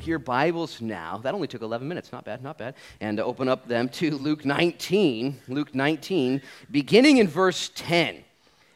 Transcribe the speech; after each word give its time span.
take 0.00 0.06
your 0.06 0.18
Bibles 0.18 0.80
now. 0.80 1.18
That 1.18 1.34
only 1.34 1.46
took 1.46 1.60
11 1.60 1.86
minutes. 1.86 2.10
Not 2.10 2.24
bad, 2.24 2.42
not 2.42 2.56
bad. 2.56 2.74
And 3.00 3.20
uh, 3.20 3.24
open 3.24 3.48
up 3.48 3.68
them 3.68 3.90
to 3.90 4.16
Luke 4.16 4.46
19. 4.46 5.40
Luke 5.46 5.74
19, 5.74 6.40
beginning 6.70 7.18
in 7.18 7.28
verse 7.28 7.70
10. 7.74 8.24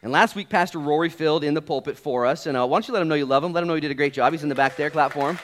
And 0.03 0.11
last 0.11 0.35
week, 0.35 0.49
Pastor 0.49 0.77
Rory 0.77 1.09
filled 1.09 1.43
in 1.43 1.55
the 1.55 1.63
pulpit 1.63 1.97
for 1.97 2.27
us. 2.27 2.45
And 2.45 2.55
uh, 2.55 2.67
why 2.67 2.77
don't 2.77 2.87
you 2.87 2.93
let 2.93 3.01
him 3.01 3.07
know 3.07 3.15
you 3.15 3.25
love 3.25 3.43
him? 3.43 3.53
Let 3.53 3.63
him 3.63 3.67
know 3.67 3.73
you 3.73 3.81
did 3.81 3.89
a 3.89 3.95
great 3.95 4.13
job. 4.13 4.33
He's 4.33 4.43
in 4.43 4.49
the 4.49 4.55
back 4.55 4.75
there. 4.75 4.91
Clap 4.91 5.13
for 5.13 5.31
him. 5.31 5.39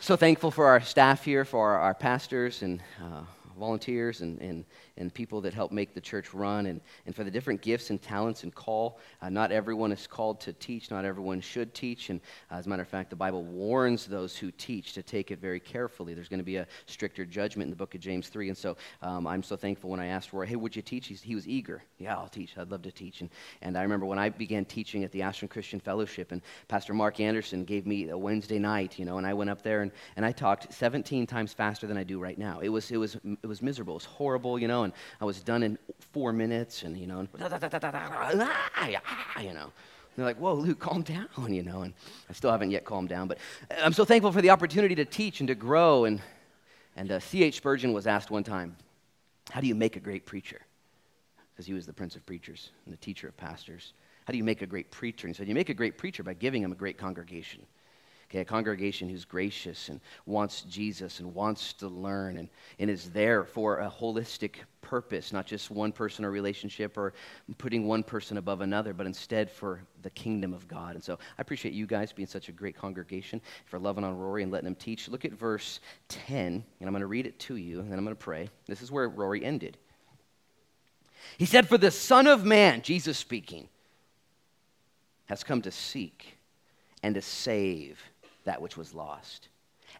So 0.00 0.16
thankful 0.16 0.50
for 0.50 0.68
our 0.68 0.80
staff 0.80 1.22
here, 1.22 1.44
for 1.44 1.68
our, 1.68 1.78
our 1.80 1.94
pastors 1.94 2.62
and 2.62 2.80
uh, 2.98 3.24
volunteers 3.58 4.22
and, 4.22 4.40
and 4.40 4.64
and 4.98 5.12
people 5.12 5.40
that 5.40 5.54
help 5.54 5.72
make 5.72 5.94
the 5.94 6.00
church 6.00 6.34
run, 6.34 6.66
and, 6.66 6.80
and 7.06 7.14
for 7.14 7.24
the 7.24 7.30
different 7.30 7.62
gifts 7.62 7.90
and 7.90 8.00
talents 8.02 8.42
and 8.42 8.54
call. 8.54 8.98
Uh, 9.22 9.28
not 9.28 9.52
everyone 9.52 9.92
is 9.92 10.06
called 10.06 10.40
to 10.40 10.52
teach, 10.52 10.90
not 10.90 11.04
everyone 11.04 11.40
should 11.40 11.72
teach. 11.74 12.10
And 12.10 12.20
uh, 12.50 12.56
as 12.56 12.66
a 12.66 12.68
matter 12.68 12.82
of 12.82 12.88
fact, 12.88 13.10
the 13.10 13.16
Bible 13.16 13.44
warns 13.44 14.06
those 14.06 14.36
who 14.36 14.50
teach 14.52 14.92
to 14.94 15.02
take 15.02 15.30
it 15.30 15.38
very 15.38 15.60
carefully. 15.60 16.14
There's 16.14 16.28
going 16.28 16.38
to 16.40 16.44
be 16.44 16.56
a 16.56 16.66
stricter 16.86 17.24
judgment 17.24 17.66
in 17.66 17.70
the 17.70 17.76
book 17.76 17.94
of 17.94 18.00
James 18.00 18.28
3. 18.28 18.48
And 18.48 18.56
so 18.56 18.76
um, 19.02 19.26
I'm 19.26 19.42
so 19.42 19.56
thankful 19.56 19.90
when 19.90 20.00
I 20.00 20.06
asked 20.06 20.32
Rory, 20.32 20.48
hey, 20.48 20.56
would 20.56 20.74
you 20.74 20.82
teach? 20.82 21.06
He's, 21.06 21.22
he 21.22 21.34
was 21.34 21.46
eager. 21.46 21.82
Yeah, 21.98 22.16
I'll 22.16 22.28
teach. 22.28 22.56
I'd 22.58 22.70
love 22.70 22.82
to 22.82 22.92
teach. 22.92 23.20
And, 23.20 23.30
and 23.62 23.76
I 23.76 23.82
remember 23.82 24.06
when 24.06 24.18
I 24.18 24.28
began 24.28 24.64
teaching 24.64 25.04
at 25.04 25.12
the 25.12 25.22
Ashland 25.22 25.50
Christian 25.50 25.80
Fellowship, 25.80 26.32
and 26.32 26.42
Pastor 26.68 26.94
Mark 26.94 27.20
Anderson 27.20 27.64
gave 27.64 27.86
me 27.86 28.08
a 28.08 28.18
Wednesday 28.18 28.58
night, 28.58 28.98
you 28.98 29.04
know, 29.04 29.18
and 29.18 29.26
I 29.26 29.34
went 29.34 29.50
up 29.50 29.62
there 29.62 29.82
and, 29.82 29.92
and 30.16 30.24
I 30.24 30.32
talked 30.32 30.72
17 30.72 31.26
times 31.26 31.52
faster 31.52 31.86
than 31.86 31.96
I 31.96 32.04
do 32.04 32.18
right 32.18 32.38
now. 32.38 32.60
It 32.60 32.68
was, 32.68 32.90
it 32.90 32.96
was, 32.96 33.16
it 33.42 33.46
was 33.46 33.62
miserable. 33.62 33.94
It 33.94 34.02
was 34.02 34.04
horrible, 34.04 34.58
you 34.58 34.68
know, 34.68 34.87
and 34.88 34.92
I 35.20 35.24
was 35.24 35.42
done 35.42 35.62
in 35.62 35.78
four 36.12 36.32
minutes, 36.32 36.82
and 36.82 36.96
you 36.96 37.06
know, 37.06 37.20
you 39.40 39.54
know. 39.54 39.72
they're 40.16 40.26
like, 40.26 40.38
whoa, 40.38 40.54
Luke, 40.54 40.80
calm 40.80 41.02
down, 41.02 41.28
you 41.48 41.62
know. 41.62 41.82
And 41.82 41.94
I 42.28 42.32
still 42.32 42.50
haven't 42.50 42.70
yet 42.70 42.84
calmed 42.84 43.08
down, 43.08 43.28
but 43.28 43.38
I'm 43.82 43.92
so 43.92 44.04
thankful 44.04 44.32
for 44.32 44.42
the 44.42 44.50
opportunity 44.50 44.94
to 44.96 45.04
teach 45.04 45.40
and 45.40 45.48
to 45.48 45.54
grow. 45.54 46.04
And, 46.04 46.20
and 46.96 47.12
uh, 47.12 47.20
C.H. 47.20 47.56
Spurgeon 47.56 47.92
was 47.92 48.06
asked 48.06 48.30
one 48.30 48.44
time, 48.44 48.76
how 49.50 49.60
do 49.60 49.66
you 49.66 49.74
make 49.74 49.96
a 49.96 50.00
great 50.00 50.26
preacher? 50.26 50.60
Because 51.52 51.66
he 51.66 51.72
was 51.72 51.86
the 51.86 51.92
prince 51.92 52.16
of 52.16 52.26
preachers 52.26 52.70
and 52.84 52.92
the 52.92 52.98
teacher 52.98 53.28
of 53.28 53.36
pastors. 53.36 53.92
How 54.24 54.32
do 54.32 54.38
you 54.38 54.44
make 54.44 54.62
a 54.62 54.66
great 54.66 54.90
preacher? 54.90 55.26
And 55.26 55.34
he 55.34 55.38
said, 55.38 55.48
you 55.48 55.54
make 55.54 55.70
a 55.70 55.74
great 55.74 55.96
preacher 55.96 56.22
by 56.22 56.34
giving 56.34 56.62
him 56.62 56.72
a 56.72 56.76
great 56.76 56.98
congregation. 56.98 57.62
Okay, 58.30 58.40
a 58.40 58.44
congregation 58.44 59.08
who's 59.08 59.24
gracious 59.24 59.88
and 59.88 60.00
wants 60.26 60.60
Jesus 60.62 61.20
and 61.20 61.34
wants 61.34 61.72
to 61.74 61.88
learn 61.88 62.36
and, 62.36 62.50
and 62.78 62.90
is 62.90 63.08
there 63.08 63.42
for 63.42 63.78
a 63.78 63.90
holistic 63.90 64.56
purpose, 64.82 65.32
not 65.32 65.46
just 65.46 65.70
one 65.70 65.92
person 65.92 66.26
or 66.26 66.30
relationship 66.30 66.98
or 66.98 67.14
putting 67.56 67.86
one 67.86 68.02
person 68.02 68.36
above 68.36 68.60
another, 68.60 68.92
but 68.92 69.06
instead 69.06 69.50
for 69.50 69.80
the 70.02 70.10
kingdom 70.10 70.52
of 70.52 70.68
God. 70.68 70.94
And 70.94 71.02
so 71.02 71.14
I 71.14 71.40
appreciate 71.40 71.72
you 71.72 71.86
guys 71.86 72.12
being 72.12 72.28
such 72.28 72.50
a 72.50 72.52
great 72.52 72.76
congregation 72.76 73.40
for 73.64 73.78
loving 73.78 74.04
on 74.04 74.18
Rory 74.18 74.42
and 74.42 74.52
letting 74.52 74.66
him 74.66 74.74
teach. 74.74 75.08
Look 75.08 75.24
at 75.24 75.32
verse 75.32 75.80
10, 76.08 76.46
and 76.46 76.64
I'm 76.80 76.92
going 76.92 77.00
to 77.00 77.06
read 77.06 77.26
it 77.26 77.38
to 77.40 77.56
you, 77.56 77.80
and 77.80 77.90
then 77.90 77.98
I'm 77.98 78.04
going 78.04 78.16
to 78.16 78.22
pray. 78.22 78.50
This 78.66 78.82
is 78.82 78.92
where 78.92 79.08
Rory 79.08 79.42
ended. 79.42 79.78
He 81.38 81.46
said, 81.46 81.66
For 81.66 81.78
the 81.78 81.90
Son 81.90 82.26
of 82.26 82.44
Man, 82.44 82.82
Jesus 82.82 83.16
speaking, 83.16 83.68
has 85.26 85.42
come 85.42 85.62
to 85.62 85.70
seek 85.70 86.36
and 87.02 87.14
to 87.14 87.22
save 87.22 88.02
that 88.44 88.62
which 88.62 88.76
was 88.76 88.94
lost. 88.94 89.48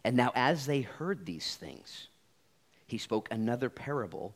And 0.03 0.15
now, 0.15 0.31
as 0.35 0.65
they 0.65 0.81
heard 0.81 1.25
these 1.25 1.55
things, 1.55 2.07
he 2.87 2.97
spoke 2.97 3.27
another 3.31 3.69
parable 3.69 4.33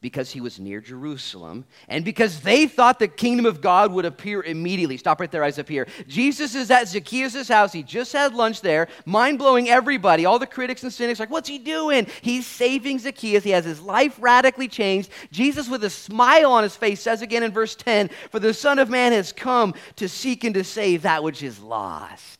because 0.00 0.30
he 0.30 0.40
was 0.40 0.60
near 0.60 0.80
Jerusalem 0.80 1.64
and 1.88 2.04
because 2.04 2.40
they 2.40 2.66
thought 2.66 2.98
the 2.98 3.08
kingdom 3.08 3.46
of 3.46 3.60
God 3.60 3.92
would 3.92 4.04
appear 4.04 4.42
immediately. 4.42 4.96
Stop 4.96 5.20
right 5.20 5.30
there, 5.30 5.42
eyes 5.42 5.58
up 5.58 5.68
here. 5.68 5.88
Jesus 6.06 6.54
is 6.54 6.70
at 6.70 6.88
Zacchaeus' 6.88 7.48
house. 7.48 7.72
He 7.72 7.82
just 7.82 8.12
had 8.12 8.34
lunch 8.34 8.60
there, 8.60 8.88
mind 9.04 9.38
blowing 9.38 9.68
everybody. 9.68 10.26
All 10.26 10.38
the 10.38 10.46
critics 10.46 10.82
and 10.82 10.92
cynics 10.92 11.18
like, 11.18 11.30
what's 11.30 11.48
he 11.48 11.58
doing? 11.58 12.06
He's 12.22 12.46
saving 12.46 13.00
Zacchaeus. 13.00 13.44
He 13.44 13.50
has 13.50 13.64
his 13.64 13.80
life 13.80 14.16
radically 14.20 14.68
changed. 14.68 15.10
Jesus, 15.32 15.68
with 15.68 15.82
a 15.82 15.90
smile 15.90 16.52
on 16.52 16.62
his 16.62 16.76
face, 16.76 17.00
says 17.00 17.22
again 17.22 17.42
in 17.42 17.52
verse 17.52 17.74
10 17.74 18.10
For 18.30 18.38
the 18.38 18.54
Son 18.54 18.78
of 18.78 18.90
Man 18.90 19.12
has 19.12 19.32
come 19.32 19.74
to 19.96 20.08
seek 20.08 20.44
and 20.44 20.54
to 20.54 20.64
save 20.64 21.02
that 21.02 21.24
which 21.24 21.42
is 21.42 21.58
lost. 21.60 22.35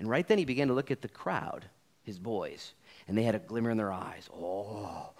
And 0.00 0.08
right 0.08 0.26
then 0.26 0.38
he 0.38 0.46
began 0.46 0.68
to 0.68 0.74
look 0.74 0.90
at 0.90 1.02
the 1.02 1.08
crowd, 1.08 1.66
his 2.02 2.18
boys, 2.18 2.72
and 3.06 3.16
they 3.16 3.22
had 3.22 3.34
a 3.34 3.38
glimmer 3.38 3.70
in 3.70 3.76
their 3.76 3.92
eyes. 3.92 4.28
Oh, 4.34 5.10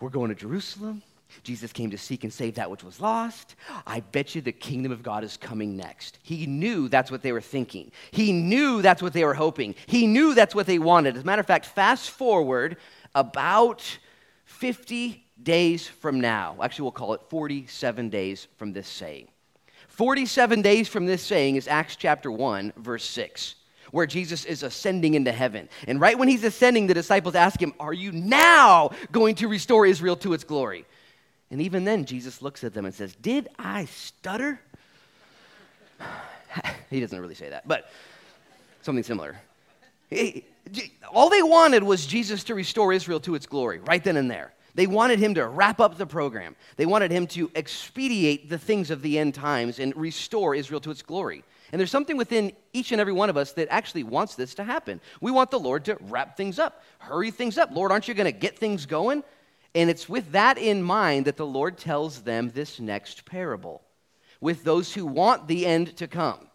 we're 0.00 0.10
going 0.10 0.28
to 0.28 0.34
Jerusalem. 0.34 1.02
Jesus 1.44 1.72
came 1.72 1.90
to 1.90 1.98
seek 1.98 2.24
and 2.24 2.32
save 2.32 2.56
that 2.56 2.68
which 2.68 2.82
was 2.82 3.00
lost. 3.00 3.54
I 3.86 4.00
bet 4.00 4.34
you 4.34 4.40
the 4.40 4.50
kingdom 4.50 4.90
of 4.90 5.04
God 5.04 5.22
is 5.22 5.36
coming 5.36 5.76
next. 5.76 6.18
He 6.22 6.46
knew 6.46 6.88
that's 6.88 7.12
what 7.12 7.22
they 7.22 7.30
were 7.30 7.40
thinking. 7.40 7.92
He 8.10 8.32
knew 8.32 8.82
that's 8.82 9.02
what 9.02 9.12
they 9.12 9.24
were 9.24 9.34
hoping. 9.34 9.76
He 9.86 10.06
knew 10.06 10.34
that's 10.34 10.54
what 10.54 10.66
they 10.66 10.80
wanted. 10.80 11.16
As 11.16 11.22
a 11.22 11.26
matter 11.26 11.40
of 11.40 11.46
fact, 11.46 11.66
fast 11.66 12.10
forward 12.10 12.76
about 13.14 13.98
50 14.46 15.24
days 15.40 15.86
from 15.86 16.20
now. 16.20 16.56
Actually, 16.60 16.84
we'll 16.84 16.92
call 16.92 17.14
it 17.14 17.20
47 17.28 18.08
days 18.08 18.48
from 18.56 18.72
this 18.72 18.88
saying. 18.88 19.28
47 19.86 20.62
days 20.62 20.88
from 20.88 21.06
this 21.06 21.22
saying 21.22 21.54
is 21.54 21.68
Acts 21.68 21.94
chapter 21.94 22.32
1, 22.32 22.72
verse 22.78 23.04
6 23.04 23.54
where 23.90 24.06
Jesus 24.06 24.44
is 24.44 24.62
ascending 24.62 25.14
into 25.14 25.32
heaven. 25.32 25.68
And 25.86 26.00
right 26.00 26.18
when 26.18 26.28
he's 26.28 26.44
ascending, 26.44 26.86
the 26.86 26.94
disciples 26.94 27.34
ask 27.34 27.60
him, 27.60 27.72
Are 27.80 27.92
you 27.92 28.12
now 28.12 28.90
going 29.12 29.34
to 29.36 29.48
restore 29.48 29.86
Israel 29.86 30.16
to 30.16 30.32
its 30.32 30.44
glory? 30.44 30.84
And 31.50 31.62
even 31.62 31.84
then, 31.84 32.04
Jesus 32.04 32.42
looks 32.42 32.64
at 32.64 32.74
them 32.74 32.84
and 32.84 32.94
says, 32.94 33.14
Did 33.16 33.48
I 33.58 33.86
stutter? 33.86 34.60
he 36.90 37.00
doesn't 37.00 37.18
really 37.18 37.34
say 37.34 37.50
that, 37.50 37.66
but 37.66 37.90
something 38.82 39.04
similar. 39.04 39.36
all 41.12 41.30
they 41.30 41.42
wanted 41.42 41.82
was 41.82 42.06
Jesus 42.06 42.44
to 42.44 42.54
restore 42.54 42.92
Israel 42.92 43.20
to 43.20 43.34
its 43.34 43.46
glory, 43.46 43.80
right 43.80 44.02
then 44.02 44.16
and 44.16 44.30
there. 44.30 44.52
They 44.74 44.86
wanted 44.86 45.18
him 45.18 45.34
to 45.34 45.46
wrap 45.46 45.80
up 45.80 45.98
the 45.98 46.06
program. 46.06 46.54
They 46.76 46.86
wanted 46.86 47.10
him 47.10 47.26
to 47.28 47.50
expedite 47.56 48.48
the 48.48 48.58
things 48.58 48.90
of 48.90 49.02
the 49.02 49.18
end 49.18 49.34
times 49.34 49.80
and 49.80 49.96
restore 49.96 50.54
Israel 50.54 50.80
to 50.82 50.90
its 50.90 51.02
glory. 51.02 51.42
And 51.72 51.78
there's 51.78 51.90
something 51.90 52.16
within 52.16 52.52
each 52.72 52.92
and 52.92 53.00
every 53.00 53.12
one 53.12 53.28
of 53.28 53.36
us 53.36 53.52
that 53.52 53.68
actually 53.70 54.02
wants 54.02 54.34
this 54.34 54.54
to 54.54 54.64
happen. 54.64 55.00
We 55.20 55.30
want 55.30 55.50
the 55.50 55.58
Lord 55.58 55.84
to 55.86 55.98
wrap 56.00 56.36
things 56.36 56.58
up, 56.58 56.82
hurry 56.98 57.30
things 57.30 57.58
up. 57.58 57.70
Lord, 57.72 57.92
aren't 57.92 58.08
you 58.08 58.14
going 58.14 58.32
to 58.32 58.38
get 58.38 58.58
things 58.58 58.86
going? 58.86 59.22
And 59.74 59.90
it's 59.90 60.08
with 60.08 60.32
that 60.32 60.56
in 60.58 60.82
mind 60.82 61.26
that 61.26 61.36
the 61.36 61.46
Lord 61.46 61.76
tells 61.76 62.22
them 62.22 62.50
this 62.50 62.80
next 62.80 63.26
parable 63.26 63.82
with 64.40 64.64
those 64.64 64.94
who 64.94 65.04
want 65.04 65.46
the 65.46 65.66
end 65.66 65.96
to 65.98 66.06
come. 66.06 66.48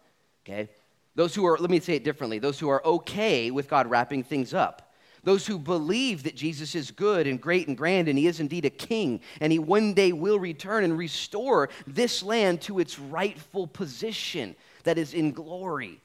Okay? 0.44 0.68
Those 1.14 1.34
who 1.34 1.46
are, 1.46 1.56
let 1.58 1.70
me 1.70 1.80
say 1.80 1.94
it 1.94 2.04
differently, 2.04 2.38
those 2.38 2.58
who 2.58 2.68
are 2.68 2.84
okay 2.84 3.50
with 3.50 3.68
God 3.68 3.86
wrapping 3.88 4.24
things 4.24 4.52
up. 4.52 4.92
Those 5.22 5.46
who 5.46 5.58
believe 5.58 6.24
that 6.24 6.36
Jesus 6.36 6.74
is 6.74 6.90
good 6.90 7.26
and 7.26 7.40
great 7.40 7.66
and 7.66 7.78
grand 7.78 8.08
and 8.08 8.18
he 8.18 8.26
is 8.26 8.40
indeed 8.40 8.66
a 8.66 8.70
king 8.70 9.20
and 9.40 9.50
he 9.50 9.58
one 9.58 9.94
day 9.94 10.12
will 10.12 10.38
return 10.38 10.84
and 10.84 10.98
restore 10.98 11.70
this 11.86 12.22
land 12.22 12.60
to 12.62 12.78
its 12.78 12.98
rightful 12.98 13.66
position 13.66 14.54
that 14.84 14.98
is 14.98 15.14
in 15.14 15.32
glory. 15.32 16.00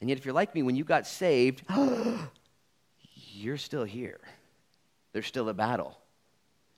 And 0.00 0.08
yet, 0.08 0.18
if 0.18 0.24
you're 0.24 0.34
like 0.34 0.54
me, 0.54 0.62
when 0.62 0.76
you 0.76 0.84
got 0.84 1.06
saved, 1.06 1.62
you're 3.32 3.56
still 3.56 3.84
here. 3.84 4.20
There's 5.12 5.26
still 5.26 5.48
a 5.48 5.54
battle. 5.54 5.98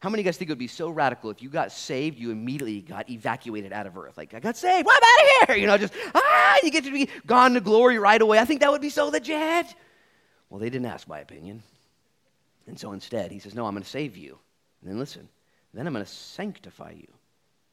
How 0.01 0.09
many 0.09 0.23
of 0.23 0.25
you 0.25 0.29
guys 0.31 0.39
think 0.39 0.49
it 0.49 0.53
would 0.53 0.59
be 0.59 0.67
so 0.67 0.89
radical 0.89 1.29
if 1.29 1.43
you 1.43 1.51
got 1.51 1.73
saved, 1.73 2.19
you 2.19 2.31
immediately 2.31 2.81
got 2.81 3.11
evacuated 3.11 3.73
out 3.73 3.87
of 3.87 3.99
earth? 3.99 4.17
Like, 4.17 4.33
I 4.33 4.41
got 4.41 4.57
saved, 4.57 4.87
well, 4.87 4.97
I'm 4.97 5.03
out 5.03 5.43
of 5.43 5.49
here. 5.49 5.57
You 5.59 5.67
know, 5.67 5.77
just, 5.77 5.93
ah, 6.15 6.57
you 6.63 6.71
get 6.71 6.85
to 6.85 6.93
be 6.93 7.09
gone 7.27 7.53
to 7.53 7.61
glory 7.61 7.99
right 7.99 8.21
away. 8.21 8.39
I 8.39 8.47
think 8.47 8.61
that 8.61 8.71
would 8.71 8.81
be 8.81 8.89
so 8.89 9.09
legit. 9.09 9.67
Well, 10.49 10.59
they 10.59 10.71
didn't 10.71 10.87
ask 10.87 11.07
my 11.07 11.19
opinion. 11.19 11.63
And 12.67 12.79
so 12.79 12.93
instead, 12.93 13.31
he 13.31 13.41
says, 13.41 13.55
No, 13.55 13.67
I'm 13.67 13.75
going 13.75 13.83
to 13.83 13.89
save 13.89 14.17
you. 14.17 14.39
And 14.81 14.91
then 14.91 14.99
listen, 14.99 15.29
then 15.75 15.87
I'm 15.87 15.93
going 15.93 16.05
to 16.05 16.11
sanctify 16.11 16.93
you. 16.93 17.09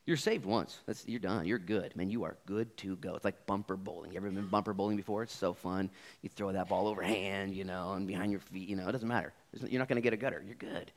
You're 0.07 0.15
saved 0.15 0.45
once. 0.45 0.79
That's, 0.85 1.05
you're 1.05 1.19
done. 1.19 1.45
You're 1.45 1.59
good. 1.59 1.93
Man, 1.97 2.09
you 2.09 2.23
are 2.23 2.37
good 2.45 2.75
to 2.77 2.95
go. 2.95 3.15
It's 3.15 3.25
like 3.25 3.45
bumper 3.45 3.75
bowling. 3.75 4.13
You 4.13 4.17
ever 4.17 4.29
been 4.29 4.47
bumper 4.47 4.73
bowling 4.73 4.95
before? 4.95 5.21
It's 5.21 5.35
so 5.35 5.53
fun. 5.53 5.89
You 6.21 6.29
throw 6.29 6.53
that 6.53 6.69
ball 6.69 6.87
overhand, 6.87 7.53
you 7.53 7.65
know, 7.65 7.91
and 7.91 8.07
behind 8.07 8.31
your 8.31 8.39
feet. 8.39 8.69
You 8.69 8.77
know, 8.77 8.87
it 8.87 8.93
doesn't 8.93 9.07
matter. 9.07 9.33
You're 9.67 9.79
not 9.79 9.89
going 9.89 9.97
to 9.97 10.01
get 10.01 10.13
a 10.13 10.17
gutter. 10.17 10.41
You're 10.45 10.55
good. 10.55 10.93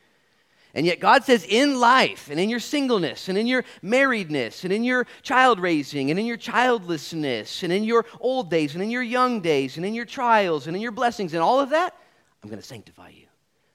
And 0.75 0.87
yet, 0.87 1.01
God 1.01 1.25
says 1.25 1.45
in 1.45 1.81
life 1.81 2.31
and 2.31 2.39
in 2.39 2.49
your 2.49 2.61
singleness 2.61 3.29
and 3.29 3.37
in 3.37 3.49
your 3.49 3.65
marriedness 3.83 4.62
and 4.62 4.73
in 4.73 4.85
your 4.85 5.09
child 5.23 5.59
raising 5.59 6.13
and 6.13 6.21
in 6.21 6.25
your 6.25 6.37
childlessness 6.37 7.65
and 7.65 7.73
in 7.73 7.83
your 7.83 8.06
old 8.21 8.49
days 8.49 8.75
and 8.75 8.83
in 8.83 8.91
your 8.93 9.03
young 9.03 9.41
days 9.41 9.77
and 9.77 9.85
in 9.85 9.93
your 9.93 10.05
trials 10.05 10.69
and 10.69 10.77
in 10.77 10.83
your 10.83 10.93
blessings 10.93 11.35
and 11.35 11.43
all 11.43 11.59
of 11.59 11.71
that, 11.71 11.97
I'm 12.45 12.49
going 12.49 12.63
to 12.63 12.67
sanctify 12.67 13.09
you. 13.09 13.27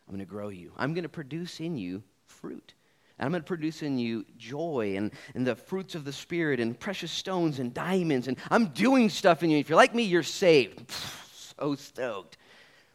I'm 0.07 0.15
going 0.15 0.25
to 0.25 0.31
grow 0.31 0.47
you. 0.47 0.71
I'm 0.77 0.93
going 0.93 1.03
to 1.03 1.09
produce 1.09 1.59
in 1.59 1.77
you 1.77 2.03
fruit. 2.25 2.73
And 3.17 3.25
I'm 3.25 3.31
going 3.31 3.41
to 3.41 3.47
produce 3.47 3.81
in 3.81 3.97
you 3.97 4.25
joy 4.37 4.95
and, 4.97 5.11
and 5.33 5.47
the 5.47 5.55
fruits 5.55 5.95
of 5.95 6.03
the 6.03 6.11
Spirit 6.11 6.59
and 6.59 6.77
precious 6.77 7.11
stones 7.11 7.59
and 7.59 7.73
diamonds. 7.73 8.27
And 8.27 8.37
I'm 8.51 8.67
doing 8.67 9.09
stuff 9.09 9.43
in 9.43 9.49
you. 9.49 9.57
If 9.57 9.69
you're 9.69 9.77
like 9.77 9.95
me, 9.95 10.03
you're 10.03 10.23
saved. 10.23 10.89
so 11.33 11.75
stoked. 11.75 12.37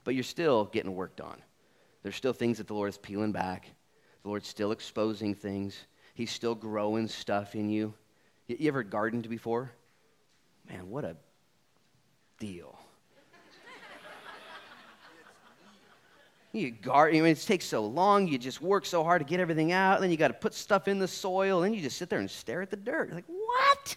But 0.04 0.14
you're 0.14 0.24
still 0.24 0.66
getting 0.66 0.94
worked 0.94 1.20
on. 1.20 1.40
There's 2.02 2.16
still 2.16 2.32
things 2.32 2.58
that 2.58 2.66
the 2.66 2.74
Lord 2.74 2.88
is 2.88 2.98
peeling 2.98 3.32
back. 3.32 3.70
The 4.22 4.28
Lord's 4.28 4.48
still 4.48 4.72
exposing 4.72 5.34
things. 5.34 5.76
He's 6.14 6.30
still 6.30 6.54
growing 6.54 7.08
stuff 7.08 7.54
in 7.54 7.70
you. 7.70 7.94
You 8.46 8.68
ever 8.68 8.82
gardened 8.82 9.28
before? 9.28 9.70
Man, 10.68 10.90
what 10.90 11.04
a 11.04 11.16
deal. 12.38 12.79
You 16.52 16.72
guard, 16.72 17.14
I 17.14 17.20
mean, 17.20 17.26
it 17.26 17.40
takes 17.40 17.64
so 17.64 17.84
long. 17.86 18.26
You 18.26 18.36
just 18.36 18.60
work 18.60 18.84
so 18.84 19.04
hard 19.04 19.20
to 19.20 19.24
get 19.24 19.38
everything 19.38 19.70
out. 19.70 20.00
Then 20.00 20.10
you 20.10 20.16
got 20.16 20.28
to 20.28 20.34
put 20.34 20.52
stuff 20.52 20.88
in 20.88 20.98
the 20.98 21.06
soil. 21.06 21.62
And 21.62 21.66
then 21.66 21.74
you 21.74 21.82
just 21.82 21.96
sit 21.96 22.10
there 22.10 22.18
and 22.18 22.30
stare 22.30 22.60
at 22.60 22.70
the 22.70 22.76
dirt. 22.76 23.08
You're 23.08 23.14
like, 23.14 23.24
what? 23.26 23.96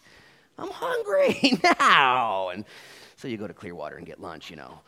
I'm 0.60 0.70
hungry 0.70 1.60
now. 1.80 2.50
And 2.50 2.66
so 3.16 3.28
you 3.28 3.38
go 3.38 3.48
to 3.48 3.54
Clearwater 3.54 3.98
and 3.98 4.06
get 4.06 4.22
lunch, 4.22 4.50
you 4.50 4.56
know. 4.56 4.80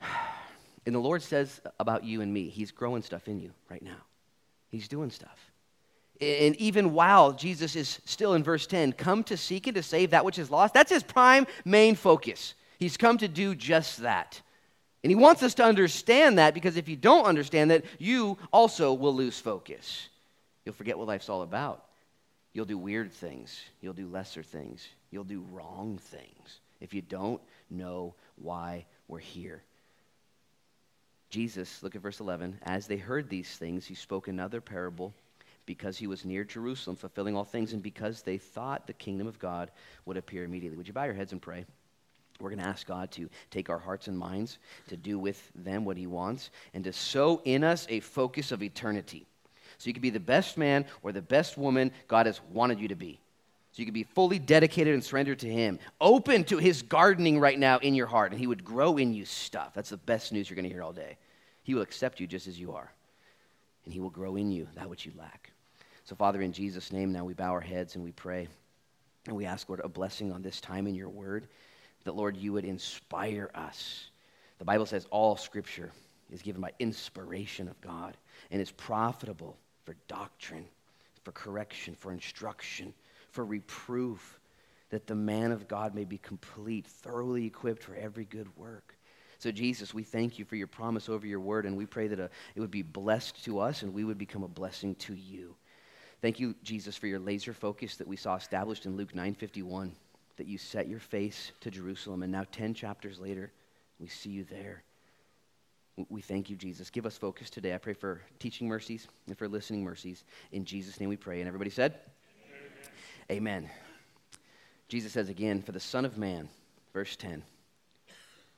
And 0.84 0.94
the 0.94 1.00
Lord 1.00 1.20
says 1.20 1.60
about 1.80 2.04
you 2.04 2.20
and 2.20 2.32
me, 2.32 2.48
He's 2.48 2.70
growing 2.70 3.02
stuff 3.02 3.26
in 3.26 3.40
you 3.40 3.50
right 3.68 3.82
now. 3.82 3.96
He's 4.70 4.86
doing 4.86 5.10
stuff. 5.10 5.50
And 6.20 6.54
even 6.56 6.92
while 6.92 7.32
Jesus 7.32 7.74
is 7.74 8.00
still 8.04 8.34
in 8.34 8.44
verse 8.44 8.68
10, 8.68 8.92
come 8.92 9.24
to 9.24 9.36
seek 9.36 9.66
and 9.66 9.74
to 9.74 9.82
save 9.82 10.10
that 10.10 10.24
which 10.24 10.38
is 10.38 10.48
lost, 10.48 10.74
that's 10.74 10.92
his 10.92 11.02
prime 11.02 11.46
main 11.64 11.96
focus. 11.96 12.54
He's 12.78 12.96
come 12.96 13.18
to 13.18 13.26
do 13.26 13.56
just 13.56 13.98
that. 13.98 14.40
And 15.02 15.10
he 15.10 15.14
wants 15.14 15.42
us 15.42 15.54
to 15.54 15.64
understand 15.64 16.38
that 16.38 16.54
because 16.54 16.76
if 16.76 16.88
you 16.88 16.96
don't 16.96 17.26
understand 17.26 17.70
that, 17.70 17.84
you 17.98 18.38
also 18.52 18.92
will 18.92 19.14
lose 19.14 19.38
focus. 19.38 20.08
You'll 20.64 20.74
forget 20.74 20.98
what 20.98 21.06
life's 21.06 21.28
all 21.28 21.42
about. 21.42 21.84
You'll 22.52 22.64
do 22.64 22.78
weird 22.78 23.12
things. 23.12 23.60
You'll 23.80 23.92
do 23.92 24.08
lesser 24.08 24.42
things. 24.42 24.88
You'll 25.10 25.24
do 25.24 25.44
wrong 25.52 25.98
things 25.98 26.60
if 26.80 26.94
you 26.94 27.02
don't 27.02 27.40
know 27.70 28.14
why 28.36 28.86
we're 29.08 29.18
here. 29.18 29.62
Jesus, 31.30 31.82
look 31.82 31.94
at 31.94 32.02
verse 32.02 32.20
11, 32.20 32.58
as 32.62 32.86
they 32.86 32.96
heard 32.96 33.28
these 33.28 33.50
things, 33.56 33.86
he 33.86 33.94
spoke 33.94 34.28
another 34.28 34.60
parable 34.60 35.12
because 35.66 35.98
he 35.98 36.06
was 36.06 36.24
near 36.24 36.44
Jerusalem, 36.44 36.96
fulfilling 36.96 37.36
all 37.36 37.44
things, 37.44 37.72
and 37.72 37.82
because 37.82 38.22
they 38.22 38.38
thought 38.38 38.86
the 38.86 38.92
kingdom 38.92 39.26
of 39.26 39.38
God 39.38 39.70
would 40.04 40.16
appear 40.16 40.44
immediately. 40.44 40.76
Would 40.76 40.86
you 40.86 40.94
bow 40.94 41.04
your 41.04 41.14
heads 41.14 41.32
and 41.32 41.42
pray? 41.42 41.66
We're 42.40 42.50
going 42.50 42.60
to 42.60 42.68
ask 42.68 42.86
God 42.86 43.10
to 43.12 43.28
take 43.50 43.70
our 43.70 43.78
hearts 43.78 44.08
and 44.08 44.18
minds, 44.18 44.58
to 44.88 44.96
do 44.96 45.18
with 45.18 45.50
them 45.54 45.84
what 45.84 45.96
He 45.96 46.06
wants, 46.06 46.50
and 46.74 46.84
to 46.84 46.92
sow 46.92 47.40
in 47.44 47.64
us 47.64 47.86
a 47.88 48.00
focus 48.00 48.52
of 48.52 48.62
eternity. 48.62 49.26
So 49.78 49.88
you 49.88 49.94
can 49.94 50.02
be 50.02 50.10
the 50.10 50.20
best 50.20 50.56
man 50.56 50.84
or 51.02 51.12
the 51.12 51.22
best 51.22 51.56
woman 51.58 51.92
God 52.08 52.26
has 52.26 52.40
wanted 52.52 52.80
you 52.80 52.88
to 52.88 52.94
be. 52.94 53.18
So 53.72 53.80
you 53.80 53.86
can 53.86 53.94
be 53.94 54.04
fully 54.04 54.38
dedicated 54.38 54.94
and 54.94 55.04
surrendered 55.04 55.38
to 55.40 55.48
Him, 55.48 55.78
open 56.00 56.44
to 56.44 56.58
His 56.58 56.82
gardening 56.82 57.38
right 57.38 57.58
now 57.58 57.78
in 57.78 57.94
your 57.94 58.06
heart, 58.06 58.32
and 58.32 58.40
He 58.40 58.46
would 58.46 58.64
grow 58.64 58.96
in 58.96 59.12
you 59.12 59.24
stuff. 59.24 59.72
That's 59.74 59.90
the 59.90 59.98
best 59.98 60.32
news 60.32 60.48
you're 60.48 60.56
going 60.56 60.68
to 60.68 60.72
hear 60.72 60.82
all 60.82 60.92
day. 60.92 61.16
He 61.62 61.74
will 61.74 61.82
accept 61.82 62.20
you 62.20 62.26
just 62.26 62.46
as 62.46 62.58
you 62.58 62.72
are, 62.72 62.90
and 63.84 63.92
He 63.92 64.00
will 64.00 64.10
grow 64.10 64.36
in 64.36 64.50
you 64.50 64.66
that 64.76 64.88
which 64.88 65.04
you 65.04 65.12
lack. 65.18 65.52
So, 66.04 66.14
Father, 66.14 66.40
in 66.40 66.52
Jesus' 66.52 66.92
name, 66.92 67.12
now 67.12 67.24
we 67.24 67.34
bow 67.34 67.50
our 67.50 67.60
heads 67.60 67.96
and 67.96 68.04
we 68.04 68.12
pray, 68.12 68.48
and 69.26 69.36
we 69.36 69.44
ask, 69.44 69.68
Lord, 69.68 69.80
a 69.84 69.88
blessing 69.88 70.32
on 70.32 70.40
this 70.40 70.60
time 70.60 70.86
in 70.86 70.94
your 70.94 71.08
word 71.08 71.48
that, 72.06 72.16
Lord, 72.16 72.36
you 72.36 72.52
would 72.54 72.64
inspire 72.64 73.50
us. 73.54 74.10
The 74.58 74.64
Bible 74.64 74.86
says 74.86 75.06
all 75.10 75.36
scripture 75.36 75.92
is 76.32 76.42
given 76.42 76.62
by 76.62 76.72
inspiration 76.78 77.68
of 77.68 77.80
God 77.80 78.16
and 78.50 78.60
is 78.60 78.70
profitable 78.70 79.58
for 79.84 79.94
doctrine, 80.08 80.64
for 81.22 81.32
correction, 81.32 81.94
for 81.94 82.12
instruction, 82.12 82.94
for 83.30 83.44
reproof, 83.44 84.40
that 84.90 85.06
the 85.06 85.14
man 85.14 85.52
of 85.52 85.68
God 85.68 85.94
may 85.94 86.04
be 86.04 86.18
complete, 86.18 86.86
thoroughly 86.86 87.44
equipped 87.44 87.82
for 87.82 87.94
every 87.94 88.24
good 88.24 88.48
work. 88.56 88.96
So, 89.38 89.50
Jesus, 89.50 89.92
we 89.92 90.02
thank 90.02 90.38
you 90.38 90.44
for 90.44 90.56
your 90.56 90.66
promise 90.66 91.08
over 91.08 91.26
your 91.26 91.40
word, 91.40 91.66
and 91.66 91.76
we 91.76 91.86
pray 91.86 92.06
that 92.08 92.20
uh, 92.20 92.28
it 92.54 92.60
would 92.60 92.70
be 92.70 92.82
blessed 92.82 93.44
to 93.44 93.58
us 93.58 93.82
and 93.82 93.92
we 93.92 94.04
would 94.04 94.16
become 94.16 94.42
a 94.42 94.48
blessing 94.48 94.94
to 94.94 95.14
you. 95.14 95.54
Thank 96.22 96.40
you, 96.40 96.54
Jesus, 96.62 96.96
for 96.96 97.08
your 97.08 97.18
laser 97.18 97.52
focus 97.52 97.96
that 97.96 98.08
we 98.08 98.16
saw 98.16 98.36
established 98.36 98.86
in 98.86 98.96
Luke 98.96 99.14
951 99.14 99.92
that 100.36 100.46
you 100.46 100.58
set 100.58 100.88
your 100.88 101.00
face 101.00 101.52
to 101.60 101.70
Jerusalem, 101.70 102.22
and 102.22 102.32
now 102.32 102.44
10 102.52 102.74
chapters 102.74 103.18
later, 103.18 103.52
we 103.98 104.08
see 104.08 104.30
you 104.30 104.44
there. 104.44 104.82
We 106.10 106.20
thank 106.20 106.50
you, 106.50 106.56
Jesus. 106.56 106.90
Give 106.90 107.06
us 107.06 107.16
focus 107.16 107.48
today. 107.48 107.74
I 107.74 107.78
pray 107.78 107.94
for 107.94 108.20
teaching 108.38 108.68
mercies 108.68 109.08
and 109.26 109.38
for 109.38 109.48
listening 109.48 109.82
mercies. 109.82 110.24
In 110.52 110.66
Jesus' 110.66 111.00
name 111.00 111.08
we 111.08 111.16
pray. 111.16 111.40
And 111.40 111.48
everybody 111.48 111.70
said, 111.70 111.94
Amen. 113.30 113.62
Amen. 113.62 113.70
Jesus 114.88 115.12
says 115.12 115.30
again, 115.30 115.62
For 115.62 115.72
the 115.72 115.80
Son 115.80 116.04
of 116.04 116.18
Man, 116.18 116.50
verse 116.92 117.16
10, 117.16 117.42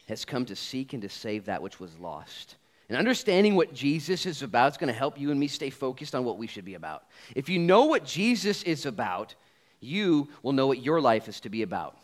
has 0.09 0.25
come 0.25 0.47
to 0.47 0.57
seek 0.57 0.95
and 0.95 1.03
to 1.03 1.09
save 1.09 1.45
that 1.45 1.63
which 1.63 1.79
was 1.79 1.97
lost. 1.99 2.57
And 2.89 2.99
understanding 2.99 3.55
what 3.55 3.75
Jesus 3.75 4.25
is 4.27 4.43
about 4.43 4.73
is 4.73 4.79
going 4.79 4.93
to 4.93 4.99
help 4.99 5.21
you 5.21 5.31
and 5.31 5.39
me 5.39 5.47
stay 5.47 5.71
focused 5.71 6.15
on 6.15 6.25
what 6.25 6.39
we 6.39 6.47
should 6.47 6.65
be 6.65 6.75
about. 6.75 7.05
If 7.37 7.49
you 7.49 7.59
know 7.59 7.85
what 7.85 8.05
Jesus 8.05 8.63
is 8.63 8.87
about, 8.87 9.35
you 9.81 10.29
will 10.43 10.53
know 10.53 10.67
what 10.67 10.83
your 10.83 11.01
life 11.01 11.29
is 11.29 11.41
to 11.41 11.49
be 11.49 11.63
about. 11.63 11.97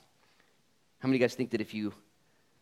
How 1.00 1.08
many 1.08 1.16
of 1.16 1.20
you 1.20 1.24
guys 1.26 1.34
think 1.34 1.50
that 1.50 1.60
if 1.60 1.74
you 1.74 1.92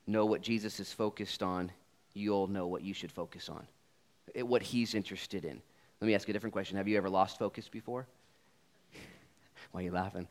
know 0.06 0.26
what 0.26 0.42
Jesus 0.42 0.80
is 0.80 0.92
focused 0.92 1.42
on, 1.42 1.70
you'll 2.14 2.48
know 2.48 2.66
what 2.66 2.82
you 2.82 2.94
should 2.94 3.12
focus 3.12 3.48
on? 3.48 3.66
What 4.44 4.62
he's 4.62 4.94
interested 4.94 5.44
in? 5.44 5.60
Let 6.00 6.06
me 6.06 6.14
ask 6.14 6.28
a 6.28 6.32
different 6.32 6.52
question. 6.52 6.76
Have 6.76 6.88
you 6.88 6.96
ever 6.96 7.08
lost 7.08 7.38
focus 7.38 7.68
before? 7.68 8.06
Why 9.72 9.80
are 9.80 9.84
you 9.84 9.92
laughing? 9.92 10.26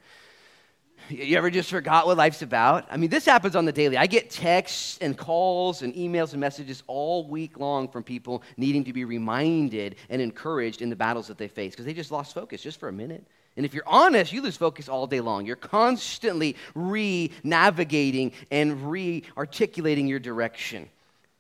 You 1.10 1.38
ever 1.38 1.50
just 1.50 1.70
forgot 1.70 2.06
what 2.06 2.18
life's 2.18 2.42
about? 2.42 2.86
I 2.92 2.98
mean, 2.98 3.10
this 3.10 3.26
happens 3.26 3.56
on 3.56 3.66
the 3.66 3.72
daily. 3.72 3.98
I 3.98 4.08
get 4.08 4.30
texts 4.30 4.98
and 5.02 5.18
calls 5.18 5.82
and 5.82 5.94
emails 5.96 6.32
and 6.32 6.40
messages 6.40 6.84
all 6.88 7.28
week 7.28 7.60
long 7.60 7.88
from 7.88 8.04
people 8.04 8.44
needing 8.58 8.84
to 8.84 8.94
be 8.94 9.04
reminded 9.04 9.96
and 10.10 10.22
encouraged 10.22 10.82
in 10.82 10.90
the 10.90 10.96
battles 10.96 11.28
that 11.28 11.38
they 11.38 11.48
face 11.48 11.72
because 11.72 11.86
they 11.86 11.94
just 11.94 12.12
lost 12.12 12.34
focus 12.34 12.62
just 12.62 12.80
for 12.80 12.88
a 12.88 12.94
minute. 12.94 13.26
And 13.58 13.66
if 13.66 13.74
you're 13.74 13.88
honest, 13.88 14.32
you 14.32 14.42
lose 14.42 14.58
focus 14.58 14.88
all 14.88 15.08
day 15.08 15.20
long. 15.20 15.46
You're 15.46 15.56
constantly 15.58 16.56
re 16.74 17.32
navigating 17.44 18.32
and 18.50 18.90
re 18.90 19.24
articulating 19.38 20.08
your 20.08 20.20
direction. 20.20 20.90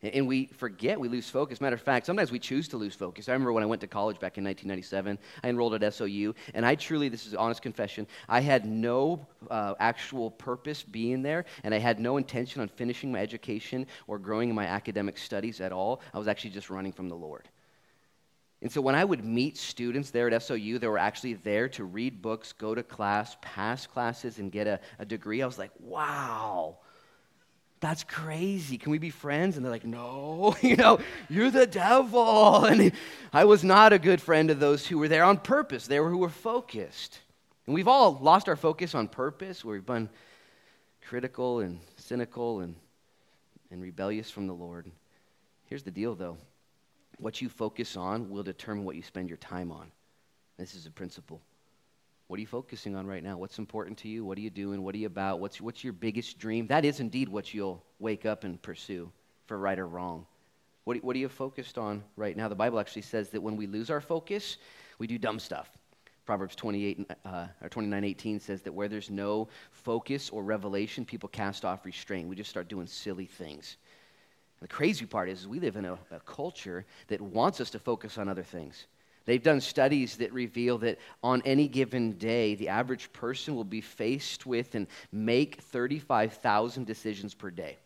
And 0.03 0.27
we 0.27 0.47
forget, 0.47 0.99
we 0.99 1.07
lose 1.07 1.29
focus. 1.29 1.61
Matter 1.61 1.75
of 1.75 1.81
fact, 1.81 2.07
sometimes 2.07 2.31
we 2.31 2.39
choose 2.39 2.67
to 2.69 2.77
lose 2.77 2.95
focus. 2.95 3.29
I 3.29 3.33
remember 3.33 3.53
when 3.53 3.61
I 3.61 3.67
went 3.67 3.81
to 3.81 3.87
college 3.87 4.19
back 4.19 4.39
in 4.39 4.43
1997, 4.43 5.19
I 5.43 5.49
enrolled 5.49 5.75
at 5.75 5.93
SOU, 5.93 6.33
and 6.55 6.65
I 6.65 6.73
truly, 6.73 7.07
this 7.07 7.27
is 7.27 7.35
honest 7.35 7.61
confession, 7.61 8.07
I 8.27 8.39
had 8.39 8.65
no 8.65 9.27
uh, 9.51 9.75
actual 9.79 10.31
purpose 10.31 10.81
being 10.81 11.21
there, 11.21 11.45
and 11.63 11.71
I 11.71 11.77
had 11.77 11.99
no 11.99 12.17
intention 12.17 12.63
on 12.63 12.67
finishing 12.67 13.11
my 13.11 13.19
education 13.19 13.85
or 14.07 14.17
growing 14.17 14.49
in 14.49 14.55
my 14.55 14.65
academic 14.65 15.19
studies 15.19 15.61
at 15.61 15.71
all. 15.71 16.01
I 16.15 16.17
was 16.17 16.27
actually 16.27 16.51
just 16.51 16.71
running 16.71 16.93
from 16.93 17.07
the 17.07 17.15
Lord. 17.15 17.47
And 18.61 18.71
so 18.71 18.79
when 18.79 18.93
I 18.93 19.03
would 19.03 19.25
meet 19.25 19.57
students 19.57 20.11
there 20.11 20.31
at 20.31 20.43
SOU 20.43 20.77
that 20.79 20.87
were 20.87 20.99
actually 20.99 21.33
there 21.33 21.67
to 21.69 21.83
read 21.83 22.21
books, 22.21 22.53
go 22.53 22.75
to 22.75 22.83
class, 22.83 23.35
pass 23.41 23.87
classes, 23.87 24.37
and 24.37 24.51
get 24.51 24.67
a, 24.67 24.79
a 24.99 25.05
degree, 25.05 25.41
I 25.41 25.47
was 25.47 25.57
like, 25.57 25.71
wow, 25.79 26.77
that's 27.79 28.03
crazy. 28.03 28.77
Can 28.77 28.91
we 28.91 28.99
be 28.99 29.09
friends? 29.09 29.55
And 29.55 29.65
they're 29.65 29.71
like, 29.71 29.85
no, 29.85 30.55
you 30.61 30.75
know, 30.75 30.99
you're 31.27 31.49
the 31.49 31.65
devil. 31.65 32.65
And 32.71 32.91
I 33.33 33.45
was 33.45 33.63
not 33.63 33.93
a 33.93 33.99
good 33.99 34.21
friend 34.21 34.51
of 34.51 34.59
those 34.59 34.85
who 34.85 34.99
were 34.99 35.07
there 35.07 35.23
on 35.23 35.37
purpose. 35.37 35.87
They 35.87 35.99
were 35.99 36.11
who 36.11 36.19
were 36.19 36.29
focused. 36.29 37.19
And 37.65 37.73
we've 37.73 37.87
all 37.87 38.19
lost 38.21 38.47
our 38.47 38.55
focus 38.55 38.93
on 38.93 39.07
purpose, 39.07 39.65
where 39.65 39.73
we've 39.73 39.85
been 39.85 40.09
critical 41.07 41.59
and 41.59 41.79
cynical 41.97 42.59
and, 42.59 42.75
and 43.71 43.81
rebellious 43.81 44.29
from 44.29 44.45
the 44.45 44.53
Lord. 44.53 44.85
Here's 45.65 45.83
the 45.83 45.91
deal, 45.91 46.13
though 46.13 46.37
what 47.21 47.39
you 47.39 47.47
focus 47.47 47.95
on 47.95 48.29
will 48.29 48.43
determine 48.43 48.83
what 48.83 48.95
you 48.95 49.03
spend 49.03 49.29
your 49.29 49.37
time 49.37 49.71
on. 49.71 49.91
This 50.57 50.73
is 50.73 50.87
a 50.87 50.91
principle. 50.91 51.39
What 52.27 52.37
are 52.37 52.41
you 52.41 52.47
focusing 52.47 52.95
on 52.95 53.05
right 53.05 53.23
now? 53.23 53.37
What's 53.37 53.59
important 53.59 53.99
to 53.99 54.07
you? 54.07 54.25
What 54.25 54.37
are 54.37 54.41
you 54.41 54.49
doing? 54.49 54.83
What 54.83 54.95
are 54.95 54.97
you 54.97 55.07
about? 55.07 55.39
What's, 55.39 55.61
what's 55.61 55.83
your 55.83 55.93
biggest 55.93 56.39
dream? 56.39 56.65
That 56.67 56.83
is 56.83 56.99
indeed 56.99 57.29
what 57.29 57.53
you'll 57.53 57.83
wake 57.99 58.25
up 58.25 58.43
and 58.43 58.59
pursue 58.61 59.11
for 59.45 59.57
right 59.57 59.77
or 59.77 59.87
wrong. 59.87 60.25
What, 60.85 61.03
what 61.03 61.15
are 61.15 61.19
you 61.19 61.29
focused 61.29 61.77
on 61.77 62.03
right 62.15 62.35
now? 62.35 62.47
The 62.47 62.55
Bible 62.55 62.79
actually 62.79 63.03
says 63.03 63.29
that 63.29 63.41
when 63.41 63.55
we 63.55 63.67
lose 63.67 63.91
our 63.91 64.01
focus, 64.01 64.57
we 64.97 65.05
do 65.05 65.19
dumb 65.19 65.37
stuff. 65.37 65.69
Proverbs 66.25 66.55
28 66.55 67.11
uh, 67.25 67.47
or 67.61 67.69
29 67.69 68.03
18 68.03 68.39
says 68.39 68.61
that 68.61 68.73
where 68.73 68.87
there's 68.87 69.09
no 69.09 69.47
focus 69.71 70.29
or 70.29 70.43
revelation, 70.43 71.05
people 71.05 71.29
cast 71.29 71.65
off 71.65 71.85
restraint. 71.85 72.27
We 72.27 72.35
just 72.35 72.49
start 72.49 72.67
doing 72.67 72.87
silly 72.87 73.25
things. 73.25 73.77
The 74.61 74.67
crazy 74.67 75.05
part 75.05 75.27
is, 75.27 75.47
we 75.47 75.59
live 75.59 75.75
in 75.75 75.85
a, 75.85 75.93
a 76.11 76.19
culture 76.25 76.85
that 77.07 77.19
wants 77.19 77.59
us 77.59 77.71
to 77.71 77.79
focus 77.79 78.17
on 78.17 78.29
other 78.29 78.43
things. 78.43 78.85
They've 79.25 79.41
done 79.41 79.61
studies 79.61 80.17
that 80.17 80.33
reveal 80.33 80.77
that 80.79 80.99
on 81.23 81.41
any 81.45 81.67
given 81.67 82.13
day, 82.13 82.55
the 82.55 82.69
average 82.69 83.11
person 83.13 83.55
will 83.55 83.63
be 83.63 83.81
faced 83.81 84.45
with 84.45 84.75
and 84.75 84.87
make 85.11 85.61
35,000 85.61 86.85
decisions 86.85 87.33
per 87.33 87.49
day. 87.49 87.77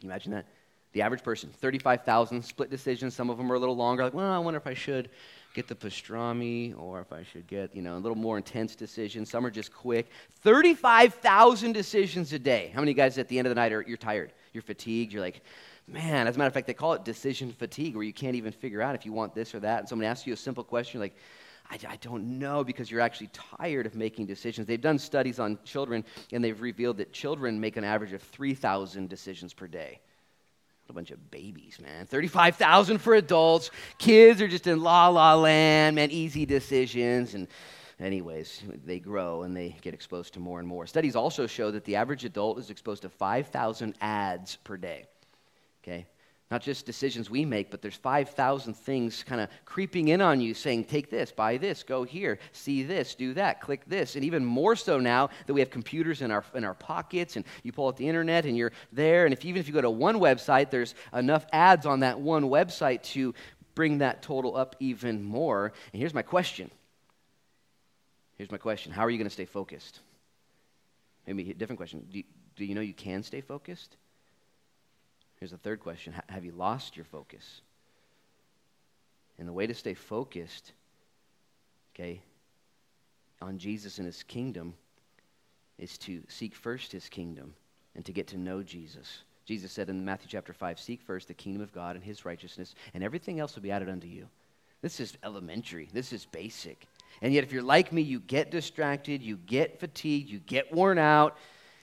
Can 0.00 0.08
you 0.08 0.10
imagine 0.10 0.32
that? 0.32 0.46
The 0.92 1.02
average 1.02 1.22
person, 1.22 1.50
35,000 1.60 2.42
split 2.42 2.68
decisions. 2.68 3.14
Some 3.14 3.30
of 3.30 3.38
them 3.38 3.50
are 3.50 3.54
a 3.54 3.58
little 3.58 3.76
longer. 3.76 4.04
Like, 4.04 4.14
well, 4.14 4.30
I 4.30 4.38
wonder 4.38 4.58
if 4.58 4.66
I 4.66 4.74
should 4.74 5.08
get 5.54 5.68
the 5.68 5.74
pastrami 5.74 6.78
or 6.78 7.00
if 7.00 7.12
I 7.12 7.22
should 7.22 7.46
get, 7.46 7.74
you 7.74 7.80
know, 7.80 7.96
a 7.96 7.98
little 7.98 8.16
more 8.16 8.36
intense 8.36 8.74
decision. 8.74 9.24
Some 9.24 9.46
are 9.46 9.50
just 9.50 9.72
quick. 9.72 10.10
35,000 10.40 11.72
decisions 11.72 12.32
a 12.34 12.38
day. 12.38 12.72
How 12.74 12.80
many 12.80 12.92
guys 12.92 13.16
at 13.16 13.28
the 13.28 13.38
end 13.38 13.46
of 13.46 13.50
the 13.50 13.54
night 13.54 13.72
are 13.72 13.82
you're 13.82 13.96
tired? 13.96 14.32
You're 14.52 14.62
fatigued. 14.62 15.14
You're 15.14 15.22
like, 15.22 15.42
man, 15.86 16.26
as 16.26 16.36
a 16.36 16.38
matter 16.38 16.48
of 16.48 16.54
fact, 16.54 16.66
they 16.66 16.74
call 16.74 16.94
it 16.94 17.04
decision 17.04 17.52
fatigue, 17.52 17.94
where 17.94 18.04
you 18.04 18.12
can't 18.12 18.36
even 18.36 18.52
figure 18.52 18.82
out 18.82 18.94
if 18.94 19.04
you 19.04 19.12
want 19.12 19.34
this 19.34 19.54
or 19.54 19.60
that. 19.60 19.80
And 19.80 19.88
someone 19.88 20.06
asks 20.06 20.26
you 20.26 20.32
a 20.32 20.36
simple 20.36 20.64
question, 20.64 21.00
like, 21.00 21.14
I, 21.70 21.78
I, 21.88 21.96
don't 21.96 22.38
know 22.38 22.64
because 22.64 22.90
you're 22.90 23.00
actually 23.00 23.30
tired 23.32 23.86
of 23.86 23.94
making 23.94 24.26
decisions. 24.26 24.66
They've 24.66 24.80
done 24.80 24.98
studies 24.98 25.38
on 25.38 25.58
children, 25.64 26.04
and 26.32 26.42
they've 26.42 26.60
revealed 26.60 26.98
that 26.98 27.12
children 27.12 27.60
make 27.60 27.76
an 27.76 27.84
average 27.84 28.12
of 28.12 28.22
3,000 28.22 29.08
decisions 29.08 29.54
per 29.54 29.66
day. 29.66 30.00
A 30.90 30.92
bunch 30.92 31.10
of 31.10 31.30
babies, 31.30 31.78
man. 31.80 32.06
35,000 32.06 32.98
for 32.98 33.14
adults. 33.14 33.70
Kids 33.98 34.42
are 34.42 34.48
just 34.48 34.66
in 34.66 34.82
la 34.82 35.08
la 35.08 35.34
land, 35.34 35.96
man, 35.96 36.10
easy 36.10 36.44
decisions. 36.44 37.34
And, 37.34 37.48
anyways, 38.00 38.62
they 38.84 38.98
grow 38.98 39.42
and 39.42 39.56
they 39.56 39.76
get 39.80 39.94
exposed 39.94 40.34
to 40.34 40.40
more 40.40 40.58
and 40.58 40.68
more. 40.68 40.86
Studies 40.86 41.16
also 41.16 41.46
show 41.46 41.70
that 41.70 41.84
the 41.84 41.96
average 41.96 42.24
adult 42.24 42.58
is 42.58 42.68
exposed 42.68 43.02
to 43.02 43.08
5,000 43.08 43.94
ads 44.00 44.56
per 44.56 44.76
day. 44.76 45.06
Okay? 45.82 46.06
Not 46.52 46.60
just 46.60 46.84
decisions 46.84 47.30
we 47.30 47.46
make, 47.46 47.70
but 47.70 47.80
there's 47.80 47.96
5,000 47.96 48.74
things 48.74 49.24
kind 49.24 49.40
of 49.40 49.48
creeping 49.64 50.08
in 50.08 50.20
on 50.20 50.38
you 50.38 50.52
saying, 50.52 50.84
take 50.84 51.08
this, 51.08 51.32
buy 51.32 51.56
this, 51.56 51.82
go 51.82 52.02
here, 52.04 52.38
see 52.52 52.82
this, 52.82 53.14
do 53.14 53.32
that, 53.32 53.62
click 53.62 53.80
this. 53.86 54.16
And 54.16 54.24
even 54.26 54.44
more 54.44 54.76
so 54.76 55.00
now 55.00 55.30
that 55.46 55.54
we 55.54 55.60
have 55.60 55.70
computers 55.70 56.20
in 56.20 56.30
our, 56.30 56.44
in 56.54 56.64
our 56.64 56.74
pockets 56.74 57.36
and 57.36 57.46
you 57.62 57.72
pull 57.72 57.88
out 57.88 57.96
the 57.96 58.06
internet 58.06 58.44
and 58.44 58.54
you're 58.54 58.72
there. 58.92 59.24
And 59.24 59.32
if, 59.32 59.46
even 59.46 59.60
if 59.60 59.66
you 59.66 59.72
go 59.72 59.80
to 59.80 59.88
one 59.88 60.16
website, 60.16 60.68
there's 60.68 60.94
enough 61.14 61.46
ads 61.54 61.86
on 61.86 62.00
that 62.00 62.20
one 62.20 62.44
website 62.44 63.02
to 63.04 63.34
bring 63.74 63.98
that 63.98 64.20
total 64.20 64.54
up 64.54 64.76
even 64.78 65.22
more. 65.22 65.72
And 65.94 66.00
here's 66.00 66.12
my 66.12 66.20
question. 66.20 66.70
Here's 68.36 68.50
my 68.50 68.58
question 68.58 68.92
How 68.92 69.06
are 69.06 69.10
you 69.10 69.16
going 69.16 69.24
to 69.24 69.30
stay 69.30 69.46
focused? 69.46 70.00
Maybe 71.26 71.50
a 71.50 71.54
different 71.54 71.78
question. 71.78 72.06
Do 72.12 72.18
you, 72.18 72.24
do 72.56 72.66
you 72.66 72.74
know 72.74 72.82
you 72.82 72.92
can 72.92 73.22
stay 73.22 73.40
focused? 73.40 73.96
Here's 75.42 75.50
the 75.50 75.56
third 75.56 75.80
question 75.80 76.14
Have 76.28 76.44
you 76.44 76.52
lost 76.52 76.96
your 76.96 77.04
focus? 77.04 77.62
And 79.40 79.48
the 79.48 79.52
way 79.52 79.66
to 79.66 79.74
stay 79.74 79.92
focused, 79.92 80.70
okay, 81.92 82.20
on 83.40 83.58
Jesus 83.58 83.98
and 83.98 84.06
his 84.06 84.22
kingdom 84.22 84.74
is 85.80 85.98
to 85.98 86.22
seek 86.28 86.54
first 86.54 86.92
his 86.92 87.08
kingdom 87.08 87.54
and 87.96 88.04
to 88.04 88.12
get 88.12 88.28
to 88.28 88.36
know 88.38 88.62
Jesus. 88.62 89.24
Jesus 89.44 89.72
said 89.72 89.88
in 89.88 90.04
Matthew 90.04 90.28
chapter 90.30 90.52
5 90.52 90.78
Seek 90.78 91.02
first 91.02 91.26
the 91.26 91.34
kingdom 91.34 91.60
of 91.60 91.72
God 91.72 91.96
and 91.96 92.04
his 92.04 92.24
righteousness, 92.24 92.76
and 92.94 93.02
everything 93.02 93.40
else 93.40 93.56
will 93.56 93.64
be 93.64 93.72
added 93.72 93.88
unto 93.88 94.06
you. 94.06 94.28
This 94.80 95.00
is 95.00 95.18
elementary, 95.24 95.88
this 95.92 96.12
is 96.12 96.24
basic. 96.24 96.86
And 97.20 97.34
yet, 97.34 97.42
if 97.42 97.52
you're 97.52 97.62
like 97.62 97.92
me, 97.92 98.02
you 98.02 98.20
get 98.20 98.52
distracted, 98.52 99.20
you 99.20 99.38
get 99.38 99.80
fatigued, 99.80 100.30
you 100.30 100.38
get 100.38 100.72
worn 100.72 100.98
out, 100.98 101.36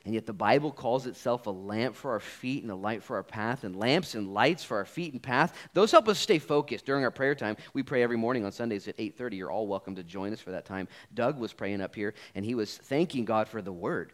and 0.09 0.15
yet 0.15 0.25
the 0.25 0.33
Bible 0.33 0.71
calls 0.71 1.05
itself 1.05 1.45
a 1.45 1.51
lamp 1.51 1.95
for 1.95 2.13
our 2.13 2.19
feet 2.19 2.63
and 2.63 2.71
a 2.71 2.75
light 2.75 3.03
for 3.03 3.17
our 3.17 3.23
path, 3.23 3.63
and 3.63 3.75
lamps 3.75 4.15
and 4.15 4.33
lights 4.33 4.63
for 4.63 4.77
our 4.77 4.85
feet 4.85 5.13
and 5.13 5.21
path. 5.21 5.55
Those 5.75 5.91
help 5.91 6.07
us 6.07 6.17
stay 6.17 6.39
focused 6.39 6.87
during 6.87 7.03
our 7.03 7.11
prayer 7.11 7.35
time. 7.35 7.57
We 7.75 7.83
pray 7.83 8.01
every 8.01 8.17
morning 8.17 8.43
on 8.43 8.51
Sundays 8.51 8.87
at 8.87 8.95
8:30. 8.97 9.37
You're 9.37 9.51
all 9.51 9.67
welcome 9.67 9.93
to 9.97 10.03
join 10.03 10.33
us 10.33 10.39
for 10.39 10.49
that 10.49 10.65
time. 10.65 10.87
Doug 11.13 11.37
was 11.37 11.53
praying 11.53 11.81
up 11.81 11.93
here, 11.93 12.15
and 12.33 12.43
he 12.43 12.55
was 12.55 12.75
thanking 12.75 13.23
God 13.23 13.47
for 13.47 13.61
the 13.61 13.71
word. 13.71 14.11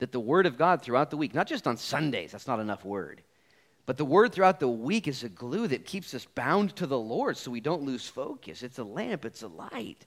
That 0.00 0.12
the 0.12 0.20
word 0.20 0.44
of 0.44 0.58
God 0.58 0.82
throughout 0.82 1.08
the 1.08 1.16
week, 1.16 1.32
not 1.32 1.46
just 1.46 1.66
on 1.66 1.78
Sundays, 1.78 2.32
that's 2.32 2.46
not 2.46 2.60
enough 2.60 2.84
word. 2.84 3.22
But 3.86 3.96
the 3.96 4.04
word 4.04 4.32
throughout 4.32 4.60
the 4.60 4.68
week 4.68 5.08
is 5.08 5.24
a 5.24 5.30
glue 5.30 5.68
that 5.68 5.86
keeps 5.86 6.12
us 6.12 6.26
bound 6.26 6.76
to 6.76 6.86
the 6.86 6.98
Lord 6.98 7.38
so 7.38 7.50
we 7.50 7.62
don't 7.62 7.84
lose 7.84 8.06
focus. 8.06 8.62
It's 8.62 8.78
a 8.78 8.84
lamp, 8.84 9.24
it's 9.24 9.42
a 9.42 9.48
light. 9.48 10.04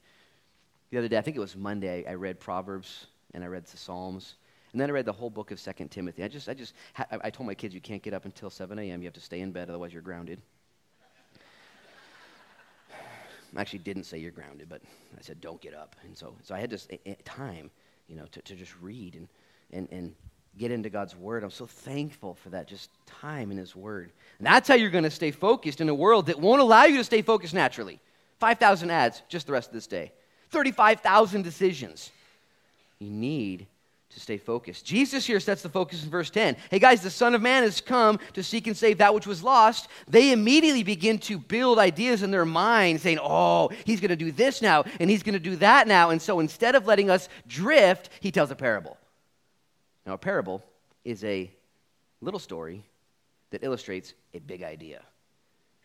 The 0.91 0.99
other 0.99 1.07
day, 1.07 1.17
I 1.17 1.21
think 1.21 1.37
it 1.37 1.39
was 1.39 1.55
Monday, 1.55 2.05
I 2.07 2.13
read 2.13 2.39
Proverbs 2.39 3.07
and 3.33 3.43
I 3.43 3.47
read 3.47 3.65
the 3.65 3.77
Psalms. 3.77 4.35
And 4.73 4.81
then 4.81 4.89
I 4.89 4.93
read 4.93 5.05
the 5.05 5.13
whole 5.13 5.29
book 5.29 5.51
of 5.51 5.59
Second 5.59 5.89
Timothy. 5.89 6.23
I 6.23 6.27
just, 6.27 6.49
I 6.49 6.55
just, 6.55 6.73
I 6.97 7.29
told 7.29 7.45
my 7.45 7.53
kids, 7.53 7.75
you 7.75 7.81
can't 7.81 8.01
get 8.01 8.13
up 8.13 8.25
until 8.25 8.49
7 8.49 8.77
a.m. 8.79 9.01
You 9.01 9.05
have 9.05 9.13
to 9.13 9.21
stay 9.21 9.39
in 9.39 9.51
bed, 9.51 9.69
otherwise 9.69 9.93
you're 9.93 10.01
grounded. 10.01 10.41
I 13.55 13.61
actually 13.61 13.79
didn't 13.79 14.05
say 14.05 14.17
you're 14.17 14.31
grounded, 14.31 14.67
but 14.67 14.81
I 15.15 15.21
said 15.21 15.39
don't 15.39 15.61
get 15.61 15.75
up. 15.75 15.95
And 16.03 16.17
so, 16.17 16.35
so 16.41 16.55
I 16.55 16.59
had 16.59 16.71
this 16.71 16.87
eh, 16.89 16.97
eh, 17.05 17.13
time, 17.23 17.69
you 18.07 18.15
know, 18.15 18.25
to, 18.31 18.41
to 18.41 18.55
just 18.55 18.73
read 18.81 19.13
and, 19.13 19.27
and, 19.71 19.87
and 19.91 20.15
get 20.57 20.71
into 20.71 20.89
God's 20.89 21.15
Word. 21.15 21.43
I'm 21.43 21.51
so 21.51 21.67
thankful 21.67 22.33
for 22.33 22.49
that, 22.49 22.67
just 22.67 22.89
time 23.05 23.51
in 23.51 23.57
His 23.57 23.75
Word. 23.75 24.11
And 24.39 24.47
that's 24.47 24.67
how 24.67 24.73
you're 24.73 24.89
going 24.89 25.03
to 25.03 25.11
stay 25.11 25.29
focused 25.29 25.81
in 25.81 25.89
a 25.89 25.93
world 25.93 26.25
that 26.27 26.39
won't 26.39 26.61
allow 26.61 26.85
you 26.85 26.97
to 26.97 27.03
stay 27.03 27.21
focused 27.21 27.53
naturally. 27.53 27.99
5,000 28.39 28.89
ads 28.89 29.21
just 29.29 29.45
the 29.45 29.53
rest 29.53 29.69
of 29.69 29.73
this 29.73 29.85
day, 29.85 30.11
35,000 30.49 31.43
decisions. 31.43 32.09
You 32.97 33.11
need 33.11 33.67
to 34.13 34.19
stay 34.19 34.37
focused. 34.37 34.85
Jesus 34.85 35.25
here 35.25 35.39
sets 35.39 35.61
the 35.61 35.69
focus 35.69 36.03
in 36.03 36.09
verse 36.09 36.29
10. 36.29 36.55
Hey 36.69 36.79
guys, 36.79 37.01
the 37.01 37.09
Son 37.09 37.35
of 37.35 37.41
Man 37.41 37.63
has 37.63 37.81
come 37.81 38.19
to 38.33 38.43
seek 38.43 38.67
and 38.67 38.77
save 38.77 38.99
that 38.99 39.13
which 39.13 39.27
was 39.27 39.43
lost. 39.43 39.87
They 40.07 40.31
immediately 40.31 40.83
begin 40.83 41.19
to 41.19 41.37
build 41.37 41.79
ideas 41.79 42.23
in 42.23 42.31
their 42.31 42.45
mind, 42.45 43.01
saying, 43.01 43.19
Oh, 43.21 43.69
he's 43.85 43.99
going 43.99 44.09
to 44.09 44.15
do 44.15 44.31
this 44.31 44.61
now, 44.61 44.83
and 44.99 45.09
he's 45.09 45.23
going 45.23 45.33
to 45.33 45.39
do 45.39 45.55
that 45.57 45.87
now. 45.87 46.11
And 46.11 46.21
so 46.21 46.39
instead 46.39 46.75
of 46.75 46.85
letting 46.85 47.09
us 47.09 47.29
drift, 47.47 48.09
he 48.19 48.31
tells 48.31 48.51
a 48.51 48.55
parable. 48.55 48.97
Now, 50.05 50.13
a 50.13 50.17
parable 50.17 50.63
is 51.05 51.23
a 51.23 51.49
little 52.21 52.39
story 52.39 52.83
that 53.51 53.63
illustrates 53.63 54.13
a 54.33 54.39
big 54.39 54.63
idea. 54.63 55.01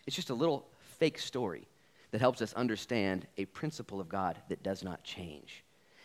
It's 0.07 0.17
just 0.17 0.31
a 0.31 0.35
little 0.35 0.67
fake 0.99 1.19
story 1.19 1.69
that 2.11 2.21
helps 2.21 2.41
us 2.41 2.53
understand 2.55 3.27
a 3.37 3.45
principle 3.47 4.01
of 4.01 4.09
God 4.09 4.39
that 4.49 4.63
does 4.63 4.83
not 4.83 5.05
change. 5.05 5.63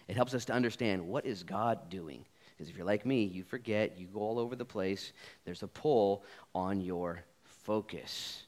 It 0.08 0.16
helps 0.16 0.34
us 0.34 0.46
to 0.46 0.54
understand 0.54 1.08
what 1.08 1.26
is 1.26 1.44
God 1.44 1.90
doing. 1.90 2.26
Because 2.52 2.70
if 2.70 2.78
you're 2.78 2.86
like 2.86 3.06
me, 3.06 3.24
you 3.24 3.44
forget, 3.44 3.98
you 3.98 4.08
go 4.08 4.20
all 4.20 4.40
over 4.40 4.56
the 4.56 4.66
place. 4.66 5.14
There's 5.46 5.64
a 5.64 5.68
pull 5.68 6.24
on 6.54 6.82
your 6.82 7.24
focus. 7.44 8.44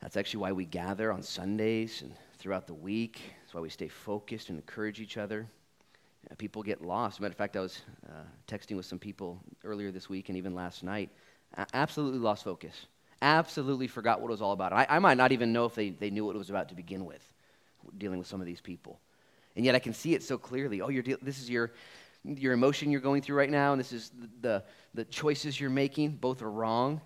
That's 0.00 0.16
actually 0.16 0.40
why 0.40 0.52
we 0.52 0.64
gather 0.64 1.12
on 1.12 1.22
Sundays 1.22 2.02
and 2.02 2.12
throughout 2.38 2.66
the 2.66 2.74
week. 2.74 3.20
That's 3.42 3.54
why 3.54 3.60
we 3.60 3.70
stay 3.70 3.88
focused 3.88 4.50
and 4.50 4.58
encourage 4.58 5.00
each 5.00 5.16
other. 5.16 5.46
Uh, 6.30 6.34
people 6.36 6.62
get 6.62 6.82
lost. 6.82 7.20
Matter 7.20 7.32
of 7.32 7.36
fact, 7.36 7.56
I 7.56 7.60
was 7.60 7.80
uh, 8.08 8.22
texting 8.48 8.76
with 8.76 8.86
some 8.86 8.98
people 8.98 9.38
earlier 9.64 9.90
this 9.90 10.08
week 10.08 10.28
and 10.28 10.38
even 10.38 10.54
last 10.54 10.82
night. 10.82 11.10
I 11.56 11.66
absolutely 11.74 12.18
lost 12.18 12.44
focus. 12.44 12.86
Absolutely 13.22 13.86
forgot 13.86 14.20
what 14.20 14.28
it 14.28 14.32
was 14.32 14.42
all 14.42 14.52
about. 14.52 14.72
I, 14.72 14.86
I 14.88 14.98
might 14.98 15.16
not 15.16 15.32
even 15.32 15.52
know 15.52 15.64
if 15.64 15.74
they, 15.74 15.90
they 15.90 16.10
knew 16.10 16.24
what 16.24 16.34
it 16.34 16.38
was 16.38 16.50
about 16.50 16.68
to 16.70 16.74
begin 16.74 17.04
with, 17.04 17.22
dealing 17.96 18.18
with 18.18 18.28
some 18.28 18.40
of 18.40 18.46
these 18.46 18.60
people. 18.60 19.00
And 19.56 19.64
yet 19.64 19.74
I 19.74 19.78
can 19.78 19.94
see 19.94 20.14
it 20.14 20.22
so 20.22 20.36
clearly. 20.36 20.80
Oh, 20.80 20.88
you're 20.88 21.02
de- 21.02 21.16
this 21.22 21.38
is 21.38 21.48
your, 21.48 21.72
your 22.24 22.52
emotion 22.52 22.90
you're 22.90 23.00
going 23.00 23.22
through 23.22 23.36
right 23.36 23.50
now, 23.50 23.72
and 23.72 23.80
this 23.80 23.92
is 23.92 24.10
the, 24.10 24.28
the, 24.40 24.64
the 24.94 25.04
choices 25.04 25.58
you're 25.60 25.70
making. 25.70 26.10
Both 26.10 26.42
are 26.42 26.50
wrong. 26.50 27.00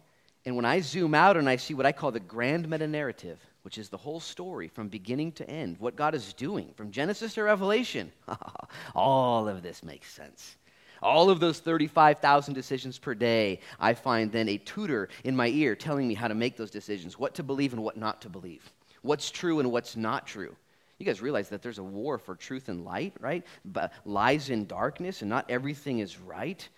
And 0.45 0.57
when 0.57 0.65
I 0.65 0.81
zoom 0.81 1.15
out 1.15 1.37
and 1.37 1.49
I 1.49 1.57
see 1.57 1.75
what 1.75 1.85
I 1.85 1.93
call 1.93 2.11
the 2.11 2.21
grand 2.21 2.69
meta 2.69 2.87
narrative, 2.87 3.39
which 3.63 3.77
is 3.77 3.91
the 3.91 3.97
whole 3.99 4.21
story 4.21 4.69
from 4.69 4.89
beginning 4.89 5.33
to 5.33 5.51
end, 5.51 5.77
what 5.79 5.95
God 5.95 6.15
is 6.15 6.33
doing 6.33 6.73
from 6.75 6.91
Genesis 6.91 7.35
to 7.35 7.43
Revelation, 7.43 8.11
all 8.95 9.47
of 9.47 9.63
this 9.63 9.83
makes 9.83 10.11
sense. 10.11 10.57
All 11.03 11.31
of 11.31 11.39
those 11.39 11.61
35,000 11.61 12.55
decisions 12.55 12.99
per 12.99 13.15
day, 13.15 13.61
I 13.79 13.95
find 13.95 14.33
then 14.33 14.49
a 14.49 14.59
tutor 14.59 15.09
in 15.23 15.37
my 15.37 15.49
ear 15.49 15.77
telling 15.77 16.09
me 16.09 16.15
how 16.15 16.29
to 16.29 16.35
make 16.35 16.57
those 16.57 16.71
decisions, 16.71 17.19
what 17.19 17.35
to 17.35 17.43
believe 17.43 17.73
and 17.73 17.85
what 17.85 17.97
not 17.97 18.23
to 18.23 18.29
believe, 18.29 18.73
what's 19.03 19.31
true 19.31 19.61
and 19.61 19.71
what's 19.71 19.97
not 19.97 20.27
true. 20.27 20.57
You 20.99 21.07
guys 21.07 21.23
realize 21.23 21.49
that 21.51 21.63
there's 21.63 21.79
a 21.79 21.83
war 21.83 22.19
for 22.19 22.35
truth 22.35 22.69
and 22.69 22.85
light, 22.85 23.15
right? 23.21 23.47
But 23.65 23.93
lies 24.05 24.51
in 24.51 24.67
darkness, 24.67 25.23
and 25.23 25.29
not 25.29 25.49
everything 25.49 26.01
is 26.01 26.19
right. 26.19 26.69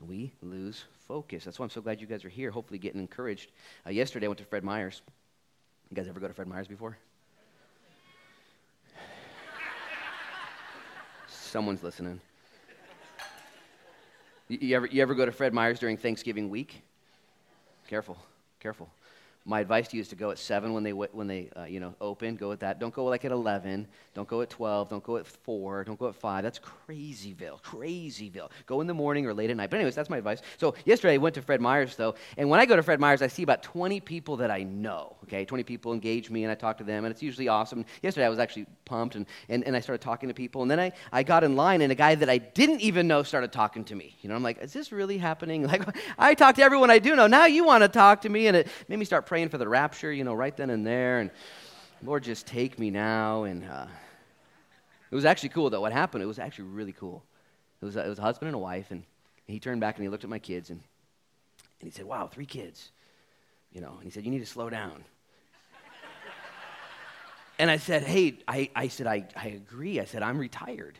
We 0.00 0.32
lose 0.42 0.84
focus. 1.08 1.44
That's 1.44 1.58
why 1.58 1.64
I'm 1.64 1.70
so 1.70 1.80
glad 1.80 2.00
you 2.00 2.06
guys 2.06 2.24
are 2.24 2.28
here, 2.28 2.52
hopefully 2.52 2.78
getting 2.78 3.00
encouraged. 3.00 3.50
Uh, 3.84 3.90
yesterday, 3.90 4.26
I 4.26 4.28
went 4.28 4.38
to 4.38 4.44
Fred 4.44 4.62
Meyer's. 4.62 5.02
You 5.90 5.96
guys 5.96 6.06
ever 6.06 6.20
go 6.20 6.28
to 6.28 6.34
Fred 6.34 6.46
Meyer's 6.46 6.68
before? 6.68 6.96
Someone's 11.26 11.82
listening. 11.82 12.20
You, 14.48 14.58
you, 14.60 14.76
ever, 14.76 14.86
you 14.86 15.02
ever 15.02 15.14
go 15.14 15.24
to 15.26 15.32
Fred 15.32 15.52
Meyer's 15.52 15.80
during 15.80 15.96
Thanksgiving 15.96 16.48
week? 16.48 16.82
Careful, 17.88 18.18
careful. 18.60 18.88
My 19.48 19.60
advice 19.60 19.88
to 19.88 19.96
you 19.96 20.02
is 20.02 20.08
to 20.08 20.14
go 20.14 20.30
at 20.30 20.38
7 20.38 20.74
when 20.74 20.82
they, 20.82 20.92
when 20.92 21.26
they 21.26 21.48
uh, 21.56 21.64
you 21.64 21.80
know, 21.80 21.94
open. 22.02 22.36
Go 22.36 22.52
at 22.52 22.60
that. 22.60 22.78
Don't 22.78 22.92
go 22.92 23.06
like 23.06 23.24
at 23.24 23.32
11. 23.32 23.88
Don't 24.12 24.28
go 24.28 24.42
at 24.42 24.50
12. 24.50 24.90
Don't 24.90 25.02
go 25.02 25.16
at 25.16 25.26
4. 25.26 25.84
Don't 25.84 25.98
go 25.98 26.08
at 26.08 26.14
5. 26.14 26.42
That's 26.42 26.58
crazyville. 26.58 27.62
Crazyville. 27.62 28.50
Go 28.66 28.82
in 28.82 28.86
the 28.86 28.92
morning 28.92 29.24
or 29.24 29.32
late 29.32 29.48
at 29.48 29.56
night. 29.56 29.70
But, 29.70 29.76
anyways, 29.76 29.94
that's 29.94 30.10
my 30.10 30.18
advice. 30.18 30.42
So, 30.58 30.74
yesterday 30.84 31.14
I 31.14 31.16
went 31.16 31.34
to 31.36 31.40
Fred 31.40 31.62
Meyer's, 31.62 31.96
though. 31.96 32.14
And 32.36 32.50
when 32.50 32.60
I 32.60 32.66
go 32.66 32.76
to 32.76 32.82
Fred 32.82 33.00
Meyer's, 33.00 33.22
I 33.22 33.28
see 33.28 33.42
about 33.42 33.62
20 33.62 34.00
people 34.00 34.36
that 34.36 34.50
I 34.50 34.64
know. 34.64 35.16
Okay? 35.24 35.46
20 35.46 35.64
people 35.64 35.94
engage 35.94 36.28
me, 36.28 36.44
and 36.44 36.52
I 36.52 36.54
talk 36.54 36.76
to 36.78 36.84
them, 36.84 37.06
and 37.06 37.10
it's 37.10 37.22
usually 37.22 37.48
awesome. 37.48 37.86
Yesterday 38.02 38.26
I 38.26 38.28
was 38.28 38.38
actually 38.38 38.66
pumped, 38.84 39.14
and, 39.14 39.24
and, 39.48 39.64
and 39.64 39.74
I 39.74 39.80
started 39.80 40.02
talking 40.02 40.28
to 40.28 40.34
people. 40.34 40.60
And 40.60 40.70
then 40.70 40.78
I, 40.78 40.92
I 41.10 41.22
got 41.22 41.42
in 41.42 41.56
line, 41.56 41.80
and 41.80 41.90
a 41.90 41.94
guy 41.94 42.16
that 42.16 42.28
I 42.28 42.36
didn't 42.36 42.82
even 42.82 43.08
know 43.08 43.22
started 43.22 43.50
talking 43.50 43.84
to 43.84 43.94
me. 43.94 44.14
You 44.20 44.28
know, 44.28 44.34
I'm 44.34 44.42
like, 44.42 44.62
is 44.62 44.74
this 44.74 44.92
really 44.92 45.16
happening? 45.16 45.66
Like, 45.78 45.96
I 46.18 46.34
talk 46.34 46.56
to 46.56 46.62
everyone 46.62 46.90
I 46.90 46.98
do 46.98 47.14
know. 47.14 47.26
Now 47.26 47.46
you 47.46 47.64
want 47.64 47.82
to 47.82 47.88
talk 47.88 48.22
to 48.22 48.28
me. 48.28 48.46
And 48.48 48.56
it 48.56 48.68
made 48.88 48.98
me 48.98 49.04
start 49.04 49.26
praying 49.26 49.37
for 49.46 49.58
the 49.58 49.68
rapture, 49.68 50.10
you 50.10 50.24
know, 50.24 50.34
right 50.34 50.56
then 50.56 50.70
and 50.70 50.84
there. 50.84 51.20
And 51.20 51.30
Lord, 52.02 52.24
just 52.24 52.46
take 52.46 52.78
me 52.78 52.90
now. 52.90 53.44
And 53.44 53.64
uh, 53.64 53.86
it 55.10 55.14
was 55.14 55.24
actually 55.24 55.50
cool, 55.50 55.70
though. 55.70 55.80
What 55.80 55.92
happened, 55.92 56.24
it 56.24 56.26
was 56.26 56.40
actually 56.40 56.64
really 56.70 56.92
cool. 56.92 57.22
It 57.80 57.84
was, 57.84 57.94
it 57.94 58.08
was 58.08 58.18
a 58.18 58.22
husband 58.22 58.48
and 58.48 58.56
a 58.56 58.58
wife, 58.58 58.90
and 58.90 59.04
he 59.46 59.60
turned 59.60 59.80
back 59.80 59.96
and 59.96 60.02
he 60.02 60.08
looked 60.08 60.24
at 60.24 60.30
my 60.30 60.40
kids, 60.40 60.70
and, 60.70 60.80
and 61.80 61.88
he 61.88 61.96
said, 61.96 62.06
Wow, 62.06 62.26
three 62.26 62.46
kids. 62.46 62.90
You 63.72 63.80
know, 63.80 63.92
and 63.94 64.02
he 64.02 64.10
said, 64.10 64.24
You 64.24 64.32
need 64.32 64.40
to 64.40 64.46
slow 64.46 64.68
down. 64.68 65.04
And 67.60 67.70
I 67.70 67.76
said, 67.76 68.02
Hey, 68.02 68.38
I, 68.48 68.70
I 68.74 68.88
said, 68.88 69.06
I, 69.06 69.26
I 69.36 69.48
agree. 69.48 70.00
I 70.00 70.04
said, 70.04 70.22
I'm 70.22 70.38
retired. 70.38 70.98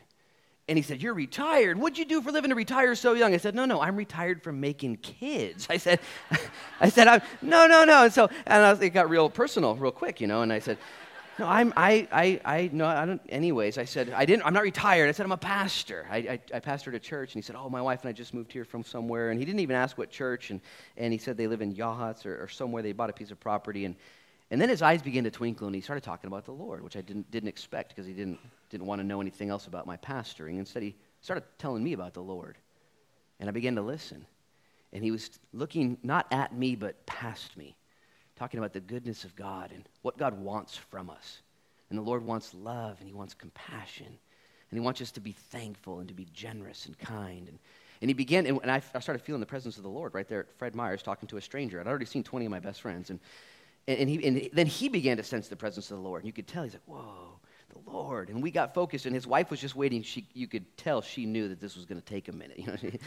And 0.69 0.77
he 0.77 0.83
said, 0.83 1.01
You're 1.01 1.15
retired? 1.15 1.79
What'd 1.79 1.97
you 1.97 2.05
do 2.05 2.21
for 2.21 2.31
living 2.31 2.49
to 2.49 2.55
retire 2.55 2.93
so 2.93 3.13
young? 3.13 3.33
I 3.33 3.37
said, 3.37 3.55
No, 3.55 3.65
no, 3.65 3.81
I'm 3.81 3.95
retired 3.95 4.43
from 4.43 4.59
making 4.59 4.97
kids. 4.97 5.67
I 5.69 5.77
said, 5.77 5.99
I 6.79 6.89
said, 6.89 7.07
I'm, 7.07 7.21
No, 7.41 7.65
no, 7.65 7.83
no. 7.83 8.03
And 8.03 8.13
so 8.13 8.29
and 8.45 8.61
was, 8.61 8.79
it 8.79 8.91
got 8.91 9.09
real 9.09 9.29
personal 9.29 9.75
real 9.75 9.91
quick, 9.91 10.21
you 10.21 10.27
know. 10.27 10.43
And 10.43 10.53
I 10.53 10.59
said, 10.59 10.77
No, 11.39 11.47
I'm, 11.47 11.73
I, 11.75 12.07
I, 12.11 12.41
I, 12.45 12.69
no, 12.71 12.85
I 12.85 13.05
don't, 13.07 13.21
anyways. 13.29 13.79
I 13.79 13.85
said, 13.85 14.11
I 14.11 14.25
didn't, 14.25 14.45
I'm 14.45 14.53
not 14.53 14.61
retired. 14.61 15.09
I 15.09 15.11
said, 15.11 15.25
I'm 15.25 15.31
a 15.31 15.37
pastor. 15.37 16.05
I, 16.11 16.17
I, 16.17 16.39
I 16.53 16.59
pastored 16.59 16.93
a 16.93 16.99
church. 16.99 17.33
And 17.33 17.43
he 17.43 17.45
said, 17.45 17.55
Oh, 17.55 17.67
my 17.67 17.81
wife 17.81 18.01
and 18.01 18.09
I 18.09 18.13
just 18.13 18.35
moved 18.35 18.53
here 18.53 18.63
from 18.63 18.83
somewhere. 18.83 19.31
And 19.31 19.39
he 19.39 19.45
didn't 19.45 19.61
even 19.61 19.75
ask 19.75 19.97
what 19.97 20.11
church. 20.11 20.51
And, 20.51 20.61
and 20.97 21.11
he 21.11 21.17
said 21.17 21.35
they 21.35 21.47
live 21.47 21.63
in 21.63 21.73
Yachats 21.73 22.27
or, 22.27 22.43
or 22.43 22.47
somewhere. 22.47 22.83
They 22.83 22.91
bought 22.91 23.09
a 23.09 23.13
piece 23.13 23.31
of 23.31 23.39
property. 23.39 23.85
And, 23.85 23.95
and 24.51 24.59
then 24.59 24.69
his 24.69 24.81
eyes 24.81 25.01
began 25.01 25.23
to 25.25 25.31
twinkle 25.31 25.67
and 25.67 25.75
he 25.75 25.81
started 25.81 26.03
talking 26.03 26.27
about 26.27 26.45
the 26.45 26.51
Lord, 26.51 26.83
which 26.83 26.97
I 26.97 27.01
didn't, 27.01 27.29
didn't 27.29 27.49
expect 27.49 27.89
because 27.89 28.07
he 28.07 28.13
didn't, 28.13 28.39
didn't 28.69 28.87
want 28.87 28.99
to 28.99 29.05
know 29.05 29.21
anything 29.21 29.49
else 29.49 29.67
about 29.67 29.85
my 29.85 29.97
pastoring. 29.97 30.57
Instead, 30.57 30.81
he 30.81 30.95
started 31.21 31.43
telling 31.59 31.83
me 31.83 31.93
about 31.93 32.13
the 32.13 32.21
Lord. 32.21 32.57
And 33.39 33.47
I 33.47 33.51
began 33.51 33.75
to 33.75 33.81
listen. 33.81 34.25
And 34.91 35.03
he 35.03 35.11
was 35.11 35.39
looking 35.53 35.97
not 36.01 36.25
at 36.31 36.53
me, 36.53 36.75
but 36.75 37.05
past 37.05 37.55
me, 37.57 37.75
talking 38.35 38.57
about 38.57 38.73
the 38.73 38.79
goodness 38.79 39.23
of 39.23 39.35
God 39.35 39.71
and 39.71 39.87
what 40.01 40.17
God 40.17 40.39
wants 40.39 40.75
from 40.75 41.11
us. 41.11 41.41
And 41.91 41.97
the 41.97 42.03
Lord 42.03 42.25
wants 42.25 42.53
love 42.55 42.97
and 42.99 43.07
he 43.07 43.13
wants 43.13 43.35
compassion. 43.35 44.07
And 44.07 44.79
he 44.79 44.79
wants 44.79 44.99
us 45.01 45.11
to 45.11 45.19
be 45.19 45.31
thankful 45.31 45.99
and 45.99 46.07
to 46.07 46.15
be 46.15 46.27
generous 46.33 46.87
and 46.87 46.97
kind. 46.97 47.47
And, 47.47 47.59
and 48.01 48.09
he 48.09 48.13
began, 48.13 48.47
and 48.47 48.71
I, 48.71 48.81
I 48.95 48.99
started 48.99 49.21
feeling 49.21 49.41
the 49.41 49.45
presence 49.45 49.77
of 49.77 49.83
the 49.83 49.89
Lord 49.89 50.15
right 50.15 50.27
there 50.27 50.41
at 50.41 50.57
Fred 50.57 50.73
Meyer's 50.73 51.03
talking 51.03 51.27
to 51.27 51.37
a 51.37 51.41
stranger. 51.41 51.79
I'd 51.79 51.87
already 51.87 52.05
seen 52.05 52.23
20 52.23 52.45
of 52.45 52.51
my 52.51 52.59
best 52.59 52.81
friends. 52.81 53.11
And, 53.11 53.19
and, 53.89 53.99
and, 53.99 54.09
he, 54.09 54.27
and 54.27 54.49
then 54.53 54.67
he 54.67 54.87
began 54.87 55.17
to 55.17 55.23
sense 55.23 55.47
the 55.47 55.55
presence 55.55 55.91
of 55.91 55.97
the 55.97 56.03
Lord. 56.03 56.21
And 56.21 56.27
you 56.27 56.33
could 56.33 56.47
tell, 56.47 56.63
he's 56.63 56.73
like, 56.73 56.83
whoa 56.85 57.39
the 57.69 57.91
Lord. 57.91 58.29
And 58.29 58.41
we 58.41 58.51
got 58.51 58.73
focused, 58.73 59.05
and 59.05 59.15
his 59.15 59.27
wife 59.27 59.51
was 59.51 59.59
just 59.59 59.75
waiting. 59.75 60.01
She, 60.03 60.27
you 60.33 60.47
could 60.47 60.65
tell 60.77 61.01
she 61.01 61.25
knew 61.25 61.47
that 61.49 61.59
this 61.59 61.75
was 61.75 61.85
going 61.85 61.99
to 61.99 62.05
take 62.05 62.27
a 62.27 62.31
minute. 62.31 62.57
You 62.59 62.67
know, 62.67 62.75
she, 62.75 62.99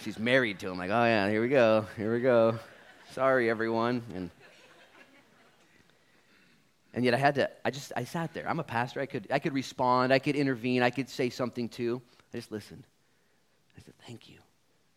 she's 0.00 0.18
married 0.18 0.58
to 0.60 0.68
him. 0.68 0.78
Like, 0.78 0.90
oh 0.90 1.04
yeah, 1.04 1.28
here 1.28 1.40
we 1.40 1.48
go, 1.48 1.86
here 1.96 2.12
we 2.12 2.20
go. 2.20 2.58
Sorry, 3.12 3.48
everyone. 3.48 4.02
And 4.14 4.30
and 6.92 7.04
yet 7.04 7.14
I 7.14 7.18
had 7.18 7.34
to. 7.36 7.50
I 7.64 7.70
just 7.70 7.92
I 7.96 8.04
sat 8.04 8.34
there. 8.34 8.48
I'm 8.48 8.58
a 8.58 8.64
pastor. 8.64 9.00
I 9.00 9.06
could 9.06 9.28
I 9.30 9.38
could 9.38 9.54
respond. 9.54 10.12
I 10.12 10.18
could 10.18 10.34
intervene. 10.34 10.82
I 10.82 10.90
could 10.90 11.08
say 11.08 11.30
something 11.30 11.68
too. 11.68 12.02
I 12.32 12.38
just 12.38 12.50
listened. 12.50 12.84
I 13.76 13.82
said, 13.82 13.94
thank 14.06 14.28
you, 14.28 14.38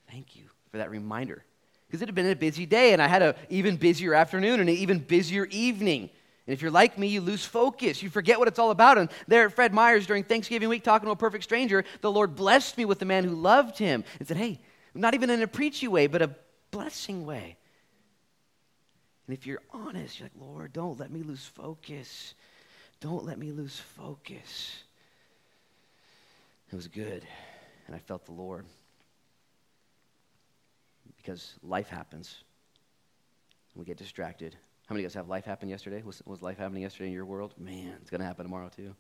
thank 0.10 0.36
you 0.36 0.46
for 0.72 0.78
that 0.78 0.90
reminder. 0.90 1.44
Because 1.90 2.04
it 2.04 2.08
had 2.08 2.14
been 2.14 2.30
a 2.30 2.36
busy 2.36 2.68
day, 2.68 2.94
and 2.94 3.02
I 3.02 3.08
had 3.08 3.24
an 3.24 3.34
even 3.50 3.76
busier 3.76 4.14
afternoon 4.14 4.60
and 4.60 4.70
an 4.70 4.76
even 4.76 5.00
busier 5.00 5.46
evening. 5.46 6.12
And 6.46 6.54
if 6.54 6.62
you're 6.62 6.70
like 6.70 7.00
me, 7.00 7.08
you 7.08 7.20
lose 7.20 7.44
focus. 7.44 8.04
You 8.04 8.12
forget 8.12 8.38
what 8.38 8.48
it's 8.48 8.60
all 8.60 8.70
about. 8.70 9.00
And 9.00 9.10
there 9.28 9.46
at 9.46 9.54
Fred 9.54 9.74
Meyer's 9.74 10.06
during 10.06 10.24
Thanksgiving 10.24 10.70
week, 10.70 10.84
talking 10.84 11.08
to 11.08 11.12
a 11.12 11.16
perfect 11.16 11.44
stranger, 11.44 11.84
the 12.02 12.12
Lord 12.12 12.36
blessed 12.36 12.78
me 12.78 12.86
with 12.86 13.02
a 13.02 13.06
man 13.06 13.24
who 13.24 13.36
loved 13.36 13.80
him 13.80 14.04
and 14.20 14.28
said, 14.28 14.38
Hey, 14.38 14.60
not 14.94 15.16
even 15.16 15.32
in 15.32 15.42
a 15.42 15.48
preachy 15.48 15.88
way, 15.88 16.06
but 16.06 16.22
a 16.22 16.36
blessing 16.70 17.26
way. 17.26 17.58
And 19.28 19.38
if 19.38 19.46
you're 19.46 19.62
honest, 19.72 20.20
you're 20.20 20.26
like, 20.26 20.48
Lord, 20.48 20.74
don't 20.74 21.00
let 21.00 21.12
me 21.12 21.22
lose 21.22 21.46
focus. 21.46 22.34
Don't 23.00 23.26
let 23.26 23.38
me 23.38 23.52
lose 23.52 23.80
focus. 23.98 24.84
It 26.72 26.76
was 26.76 26.88
good. 26.88 27.24
And 27.88 27.96
I 27.96 28.00
felt 28.00 28.26
the 28.26 28.32
Lord. 28.32 28.66
Because 31.30 31.54
life 31.62 31.90
happens. 31.90 32.44
We 33.76 33.86
get 33.86 33.98
distracted. 33.98 34.56
How 34.88 34.96
many 34.96 35.04
of 35.04 35.04
you 35.04 35.10
guys 35.10 35.14
have 35.14 35.28
life 35.28 35.46
happen 35.46 35.70
yesterday? 35.70 36.02
Was, 36.02 36.24
was 36.26 36.42
life 36.42 36.58
happening 36.58 36.82
yesterday 36.82 37.10
in 37.10 37.14
your 37.14 37.26
world? 37.26 37.54
Man, 37.56 37.94
it's 38.02 38.10
going 38.10 38.22
to 38.22 38.26
happen 38.26 38.46
tomorrow 38.46 38.72
too. 38.76 38.96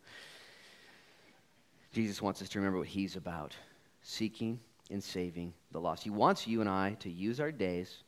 Jesus 1.92 2.22
wants 2.22 2.40
us 2.44 2.50
to 2.50 2.60
remember 2.60 2.78
what 2.78 2.88
he's 2.88 3.16
about 3.16 3.56
seeking 4.04 4.60
and 4.92 5.04
saving 5.04 5.54
the 5.72 5.82
lost. 5.82 6.04
He 6.04 6.12
wants 6.12 6.46
you 6.46 6.62
and 6.62 6.70
I 6.70 6.98
to 7.00 7.10
use 7.10 7.40
our 7.40 7.52
days, 7.52 8.04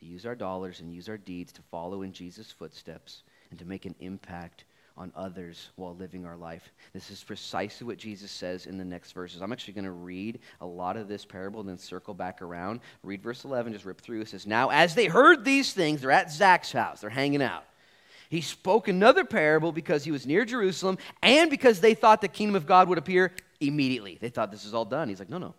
to 0.00 0.04
use 0.04 0.26
our 0.26 0.34
dollars, 0.34 0.80
and 0.80 0.92
use 0.92 1.08
our 1.08 1.16
deeds 1.16 1.50
to 1.52 1.62
follow 1.62 2.02
in 2.02 2.12
Jesus' 2.12 2.52
footsteps 2.52 3.22
and 3.48 3.58
to 3.58 3.64
make 3.64 3.86
an 3.86 3.94
impact 4.00 4.66
on 4.96 5.12
others 5.14 5.70
while 5.76 5.94
living 5.94 6.26
our 6.26 6.36
life. 6.36 6.72
This 6.92 7.10
is 7.10 7.22
precisely 7.24 7.86
what 7.86 7.98
Jesus 7.98 8.30
says 8.30 8.66
in 8.66 8.78
the 8.78 8.84
next 8.84 9.12
verses. 9.12 9.40
I'm 9.40 9.52
actually 9.52 9.74
going 9.74 9.84
to 9.84 9.90
read 9.90 10.40
a 10.60 10.66
lot 10.66 10.96
of 10.96 11.08
this 11.08 11.24
parable 11.24 11.60
and 11.60 11.68
then 11.68 11.78
circle 11.78 12.14
back 12.14 12.42
around. 12.42 12.80
Read 13.02 13.22
verse 13.22 13.44
11, 13.44 13.72
just 13.72 13.84
rip 13.84 14.00
through. 14.00 14.20
It 14.20 14.28
says, 14.28 14.46
Now, 14.46 14.70
as 14.70 14.94
they 14.94 15.06
heard 15.06 15.44
these 15.44 15.72
things, 15.72 16.00
they're 16.00 16.10
at 16.10 16.30
Zach's 16.30 16.72
house, 16.72 17.00
they're 17.00 17.10
hanging 17.10 17.42
out. 17.42 17.64
He 18.28 18.40
spoke 18.40 18.88
another 18.88 19.24
parable 19.24 19.72
because 19.72 20.04
he 20.04 20.10
was 20.10 20.26
near 20.26 20.44
Jerusalem 20.44 20.96
and 21.22 21.50
because 21.50 21.80
they 21.80 21.92
thought 21.92 22.22
the 22.22 22.28
kingdom 22.28 22.56
of 22.56 22.66
God 22.66 22.88
would 22.88 22.98
appear 22.98 23.32
immediately. 23.60 24.16
They 24.20 24.30
thought 24.30 24.50
this 24.50 24.64
is 24.64 24.72
all 24.72 24.86
done. 24.86 25.08
He's 25.08 25.18
like, 25.18 25.30
No, 25.30 25.38
no. 25.38 25.54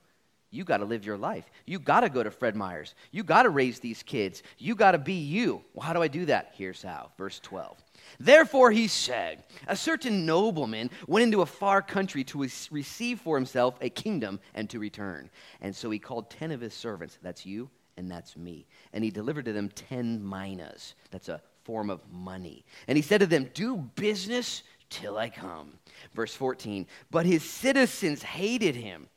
You 0.53 0.63
got 0.63 0.77
to 0.77 0.85
live 0.85 1.03
your 1.03 1.17
life. 1.17 1.49
You 1.65 1.79
got 1.79 2.01
to 2.01 2.09
go 2.09 2.21
to 2.21 2.29
Fred 2.29 2.55
Meyer's. 2.55 2.93
You 3.09 3.23
got 3.23 3.43
to 3.43 3.49
raise 3.49 3.79
these 3.79 4.03
kids. 4.03 4.43
You 4.59 4.75
got 4.75 4.91
to 4.91 4.99
be 4.99 5.13
you. 5.15 5.63
Well, 5.73 5.83
how 5.83 5.93
do 5.93 6.03
I 6.03 6.07
do 6.07 6.25
that? 6.25 6.53
Here's 6.55 6.83
how. 6.83 7.09
Verse 7.17 7.39
12. 7.39 7.75
Therefore, 8.19 8.69
he 8.69 8.87
said, 8.87 9.45
A 9.67 9.75
certain 9.75 10.27
nobleman 10.27 10.91
went 11.07 11.23
into 11.23 11.41
a 11.41 11.47
far 11.47 11.81
country 11.81 12.23
to 12.25 12.47
receive 12.69 13.19
for 13.19 13.35
himself 13.35 13.79
a 13.81 13.89
kingdom 13.89 14.39
and 14.53 14.69
to 14.69 14.77
return. 14.77 15.31
And 15.61 15.75
so 15.75 15.89
he 15.89 15.97
called 15.97 16.29
ten 16.29 16.51
of 16.51 16.61
his 16.61 16.75
servants. 16.75 17.17
That's 17.23 17.47
you 17.47 17.71
and 17.97 18.09
that's 18.09 18.37
me. 18.37 18.67
And 18.93 19.03
he 19.03 19.09
delivered 19.09 19.45
to 19.45 19.53
them 19.53 19.69
ten 19.69 20.23
minas. 20.23 20.93
That's 21.09 21.29
a 21.29 21.41
form 21.63 21.89
of 21.89 21.99
money. 22.11 22.63
And 22.87 22.95
he 22.95 23.01
said 23.01 23.21
to 23.21 23.25
them, 23.25 23.49
Do 23.55 23.77
business 23.95 24.61
till 24.91 25.17
I 25.17 25.29
come. 25.29 25.79
Verse 26.13 26.35
14. 26.35 26.85
But 27.09 27.25
his 27.25 27.43
citizens 27.43 28.21
hated 28.21 28.75
him 28.75 29.07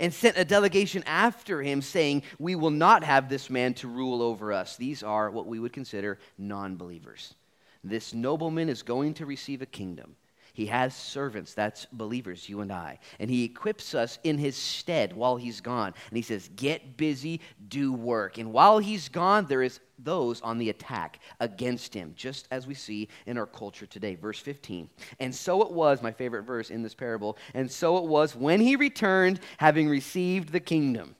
and 0.00 0.12
sent 0.12 0.36
a 0.36 0.44
delegation 0.44 1.02
after 1.06 1.62
him, 1.62 1.82
saying, 1.82 2.22
We 2.38 2.54
will 2.54 2.70
not 2.70 3.04
have 3.04 3.28
this 3.28 3.50
man 3.50 3.74
to 3.74 3.88
rule 3.88 4.22
over 4.22 4.52
us. 4.52 4.76
These 4.76 5.02
are 5.02 5.30
what 5.30 5.46
we 5.46 5.58
would 5.58 5.72
consider 5.72 6.18
non 6.38 6.76
believers. 6.76 7.34
This 7.82 8.14
nobleman 8.14 8.68
is 8.68 8.82
going 8.82 9.14
to 9.14 9.26
receive 9.26 9.60
a 9.60 9.66
kingdom. 9.66 10.16
He 10.54 10.66
has 10.66 10.94
servants, 10.94 11.52
that's 11.52 11.84
believers, 11.86 12.48
you 12.48 12.60
and 12.60 12.72
I. 12.72 13.00
And 13.18 13.28
he 13.28 13.42
equips 13.42 13.92
us 13.92 14.20
in 14.22 14.38
his 14.38 14.54
stead 14.56 15.12
while 15.12 15.34
he's 15.34 15.60
gone. 15.60 15.92
And 16.08 16.16
he 16.16 16.22
says, 16.22 16.48
Get 16.54 16.96
busy, 16.96 17.40
do 17.68 17.92
work. 17.92 18.38
And 18.38 18.52
while 18.52 18.78
he's 18.78 19.08
gone, 19.08 19.46
there 19.46 19.62
is 19.62 19.80
those 19.98 20.40
on 20.42 20.58
the 20.58 20.70
attack 20.70 21.18
against 21.40 21.92
him, 21.92 22.14
just 22.16 22.46
as 22.52 22.68
we 22.68 22.74
see 22.74 23.08
in 23.26 23.36
our 23.36 23.46
culture 23.46 23.84
today. 23.84 24.14
Verse 24.14 24.38
15. 24.38 24.88
And 25.18 25.34
so 25.34 25.60
it 25.62 25.72
was, 25.72 26.02
my 26.02 26.12
favorite 26.12 26.44
verse 26.44 26.70
in 26.70 26.84
this 26.84 26.94
parable, 26.94 27.36
and 27.52 27.68
so 27.68 27.98
it 27.98 28.04
was 28.04 28.36
when 28.36 28.60
he 28.60 28.76
returned, 28.76 29.40
having 29.58 29.88
received 29.88 30.50
the 30.50 30.60
kingdom. 30.60 31.16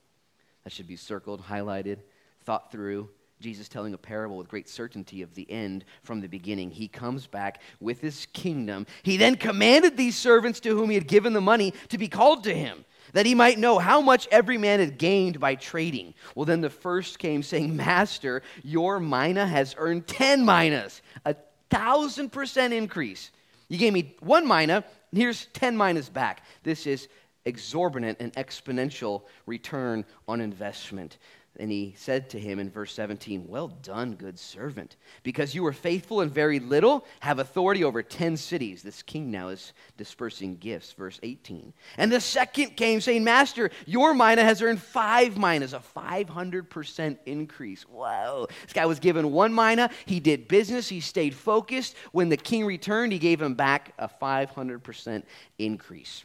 That 0.62 0.72
should 0.72 0.86
be 0.86 0.96
circled, 0.96 1.42
highlighted, 1.42 1.98
thought 2.44 2.70
through. 2.70 3.10
Jesus 3.44 3.68
telling 3.68 3.92
a 3.92 3.98
parable 3.98 4.38
with 4.38 4.48
great 4.48 4.70
certainty 4.70 5.20
of 5.20 5.34
the 5.34 5.48
end 5.50 5.84
from 6.02 6.22
the 6.22 6.28
beginning. 6.28 6.70
He 6.70 6.88
comes 6.88 7.26
back 7.26 7.60
with 7.78 8.00
his 8.00 8.26
kingdom. 8.32 8.86
He 9.02 9.18
then 9.18 9.36
commanded 9.36 9.98
these 9.98 10.16
servants 10.16 10.60
to 10.60 10.74
whom 10.74 10.88
he 10.88 10.94
had 10.94 11.06
given 11.06 11.34
the 11.34 11.42
money 11.42 11.74
to 11.90 11.98
be 11.98 12.08
called 12.08 12.44
to 12.44 12.54
him, 12.54 12.86
that 13.12 13.26
he 13.26 13.34
might 13.34 13.58
know 13.58 13.78
how 13.78 14.00
much 14.00 14.26
every 14.30 14.56
man 14.56 14.80
had 14.80 14.96
gained 14.96 15.38
by 15.40 15.56
trading. 15.56 16.14
Well, 16.34 16.46
then 16.46 16.62
the 16.62 16.70
first 16.70 17.18
came 17.18 17.42
saying, 17.42 17.76
Master, 17.76 18.40
your 18.62 18.98
mina 18.98 19.46
has 19.46 19.74
earned 19.76 20.06
10 20.06 20.42
minas, 20.42 21.02
a 21.26 21.36
thousand 21.68 22.32
percent 22.32 22.72
increase. 22.72 23.30
You 23.68 23.76
gave 23.76 23.92
me 23.92 24.14
one 24.20 24.48
mina, 24.48 24.76
and 25.10 25.20
here's 25.20 25.48
10 25.52 25.76
minas 25.76 26.08
back. 26.08 26.44
This 26.62 26.86
is 26.86 27.08
exorbitant 27.44 28.16
and 28.20 28.32
exponential 28.36 29.24
return 29.44 30.06
on 30.26 30.40
investment. 30.40 31.18
And 31.60 31.70
he 31.70 31.94
said 31.96 32.30
to 32.30 32.40
him 32.40 32.58
in 32.58 32.68
verse 32.68 32.92
17, 32.94 33.46
Well 33.46 33.68
done, 33.68 34.14
good 34.16 34.40
servant. 34.40 34.96
Because 35.22 35.54
you 35.54 35.62
were 35.62 35.72
faithful 35.72 36.20
in 36.20 36.28
very 36.28 36.58
little, 36.58 37.06
have 37.20 37.38
authority 37.38 37.84
over 37.84 38.02
10 38.02 38.36
cities. 38.36 38.82
This 38.82 39.02
king 39.02 39.30
now 39.30 39.48
is 39.48 39.72
dispersing 39.96 40.56
gifts. 40.56 40.92
Verse 40.92 41.20
18. 41.22 41.72
And 41.96 42.10
the 42.10 42.20
second 42.20 42.76
came, 42.76 43.00
saying, 43.00 43.22
Master, 43.22 43.70
your 43.86 44.14
mina 44.14 44.42
has 44.42 44.62
earned 44.62 44.82
five 44.82 45.38
minas, 45.38 45.74
a 45.74 45.82
500% 45.96 47.18
increase. 47.24 47.88
Wow. 47.88 48.48
This 48.64 48.72
guy 48.72 48.86
was 48.86 48.98
given 48.98 49.30
one 49.30 49.54
mina. 49.54 49.90
He 50.06 50.18
did 50.18 50.48
business. 50.48 50.88
He 50.88 50.98
stayed 50.98 51.36
focused. 51.36 51.94
When 52.10 52.30
the 52.30 52.36
king 52.36 52.64
returned, 52.64 53.12
he 53.12 53.20
gave 53.20 53.40
him 53.40 53.54
back 53.54 53.94
a 53.96 54.08
500% 54.08 55.22
increase. 55.58 56.24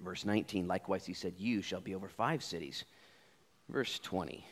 Verse 0.00 0.24
19, 0.24 0.68
likewise, 0.68 1.06
he 1.06 1.14
said, 1.14 1.34
You 1.38 1.60
shall 1.60 1.80
be 1.80 1.94
over 1.94 2.08
five 2.08 2.44
cities. 2.44 2.84
Verse 3.68 3.98
20 3.98 4.46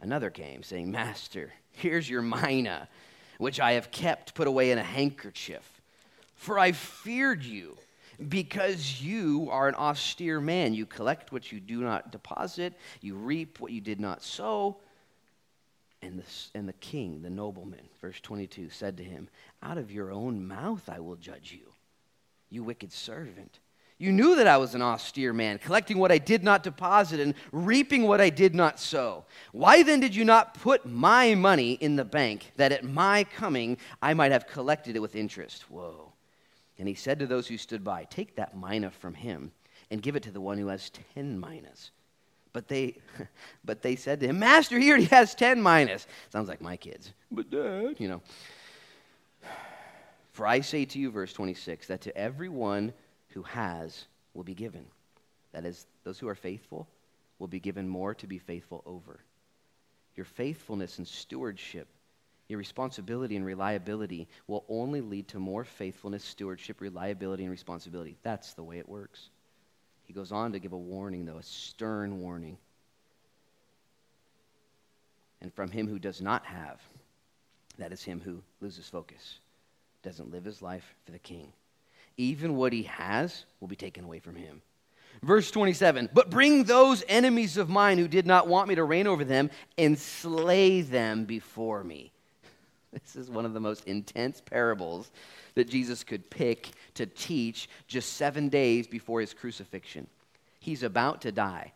Another 0.00 0.30
came, 0.30 0.62
saying, 0.62 0.90
Master, 0.90 1.52
here's 1.72 2.08
your 2.08 2.22
mina, 2.22 2.88
which 3.38 3.58
I 3.58 3.72
have 3.72 3.90
kept 3.90 4.34
put 4.34 4.46
away 4.46 4.70
in 4.70 4.78
a 4.78 4.82
handkerchief. 4.82 5.80
For 6.36 6.56
I 6.56 6.70
feared 6.70 7.42
you, 7.42 7.76
because 8.28 9.00
you 9.00 9.48
are 9.50 9.68
an 9.68 9.74
austere 9.74 10.40
man. 10.40 10.74
You 10.74 10.86
collect 10.86 11.32
what 11.32 11.52
you 11.52 11.60
do 11.60 11.80
not 11.80 12.10
deposit, 12.10 12.74
you 13.00 13.14
reap 13.14 13.60
what 13.60 13.72
you 13.72 13.80
did 13.80 14.00
not 14.00 14.22
sow. 14.22 14.78
And 16.00 16.20
the, 16.20 16.24
and 16.56 16.68
the 16.68 16.74
king, 16.74 17.22
the 17.22 17.30
nobleman, 17.30 17.88
verse 18.00 18.20
22, 18.20 18.70
said 18.70 18.96
to 18.98 19.04
him, 19.04 19.28
Out 19.62 19.78
of 19.78 19.90
your 19.90 20.12
own 20.12 20.46
mouth 20.46 20.88
I 20.88 21.00
will 21.00 21.16
judge 21.16 21.52
you, 21.52 21.72
you 22.50 22.62
wicked 22.62 22.92
servant. 22.92 23.58
You 23.98 24.12
knew 24.12 24.36
that 24.36 24.46
I 24.46 24.58
was 24.58 24.76
an 24.76 24.82
austere 24.82 25.32
man, 25.32 25.58
collecting 25.58 25.98
what 25.98 26.12
I 26.12 26.18
did 26.18 26.44
not 26.44 26.62
deposit 26.62 27.18
and 27.18 27.34
reaping 27.50 28.04
what 28.04 28.20
I 28.20 28.30
did 28.30 28.54
not 28.54 28.78
sow. 28.78 29.24
Why 29.50 29.82
then 29.82 29.98
did 29.98 30.14
you 30.14 30.24
not 30.24 30.54
put 30.54 30.86
my 30.86 31.34
money 31.34 31.72
in 31.72 31.96
the 31.96 32.04
bank, 32.04 32.52
that 32.56 32.70
at 32.70 32.84
my 32.84 33.24
coming 33.24 33.76
I 34.00 34.14
might 34.14 34.30
have 34.30 34.46
collected 34.46 34.94
it 34.94 35.00
with 35.00 35.16
interest? 35.16 35.68
Whoa. 35.68 36.12
And 36.78 36.86
he 36.86 36.94
said 36.94 37.18
to 37.18 37.26
those 37.26 37.48
who 37.48 37.58
stood 37.58 37.82
by, 37.82 38.04
Take 38.04 38.36
that 38.36 38.56
mina 38.56 38.92
from 38.92 39.14
him 39.14 39.50
and 39.90 40.00
give 40.00 40.14
it 40.14 40.22
to 40.24 40.30
the 40.30 40.40
one 40.40 40.58
who 40.58 40.68
has 40.68 40.90
ten 41.14 41.40
minas. 41.40 41.90
But 42.52 42.68
they, 42.68 42.98
but 43.64 43.82
they 43.82 43.96
said 43.96 44.20
to 44.20 44.28
him, 44.28 44.38
Master, 44.38 44.78
he 44.78 44.90
already 44.90 45.06
has 45.06 45.34
ten 45.34 45.60
minas. 45.60 46.06
Sounds 46.30 46.48
like 46.48 46.60
my 46.60 46.76
kids. 46.76 47.12
But 47.32 47.50
dad, 47.50 47.96
you 47.98 48.06
know. 48.06 48.22
For 50.32 50.46
I 50.46 50.60
say 50.60 50.84
to 50.84 51.00
you, 51.00 51.10
verse 51.10 51.32
26, 51.32 51.88
that 51.88 52.00
to 52.02 52.16
everyone 52.16 52.92
who 53.38 53.44
has 53.44 54.04
will 54.34 54.42
be 54.42 54.54
given. 54.54 54.84
That 55.52 55.64
is, 55.64 55.86
those 56.02 56.18
who 56.18 56.26
are 56.26 56.34
faithful 56.34 56.88
will 57.38 57.46
be 57.46 57.60
given 57.60 57.88
more 57.88 58.12
to 58.16 58.26
be 58.26 58.38
faithful 58.38 58.82
over. 58.84 59.20
Your 60.16 60.24
faithfulness 60.24 60.98
and 60.98 61.06
stewardship, 61.06 61.86
your 62.48 62.58
responsibility 62.58 63.36
and 63.36 63.46
reliability 63.46 64.26
will 64.48 64.64
only 64.68 65.00
lead 65.00 65.28
to 65.28 65.38
more 65.38 65.62
faithfulness, 65.62 66.24
stewardship, 66.24 66.80
reliability, 66.80 67.44
and 67.44 67.52
responsibility. 67.52 68.16
That's 68.24 68.54
the 68.54 68.64
way 68.64 68.80
it 68.80 68.88
works. 68.88 69.30
He 70.06 70.12
goes 70.12 70.32
on 70.32 70.50
to 70.50 70.58
give 70.58 70.72
a 70.72 70.76
warning, 70.76 71.24
though, 71.24 71.38
a 71.38 71.42
stern 71.44 72.20
warning. 72.20 72.58
And 75.40 75.54
from 75.54 75.70
him 75.70 75.86
who 75.86 76.00
does 76.00 76.20
not 76.20 76.44
have, 76.44 76.80
that 77.78 77.92
is 77.92 78.02
him 78.02 78.20
who 78.20 78.42
loses 78.60 78.88
focus, 78.88 79.38
doesn't 80.02 80.32
live 80.32 80.44
his 80.44 80.60
life 80.60 80.96
for 81.04 81.12
the 81.12 81.20
king 81.20 81.52
even 82.18 82.56
what 82.56 82.74
he 82.74 82.82
has 82.82 83.46
will 83.60 83.68
be 83.68 83.76
taken 83.76 84.04
away 84.04 84.18
from 84.18 84.36
him. 84.36 84.60
Verse 85.22 85.50
27 85.50 86.10
But 86.12 86.30
bring 86.30 86.64
those 86.64 87.02
enemies 87.08 87.56
of 87.56 87.70
mine 87.70 87.96
who 87.96 88.08
did 88.08 88.26
not 88.26 88.48
want 88.48 88.68
me 88.68 88.74
to 88.74 88.84
reign 88.84 89.06
over 89.06 89.24
them 89.24 89.50
and 89.78 89.98
slay 89.98 90.82
them 90.82 91.24
before 91.24 91.82
me. 91.82 92.12
This 92.90 93.16
is 93.16 93.30
one 93.30 93.44
of 93.44 93.52
the 93.52 93.60
most 93.60 93.84
intense 93.84 94.40
parables 94.40 95.10
that 95.54 95.68
Jesus 95.68 96.02
could 96.02 96.30
pick 96.30 96.70
to 96.94 97.04
teach 97.04 97.68
just 97.86 98.14
seven 98.14 98.48
days 98.48 98.86
before 98.86 99.20
his 99.20 99.34
crucifixion. 99.34 100.06
He's 100.58 100.82
about 100.82 101.20
to 101.22 101.32
die. 101.32 101.72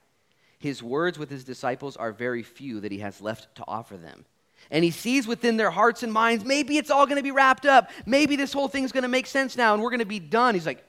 His 0.59 0.83
words 0.83 1.18
with 1.18 1.28
his 1.28 1.44
disciples 1.44 1.98
are 1.98 2.12
very 2.12 2.42
few 2.42 2.81
that 2.81 2.92
he 2.92 3.00
has 3.00 3.20
left 3.20 3.55
to 3.57 3.64
offer 3.68 3.98
them 3.98 4.24
and 4.72 4.82
he 4.82 4.90
sees 4.90 5.26
within 5.26 5.58
their 5.58 5.70
hearts 5.70 6.02
and 6.02 6.12
minds, 6.12 6.44
maybe 6.44 6.78
it's 6.78 6.90
all 6.90 7.06
going 7.06 7.18
to 7.18 7.22
be 7.22 7.30
wrapped 7.30 7.66
up. 7.66 7.90
Maybe 8.06 8.35
this 8.35 8.52
whole 8.52 8.68
thing's 8.68 8.90
going 8.90 9.02
to 9.02 9.08
make 9.08 9.26
sense 9.26 9.56
now 9.56 9.74
and 9.74 9.82
we're 9.82 9.90
going 9.90 10.00
to 10.00 10.06
be 10.06 10.18
done. 10.18 10.54
He's 10.54 10.66
like, 10.66 10.82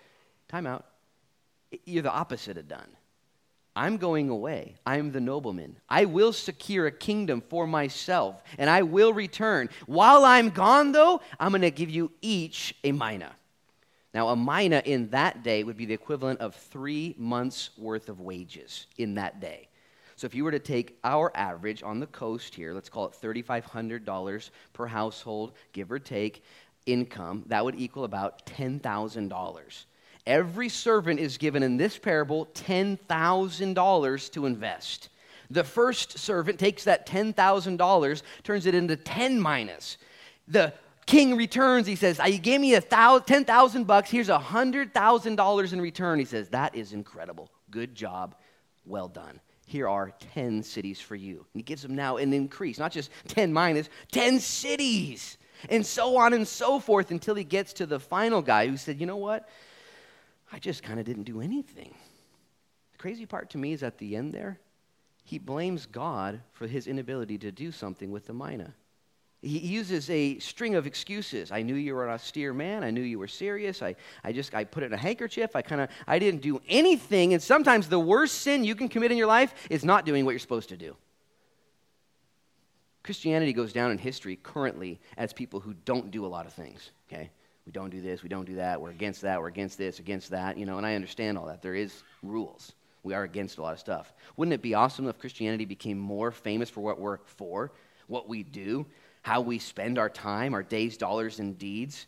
time 0.47 0.65
out. 0.65 0.85
You're 1.85 2.01
the 2.01 2.11
opposite 2.11 2.57
of 2.57 2.67
done. 2.67 2.87
I'm 3.75 3.97
going 3.97 4.29
away. 4.29 4.75
I'm 4.85 5.11
the 5.11 5.19
nobleman. 5.19 5.75
I 5.89 6.05
will 6.05 6.31
secure 6.31 6.87
a 6.87 6.91
kingdom 6.91 7.43
for 7.49 7.67
myself 7.67 8.41
and 8.57 8.69
I 8.69 8.83
will 8.83 9.13
return. 9.13 9.69
While 9.85 10.23
I'm 10.23 10.49
gone, 10.49 10.93
though, 10.93 11.21
I'm 11.39 11.51
going 11.51 11.61
to 11.63 11.71
give 11.71 11.89
you 11.89 12.11
each 12.21 12.75
a 12.83 12.93
mina. 12.93 13.31
Now, 14.13 14.29
a 14.29 14.35
mina 14.37 14.81
in 14.85 15.09
that 15.09 15.43
day 15.43 15.63
would 15.63 15.75
be 15.75 15.87
the 15.87 15.93
equivalent 15.93 16.39
of 16.39 16.55
three 16.55 17.15
months' 17.17 17.71
worth 17.77 18.07
of 18.09 18.21
wages 18.21 18.85
in 18.97 19.15
that 19.15 19.41
day. 19.41 19.67
So 20.15 20.25
if 20.25 20.35
you 20.35 20.43
were 20.43 20.51
to 20.51 20.59
take 20.59 20.97
our 21.03 21.31
average 21.35 21.83
on 21.83 21.99
the 21.99 22.07
coast 22.07 22.55
here, 22.55 22.73
let's 22.73 22.89
call 22.89 23.07
it 23.07 23.17
$3,500 23.21 24.49
per 24.73 24.85
household, 24.85 25.53
give 25.71 25.91
or 25.91 25.99
take, 25.99 26.43
income, 26.85 27.43
that 27.47 27.63
would 27.63 27.75
equal 27.75 28.03
about 28.03 28.45
$10,000. 28.45 29.85
Every 30.25 30.69
servant 30.69 31.19
is 31.19 31.37
given 31.37 31.63
in 31.63 31.77
this 31.77 31.97
parable 31.97 32.47
$10,000 32.53 34.31
to 34.31 34.45
invest. 34.45 35.09
The 35.49 35.63
first 35.63 36.17
servant 36.17 36.59
takes 36.59 36.85
that 36.85 37.05
$10,000, 37.07 38.21
turns 38.43 38.65
it 38.65 38.75
into 38.75 38.95
10 38.95 39.41
minas. 39.41 39.97
The 40.47 40.73
king 41.05 41.35
returns. 41.35 41.85
He 41.85 41.95
says, 41.95 42.19
You 42.25 42.39
gave 42.39 42.61
me 42.61 42.73
a 42.75 42.81
thousand, 42.81 43.25
10,000 43.25 43.85
bucks. 43.85 44.09
Here's 44.09 44.29
a 44.29 44.39
$100,000 44.39 45.73
in 45.73 45.81
return. 45.81 46.19
He 46.19 46.25
says, 46.25 46.49
That 46.49 46.75
is 46.75 46.93
incredible. 46.93 47.51
Good 47.69 47.93
job. 47.93 48.35
Well 48.85 49.07
done 49.07 49.39
here 49.65 49.87
are 49.87 50.11
10 50.33 50.63
cities 50.63 50.99
for 50.99 51.15
you. 51.15 51.45
And 51.53 51.59
he 51.59 51.63
gives 51.63 51.81
them 51.81 51.95
now 51.95 52.17
an 52.17 52.33
increase, 52.33 52.77
not 52.77 52.91
just 52.91 53.09
10 53.27 53.53
minas, 53.53 53.89
10 54.11 54.39
cities, 54.39 55.37
and 55.69 55.85
so 55.85 56.17
on 56.17 56.33
and 56.33 56.47
so 56.47 56.79
forth 56.79 57.11
until 57.11 57.35
he 57.35 57.43
gets 57.43 57.73
to 57.73 57.85
the 57.85 57.99
final 57.99 58.41
guy 58.41 58.67
who 58.67 58.77
said, 58.77 58.99
You 58.99 59.05
know 59.05 59.17
what? 59.17 59.47
I 60.51 60.59
just 60.59 60.83
kind 60.83 60.99
of 60.99 61.05
didn't 61.05 61.23
do 61.23 61.41
anything. 61.41 61.95
The 62.91 62.97
crazy 62.97 63.25
part 63.25 63.49
to 63.51 63.57
me 63.57 63.73
is 63.73 63.83
at 63.83 63.97
the 63.97 64.15
end 64.15 64.33
there, 64.33 64.59
he 65.23 65.39
blames 65.39 65.85
God 65.85 66.41
for 66.51 66.67
his 66.67 66.85
inability 66.85 67.37
to 67.39 67.51
do 67.51 67.71
something 67.71 68.11
with 68.11 68.27
the 68.27 68.33
mina. 68.33 68.73
He 69.43 69.59
uses 69.59 70.09
a 70.09 70.39
string 70.39 70.75
of 70.75 70.87
excuses. 70.87 71.51
I 71.51 71.63
knew 71.63 71.75
you 71.75 71.95
were 71.95 72.07
an 72.07 72.13
austere 72.13 72.53
man. 72.53 72.81
I 72.81 72.91
knew 72.91 73.01
you 73.01 73.19
were 73.19 73.27
serious. 73.27 73.81
I, 73.81 73.95
I 74.23 74.31
just 74.31 74.55
I 74.55 74.63
put 74.63 74.83
it 74.83 74.87
in 74.87 74.93
a 74.93 74.97
handkerchief. 74.97 75.53
I 75.53 75.61
kind 75.61 75.81
of 75.81 75.89
I 76.07 76.17
didn't 76.17 76.41
do 76.41 76.61
anything. 76.69 77.33
And 77.33 77.43
sometimes 77.43 77.89
the 77.89 77.99
worst 77.99 78.35
sin 78.35 78.63
you 78.63 78.73
can 78.73 78.87
commit 78.87 79.11
in 79.11 79.17
your 79.17 79.27
life 79.27 79.53
is 79.69 79.83
not 79.83 80.05
doing 80.05 80.23
what 80.23 80.31
you're 80.31 80.39
supposed 80.39 80.69
to 80.69 80.77
do. 80.77 80.95
Christianity 83.03 83.51
goes 83.51 83.73
down 83.73 83.91
in 83.91 83.97
history 83.97 84.37
currently 84.41 85.01
as 85.17 85.33
people 85.33 85.59
who 85.59 85.73
don't 85.73 86.09
do 86.09 86.25
a 86.25 86.27
lot 86.27 86.45
of 86.45 86.53
things. 86.53 86.91
Okay, 87.11 87.29
we 87.65 87.73
don't 87.73 87.89
do 87.89 88.01
this. 88.01 88.23
We 88.23 88.29
don't 88.29 88.45
do 88.45 88.55
that. 88.55 88.79
We're 88.79 88.91
against 88.91 89.21
that. 89.23 89.41
We're 89.41 89.49
against 89.49 89.77
this. 89.77 89.99
Against 89.99 90.29
that. 90.29 90.57
You 90.57 90.65
know, 90.65 90.77
and 90.77 90.87
I 90.87 90.95
understand 90.95 91.37
all 91.37 91.47
that. 91.47 91.61
There 91.61 91.75
is 91.75 92.03
rules. 92.21 92.71
We 93.03 93.13
are 93.13 93.23
against 93.23 93.57
a 93.57 93.61
lot 93.61 93.73
of 93.73 93.79
stuff. 93.79 94.13
Wouldn't 94.37 94.53
it 94.53 94.61
be 94.61 94.73
awesome 94.73 95.09
if 95.09 95.19
Christianity 95.19 95.65
became 95.65 95.97
more 95.99 96.31
famous 96.31 96.69
for 96.69 96.79
what 96.79 96.97
we're 96.97 97.17
for, 97.25 97.73
what 98.07 98.29
we 98.29 98.43
do? 98.43 98.85
How 99.23 99.41
we 99.41 99.57
spend 99.57 99.97
our 99.97 100.09
time, 100.09 100.53
our 100.53 100.61
days, 100.61 100.97
dollars, 100.97 101.39
and 101.39 101.57
deeds. 101.57 102.05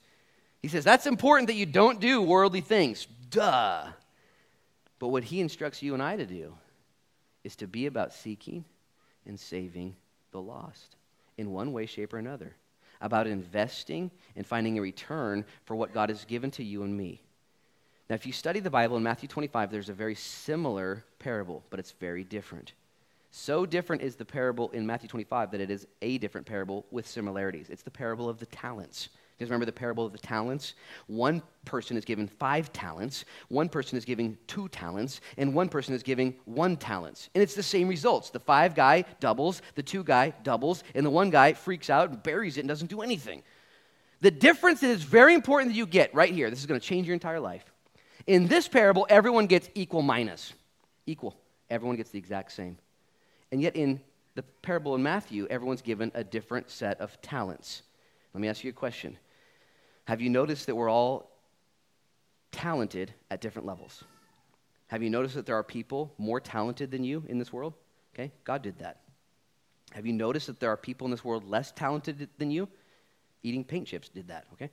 He 0.61 0.67
says 0.67 0.83
that's 0.83 1.07
important 1.07 1.47
that 1.47 1.55
you 1.55 1.65
don't 1.65 1.99
do 1.99 2.21
worldly 2.21 2.61
things. 2.61 3.07
Duh. 3.31 3.87
But 4.99 5.07
what 5.07 5.23
he 5.23 5.41
instructs 5.41 5.81
you 5.81 5.93
and 5.93 6.03
I 6.03 6.15
to 6.17 6.25
do 6.25 6.53
is 7.43 7.55
to 7.57 7.67
be 7.67 7.85
about 7.85 8.13
seeking 8.13 8.65
and 9.25 9.39
saving 9.39 9.95
the 10.31 10.41
lost 10.41 10.95
in 11.37 11.51
one 11.51 11.73
way, 11.73 11.85
shape, 11.85 12.13
or 12.13 12.17
another. 12.17 12.53
About 13.01 13.27
investing 13.27 14.11
and 14.35 14.45
finding 14.45 14.77
a 14.77 14.81
return 14.81 15.45
for 15.65 15.75
what 15.75 15.93
God 15.93 16.09
has 16.09 16.25
given 16.25 16.51
to 16.51 16.63
you 16.63 16.83
and 16.83 16.95
me. 16.95 17.21
Now, 18.09 18.15
if 18.15 18.25
you 18.25 18.33
study 18.33 18.59
the 18.59 18.69
Bible 18.69 18.97
in 18.97 19.03
Matthew 19.03 19.27
25, 19.27 19.71
there's 19.71 19.89
a 19.89 19.93
very 19.93 20.15
similar 20.15 21.03
parable, 21.19 21.63
but 21.69 21.79
it's 21.79 21.91
very 21.91 22.23
different. 22.23 22.73
So 23.37 23.65
different 23.65 24.01
is 24.01 24.15
the 24.15 24.23
parable 24.23 24.69
in 24.69 24.87
Matthew 24.87 25.09
25 25.09 25.51
that 25.51 25.59
it 25.59 25.69
is 25.69 25.85
a 26.01 26.17
different 26.19 26.47
parable 26.47 26.85
with 26.89 27.05
similarities. 27.05 27.69
It's 27.69 27.83
the 27.83 27.91
parable 27.91 28.29
of 28.29 28.39
the 28.39 28.45
talents. 28.45 29.09
You 29.11 29.43
guys 29.43 29.49
remember 29.49 29.65
the 29.65 29.73
parable 29.73 30.05
of 30.05 30.13
the 30.13 30.17
talents? 30.17 30.73
One 31.07 31.43
person 31.65 31.97
is 31.97 32.05
given 32.05 32.29
five 32.29 32.71
talents, 32.71 33.25
one 33.49 33.67
person 33.67 33.97
is 33.97 34.05
giving 34.05 34.37
two 34.47 34.69
talents, 34.69 35.19
and 35.35 35.53
one 35.53 35.67
person 35.67 35.93
is 35.93 36.01
giving 36.01 36.33
one 36.45 36.77
talent. 36.77 37.27
And 37.35 37.43
it's 37.43 37.55
the 37.55 37.61
same 37.61 37.89
results. 37.89 38.29
The 38.29 38.39
five 38.39 38.73
guy 38.73 39.03
doubles, 39.19 39.61
the 39.75 39.83
two 39.83 40.05
guy 40.05 40.33
doubles, 40.43 40.85
and 40.95 41.05
the 41.05 41.09
one 41.09 41.29
guy 41.29 41.51
freaks 41.51 41.89
out 41.89 42.11
and 42.11 42.23
buries 42.23 42.55
it 42.55 42.61
and 42.61 42.69
doesn't 42.69 42.87
do 42.87 43.01
anything. 43.01 43.43
The 44.21 44.31
difference 44.31 44.79
that 44.79 44.91
is 44.91 45.03
very 45.03 45.33
important 45.33 45.73
that 45.73 45.77
you 45.77 45.87
get 45.87 46.15
right 46.15 46.33
here, 46.33 46.49
this 46.49 46.59
is 46.59 46.67
going 46.67 46.79
to 46.79 46.87
change 46.87 47.05
your 47.05 47.15
entire 47.15 47.41
life. 47.41 47.65
In 48.27 48.47
this 48.47 48.69
parable, 48.69 49.05
everyone 49.09 49.47
gets 49.47 49.69
equal 49.75 50.03
minas. 50.03 50.53
Equal. 51.05 51.35
Everyone 51.69 51.97
gets 51.97 52.11
the 52.11 52.17
exact 52.17 52.53
same. 52.53 52.77
And 53.55 53.61
yet, 53.61 53.77
in 53.77 54.01
the 54.33 54.43
parable 54.43 54.95
in 54.95 55.03
Matthew, 55.03 55.47
everyone's 55.49 55.81
given 55.81 56.11
a 56.13 56.25
different 56.25 56.69
set 56.69 56.99
of 56.99 57.21
talents. 57.21 57.83
Let 58.33 58.41
me 58.41 58.49
ask 58.49 58.65
you 58.65 58.69
a 58.69 58.73
question 58.73 59.17
Have 60.09 60.19
you 60.19 60.29
noticed 60.29 60.65
that 60.65 60.75
we're 60.75 60.89
all 60.89 61.31
talented 62.51 63.13
at 63.31 63.39
different 63.39 63.65
levels? 63.65 64.03
Have 64.87 65.01
you 65.01 65.09
noticed 65.09 65.35
that 65.35 65.45
there 65.45 65.55
are 65.55 65.63
people 65.63 66.13
more 66.17 66.41
talented 66.41 66.91
than 66.91 67.05
you 67.05 67.23
in 67.29 67.39
this 67.39 67.53
world? 67.53 67.75
Okay, 68.13 68.29
God 68.43 68.61
did 68.61 68.77
that. 68.79 68.99
Have 69.93 70.05
you 70.05 70.11
noticed 70.11 70.47
that 70.47 70.59
there 70.59 70.69
are 70.69 70.75
people 70.75 71.05
in 71.05 71.11
this 71.11 71.23
world 71.23 71.49
less 71.49 71.71
talented 71.71 72.27
than 72.37 72.51
you? 72.51 72.67
Eating 73.41 73.63
paint 73.63 73.87
chips 73.87 74.09
did 74.09 74.27
that, 74.27 74.47
okay? 74.51 74.69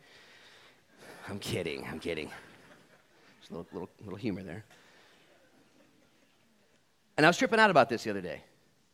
I'm 1.28 1.38
kidding, 1.38 1.86
I'm 1.88 2.00
kidding. 2.00 2.32
Just 3.38 3.52
a 3.52 3.58
little, 3.58 3.68
little, 3.72 3.90
little 4.00 4.18
humor 4.18 4.42
there. 4.42 4.64
And 7.16 7.24
I 7.24 7.28
was 7.28 7.38
tripping 7.38 7.60
out 7.60 7.70
about 7.70 7.88
this 7.88 8.02
the 8.02 8.10
other 8.10 8.20
day. 8.20 8.42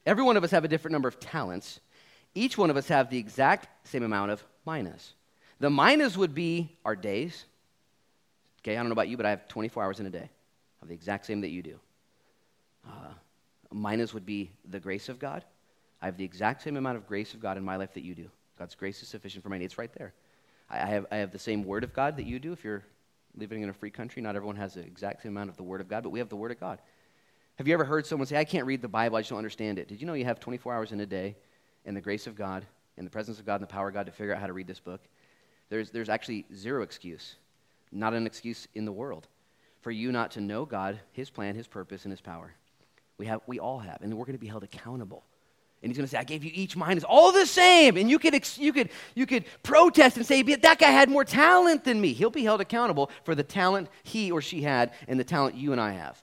Every 0.08 0.24
one 0.24 0.38
of 0.38 0.42
us 0.42 0.52
have 0.52 0.64
a 0.64 0.68
different 0.68 0.92
number 0.92 1.06
of 1.06 1.20
talents. 1.20 1.80
Each 2.34 2.56
one 2.56 2.70
of 2.70 2.78
us 2.78 2.88
have 2.88 3.10
the 3.10 3.18
exact 3.18 3.68
same 3.86 4.02
amount 4.02 4.30
of 4.30 4.42
minas. 4.66 5.12
The 5.60 5.68
minas 5.68 6.16
would 6.16 6.34
be 6.34 6.74
our 6.82 6.96
days. 6.96 7.44
Okay, 8.60 8.72
I 8.72 8.76
don't 8.76 8.88
know 8.88 8.94
about 8.94 9.08
you, 9.08 9.18
but 9.18 9.26
I 9.26 9.30
have 9.30 9.46
24 9.48 9.84
hours 9.84 10.00
in 10.00 10.06
a 10.06 10.10
day. 10.10 10.18
I 10.20 10.80
have 10.80 10.88
the 10.88 10.94
exact 10.94 11.26
same 11.26 11.42
that 11.42 11.50
you 11.50 11.62
do. 11.62 11.78
Uh, 12.88 13.12
would 14.14 14.24
be 14.24 14.50
the 14.70 14.80
grace 14.80 15.10
of 15.10 15.18
God. 15.18 15.44
I 16.00 16.06
have 16.06 16.16
the 16.16 16.24
exact 16.24 16.62
same 16.62 16.78
amount 16.78 16.96
of 16.96 17.06
grace 17.06 17.34
of 17.34 17.40
God 17.40 17.58
in 17.58 17.62
my 17.62 17.76
life 17.76 17.92
that 17.92 18.02
you 18.02 18.14
do. 18.14 18.30
God's 18.58 18.74
grace 18.74 19.02
is 19.02 19.08
sufficient 19.08 19.42
for 19.44 19.50
needs. 19.50 19.72
It's 19.72 19.78
right 19.78 19.92
there. 19.92 20.14
I 20.70 20.86
have, 20.86 21.04
I 21.10 21.16
have 21.16 21.32
the 21.32 21.38
same 21.38 21.64
word 21.64 21.84
of 21.84 21.92
God 21.92 22.16
that 22.16 22.24
you 22.24 22.38
do 22.38 22.52
if 22.52 22.64
you're 22.64 22.84
living 23.36 23.60
in 23.60 23.68
a 23.68 23.74
free 23.74 23.90
country. 23.90 24.22
Not 24.22 24.36
everyone 24.36 24.56
has 24.56 24.72
the 24.72 24.80
exact 24.80 25.22
same 25.22 25.32
amount 25.32 25.50
of 25.50 25.58
the 25.58 25.62
word 25.64 25.82
of 25.82 25.88
God, 25.88 26.02
but 26.02 26.10
we 26.10 26.18
have 26.18 26.30
the 26.30 26.36
word 26.36 26.50
of 26.50 26.58
God. 26.58 26.78
Have 27.58 27.66
you 27.66 27.74
ever 27.74 27.84
heard 27.84 28.06
someone 28.06 28.26
say, 28.26 28.36
I 28.36 28.44
can't 28.44 28.66
read 28.66 28.82
the 28.82 28.88
Bible, 28.88 29.16
I 29.16 29.20
just 29.20 29.30
don't 29.30 29.38
understand 29.38 29.80
it? 29.80 29.88
Did 29.88 30.00
you 30.00 30.06
know 30.06 30.14
you 30.14 30.24
have 30.24 30.38
24 30.38 30.72
hours 30.72 30.92
in 30.92 31.00
a 31.00 31.06
day 31.06 31.34
in 31.84 31.94
the 31.94 32.00
grace 32.00 32.28
of 32.28 32.36
God, 32.36 32.64
in 32.96 33.04
the 33.04 33.10
presence 33.10 33.40
of 33.40 33.46
God, 33.46 33.56
and 33.56 33.64
the 33.64 33.72
power 33.72 33.88
of 33.88 33.94
God 33.94 34.06
to 34.06 34.12
figure 34.12 34.32
out 34.32 34.40
how 34.40 34.46
to 34.46 34.52
read 34.52 34.68
this 34.68 34.78
book? 34.78 35.00
There's, 35.68 35.90
there's 35.90 36.08
actually 36.08 36.46
zero 36.54 36.82
excuse, 36.82 37.34
not 37.90 38.14
an 38.14 38.26
excuse 38.26 38.68
in 38.76 38.84
the 38.84 38.92
world 38.92 39.26
for 39.80 39.90
you 39.90 40.12
not 40.12 40.30
to 40.32 40.40
know 40.40 40.64
God, 40.64 41.00
His 41.12 41.30
plan, 41.30 41.56
His 41.56 41.66
purpose, 41.66 42.04
and 42.04 42.12
His 42.12 42.20
power. 42.20 42.54
We, 43.18 43.26
have, 43.26 43.40
we 43.48 43.58
all 43.58 43.80
have, 43.80 44.02
and 44.02 44.16
we're 44.16 44.24
going 44.24 44.36
to 44.36 44.40
be 44.40 44.46
held 44.46 44.62
accountable. 44.62 45.24
And 45.82 45.90
he's 45.90 45.96
going 45.96 46.06
to 46.06 46.10
say, 46.10 46.18
I 46.18 46.24
gave 46.24 46.44
you 46.44 46.50
each 46.54 46.76
mine. 46.76 46.96
It's 46.96 47.06
all 47.08 47.30
the 47.32 47.46
same. 47.46 47.96
And 47.96 48.10
you 48.10 48.18
could, 48.18 48.34
you, 48.56 48.72
could, 48.72 48.90
you 49.14 49.26
could 49.26 49.44
protest 49.62 50.16
and 50.16 50.26
say, 50.26 50.42
that 50.42 50.78
guy 50.78 50.90
had 50.90 51.08
more 51.08 51.24
talent 51.24 51.84
than 51.84 52.00
me. 52.00 52.12
He'll 52.12 52.30
be 52.30 52.42
held 52.42 52.60
accountable 52.60 53.10
for 53.24 53.36
the 53.36 53.44
talent 53.44 53.88
he 54.02 54.32
or 54.32 54.42
she 54.42 54.62
had 54.62 54.92
and 55.06 55.20
the 55.20 55.24
talent 55.24 55.54
you 55.54 55.70
and 55.70 55.80
I 55.80 55.92
have. 55.92 56.20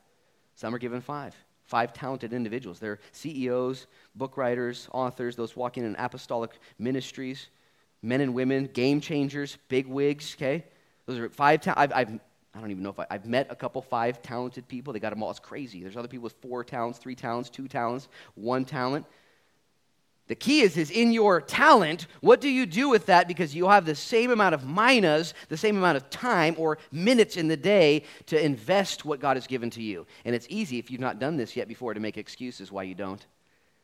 Some 0.56 0.74
are 0.74 0.80
given 0.80 1.02
five. 1.02 1.36
Five 1.66 1.94
talented 1.94 2.34
individuals. 2.34 2.80
They're 2.80 3.00
CEOs, 3.12 3.88
book 4.16 4.38
writers, 4.38 4.88
authors, 4.92 5.36
those 5.36 5.56
walking 5.56 5.84
in 5.84 5.96
apostolic 5.98 6.52
ministries, 6.78 7.48
men 8.02 8.22
and 8.22 8.34
women, 8.34 8.70
game 8.72 9.02
changers, 9.02 9.58
big 9.68 9.88
wigs, 9.88 10.36
okay? 10.38 10.64
Those 11.06 11.20
are 11.20 11.30
five. 11.30 11.62
Ta- 11.62 11.74
I've, 11.76 11.92
I've, 11.92 12.20
I 12.54 12.62
don't 12.62 12.72
even 12.72 12.84
know 12.84 12.92
if 12.92 13.00
I, 13.00 13.08
have 13.10 13.26
met 13.26 13.48
a 13.50 13.56
couple 13.56 13.82
five 13.82 14.22
talented 14.22 14.68
people. 14.68 14.94
They 14.94 15.00
got 15.00 15.10
them 15.10 15.24
all. 15.24 15.32
It's 15.32 15.40
crazy. 15.40 15.82
There's 15.82 15.98
other 15.98 16.08
people 16.08 16.24
with 16.24 16.36
four 16.42 16.64
talents, 16.64 17.00
three 17.00 17.16
talents, 17.16 17.50
two 17.50 17.68
talents, 17.68 18.08
one 18.36 18.64
talent. 18.64 19.06
The 20.28 20.36
key 20.36 20.62
is, 20.62 20.76
is 20.76 20.90
in 20.90 21.12
your 21.12 21.40
talent, 21.40 22.08
what 22.22 22.42
do 22.42 22.50
you 22.50 22.66
do 22.66 22.90
with 22.90 23.06
that? 23.06 23.28
Because 23.28 23.54
you 23.54 23.68
have 23.68 23.86
the 23.86 23.94
same 23.94 24.32
amount 24.32 24.56
of 24.56 24.68
minas, 24.68 25.36
the 25.50 25.58
same 25.58 25.78
amount 25.78 25.98
of 25.98 26.10
time 26.10 26.56
or 26.58 26.80
minutes 26.92 27.38
in 27.38 27.48
the 27.48 27.58
day 27.58 28.04
to 28.28 28.44
invest 28.44 29.06
what 29.06 29.20
God 29.20 29.38
has 29.38 29.46
given 29.46 29.70
to 29.72 29.84
you. 29.84 30.08
And 30.26 30.34
it's 30.34 30.48
easy 30.50 30.80
if 30.80 30.90
you've 30.90 31.02
not 31.02 31.20
done 31.20 31.38
this 31.38 31.56
yet 31.56 31.68
before 31.68 31.94
to 31.94 32.00
make 32.00 32.18
excuses 32.18 32.72
why 32.72 32.84
you 32.84 32.96
don't. 32.96 33.24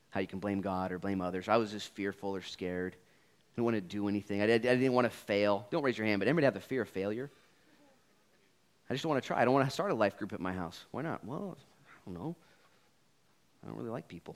How 0.10 0.19
you 0.19 0.27
can 0.27 0.39
blame 0.39 0.62
God 0.62 0.91
or 0.91 0.97
blame 0.97 1.21
others. 1.21 1.47
I 1.47 1.58
was 1.58 1.71
just 1.71 1.93
fearful 1.93 2.36
or 2.36 2.41
scared. 2.41 2.95
I 2.95 3.56
didn't 3.56 3.65
want 3.65 3.75
to 3.75 3.82
do 3.82 4.08
anything. 4.08 4.41
I, 4.41 4.47
didn't 4.47 4.93
want 4.93 5.06
to 5.06 5.15
fail. 5.15 5.67
Don't 5.69 5.84
raise 5.84 5.97
your 5.97 6.08
hand, 6.08 6.19
but 6.19 6.27
anybody 6.27 6.45
have 6.45 6.56
the 6.56 6.60
fear 6.60 6.82
of 6.82 6.89
failure? 6.89 7.30
I 8.89 8.93
just 8.93 9.04
don't 9.04 9.12
want 9.12 9.23
to 9.23 9.27
try. 9.27 9.39
I 9.41 9.45
don't 9.45 9.54
want 9.54 9.67
to 9.67 9.71
start 9.71 9.91
a 9.91 9.95
life 9.95 10.17
group 10.17 10.34
at 10.34 10.39
my 10.39 10.54
house. 10.54 10.86
Why 10.89 11.04
not? 11.04 11.23
Well, 11.23 11.56
I 11.58 12.10
don't 12.10 12.19
know. 12.19 12.36
I 13.63 13.67
don't 13.67 13.77
really 13.77 13.91
like 13.91 14.08
people. 14.08 14.36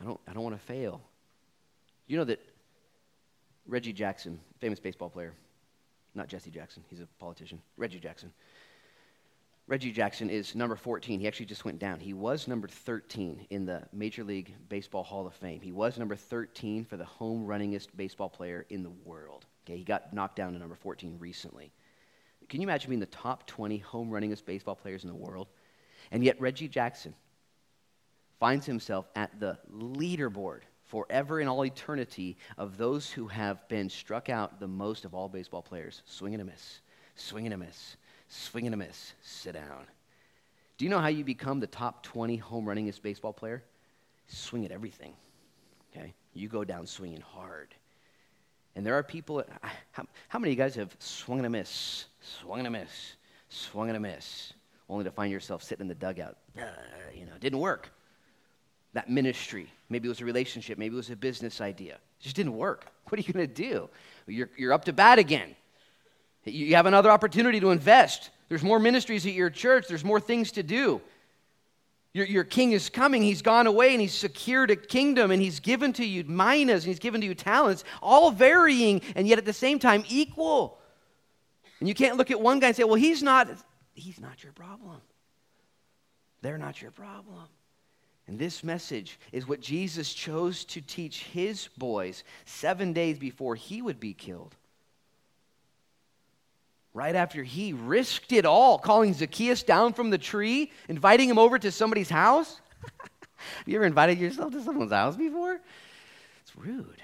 I 0.00 0.04
don't, 0.04 0.20
I 0.28 0.32
don't 0.32 0.42
want 0.42 0.56
to 0.56 0.62
fail. 0.62 1.00
You 2.06 2.16
know 2.16 2.24
that 2.24 2.40
Reggie 3.66 3.92
Jackson, 3.92 4.40
famous 4.60 4.80
baseball 4.80 5.10
player, 5.10 5.34
not 6.14 6.28
Jesse 6.28 6.50
Jackson, 6.50 6.82
he's 6.88 7.00
a 7.00 7.06
politician, 7.18 7.60
Reggie 7.76 8.00
Jackson. 8.00 8.32
Reggie 9.68 9.92
Jackson 9.92 10.28
is 10.30 10.56
number 10.56 10.74
14. 10.74 11.20
He 11.20 11.28
actually 11.28 11.46
just 11.46 11.64
went 11.64 11.78
down. 11.78 12.00
He 12.00 12.12
was 12.12 12.48
number 12.48 12.66
13 12.66 13.46
in 13.50 13.66
the 13.66 13.84
Major 13.92 14.24
League 14.24 14.52
Baseball 14.68 15.04
Hall 15.04 15.28
of 15.28 15.34
Fame. 15.34 15.60
He 15.60 15.70
was 15.70 15.96
number 15.96 16.16
13 16.16 16.84
for 16.84 16.96
the 16.96 17.04
home 17.04 17.46
runningest 17.46 17.86
baseball 17.96 18.28
player 18.28 18.66
in 18.70 18.82
the 18.82 18.90
world. 19.04 19.46
Okay, 19.64 19.76
he 19.76 19.84
got 19.84 20.12
knocked 20.12 20.34
down 20.34 20.54
to 20.54 20.58
number 20.58 20.74
14 20.74 21.16
recently. 21.20 21.70
Can 22.48 22.60
you 22.60 22.66
imagine 22.66 22.90
being 22.90 22.98
the 22.98 23.06
top 23.06 23.46
20 23.46 23.78
home 23.78 24.10
runningest 24.10 24.44
baseball 24.44 24.74
players 24.74 25.04
in 25.04 25.08
the 25.08 25.14
world? 25.14 25.46
And 26.10 26.24
yet 26.24 26.40
Reggie 26.40 26.66
Jackson 26.66 27.14
finds 28.40 28.64
himself 28.64 29.06
at 29.14 29.38
the 29.38 29.58
leaderboard 29.72 30.62
forever 30.86 31.40
in 31.40 31.46
all 31.46 31.64
eternity 31.64 32.36
of 32.58 32.78
those 32.78 33.08
who 33.10 33.28
have 33.28 33.68
been 33.68 33.88
struck 33.88 34.28
out 34.28 34.58
the 34.58 34.66
most 34.66 35.04
of 35.04 35.14
all 35.14 35.28
baseball 35.28 35.62
players. 35.62 36.02
Swing 36.06 36.34
and 36.34 36.42
a 36.42 36.44
miss, 36.44 36.80
swing 37.14 37.44
and 37.44 37.54
a 37.54 37.58
miss, 37.58 37.96
swing 38.28 38.66
and 38.66 38.74
a 38.74 38.78
miss, 38.78 39.12
sit 39.22 39.52
down. 39.52 39.86
Do 40.78 40.86
you 40.86 40.90
know 40.90 40.98
how 40.98 41.08
you 41.08 41.22
become 41.22 41.60
the 41.60 41.66
top 41.66 42.02
20 42.02 42.36
home 42.36 42.64
runningest 42.64 43.02
baseball 43.02 43.34
player? 43.34 43.62
Swing 44.26 44.64
at 44.64 44.72
everything. 44.72 45.12
Okay? 45.94 46.14
You 46.32 46.48
go 46.48 46.64
down 46.64 46.86
swinging 46.86 47.20
hard. 47.20 47.74
And 48.74 48.86
there 48.86 48.94
are 48.94 49.02
people, 49.02 49.44
how, 49.92 50.06
how 50.28 50.38
many 50.38 50.52
of 50.52 50.58
you 50.58 50.64
guys 50.64 50.74
have 50.76 50.96
swung 50.98 51.38
and 51.38 51.46
a 51.46 51.50
miss, 51.50 52.06
swung 52.22 52.60
and 52.60 52.68
a 52.68 52.70
miss, 52.70 53.16
swung 53.50 53.88
and 53.88 53.96
a 53.96 54.00
miss, 54.00 54.54
only 54.88 55.04
to 55.04 55.10
find 55.10 55.30
yourself 55.30 55.62
sitting 55.62 55.82
in 55.82 55.88
the 55.88 55.94
dugout? 55.94 56.38
Uh, 56.58 56.62
you 57.14 57.26
know, 57.26 57.34
it 57.34 57.40
didn't 57.40 57.58
work 57.58 57.90
that 58.92 59.08
ministry. 59.08 59.68
Maybe 59.88 60.06
it 60.06 60.10
was 60.10 60.20
a 60.20 60.24
relationship. 60.24 60.78
Maybe 60.78 60.94
it 60.94 60.96
was 60.96 61.10
a 61.10 61.16
business 61.16 61.60
idea. 61.60 61.94
It 61.94 62.22
just 62.22 62.36
didn't 62.36 62.56
work. 62.56 62.86
What 63.10 63.18
are 63.18 63.22
you 63.22 63.32
going 63.32 63.48
to 63.48 63.52
do? 63.52 63.90
You're, 64.28 64.50
you're 64.56 64.72
up 64.72 64.84
to 64.84 64.92
bat 64.92 65.18
again. 65.18 65.56
You 66.44 66.76
have 66.76 66.86
another 66.86 67.10
opportunity 67.10 67.58
to 67.58 67.70
invest. 67.70 68.30
There's 68.48 68.62
more 68.62 68.78
ministries 68.78 69.26
at 69.26 69.32
your 69.32 69.50
church, 69.50 69.86
there's 69.88 70.04
more 70.04 70.20
things 70.20 70.52
to 70.52 70.62
do. 70.62 71.00
Your, 72.12 72.26
your 72.26 72.44
king 72.44 72.72
is 72.72 72.88
coming. 72.88 73.22
He's 73.22 73.42
gone 73.42 73.66
away 73.66 73.92
and 73.92 74.00
he's 74.00 74.14
secured 74.14 74.70
a 74.70 74.76
kingdom 74.76 75.30
and 75.30 75.40
he's 75.40 75.60
given 75.60 75.92
to 75.94 76.04
you 76.04 76.24
minas 76.24 76.84
and 76.84 76.88
he's 76.90 76.98
given 76.98 77.20
to 77.20 77.26
you 77.26 77.34
talents, 77.34 77.84
all 78.02 78.30
varying 78.30 79.02
and 79.14 79.28
yet 79.28 79.38
at 79.38 79.44
the 79.44 79.52
same 79.52 79.78
time 79.78 80.04
equal. 80.08 80.78
And 81.78 81.88
you 81.88 81.94
can't 81.94 82.16
look 82.16 82.30
at 82.30 82.40
one 82.40 82.58
guy 82.58 82.68
and 82.68 82.76
say, 82.76 82.84
well, 82.84 82.94
he's 82.94 83.22
not, 83.22 83.48
he's 83.94 84.20
not 84.20 84.42
your 84.42 84.52
problem. 84.52 85.00
They're 86.42 86.58
not 86.58 86.82
your 86.82 86.90
problem. 86.90 87.44
And 88.30 88.38
this 88.38 88.62
message 88.62 89.18
is 89.32 89.48
what 89.48 89.60
Jesus 89.60 90.14
chose 90.14 90.64
to 90.66 90.80
teach 90.80 91.24
his 91.24 91.68
boys 91.76 92.22
seven 92.44 92.92
days 92.92 93.18
before 93.18 93.56
he 93.56 93.82
would 93.82 93.98
be 93.98 94.14
killed. 94.14 94.54
Right 96.94 97.16
after 97.16 97.42
he 97.42 97.72
risked 97.72 98.30
it 98.30 98.46
all, 98.46 98.78
calling 98.78 99.14
Zacchaeus 99.14 99.64
down 99.64 99.94
from 99.94 100.10
the 100.10 100.18
tree, 100.18 100.70
inviting 100.88 101.28
him 101.28 101.40
over 101.40 101.58
to 101.58 101.72
somebody's 101.72 102.08
house. 102.08 102.60
Have 102.98 103.66
you 103.66 103.74
ever 103.74 103.84
invited 103.84 104.20
yourself 104.20 104.52
to 104.52 104.62
someone's 104.62 104.92
house 104.92 105.16
before? 105.16 105.58
It's 106.42 106.56
rude. 106.56 107.02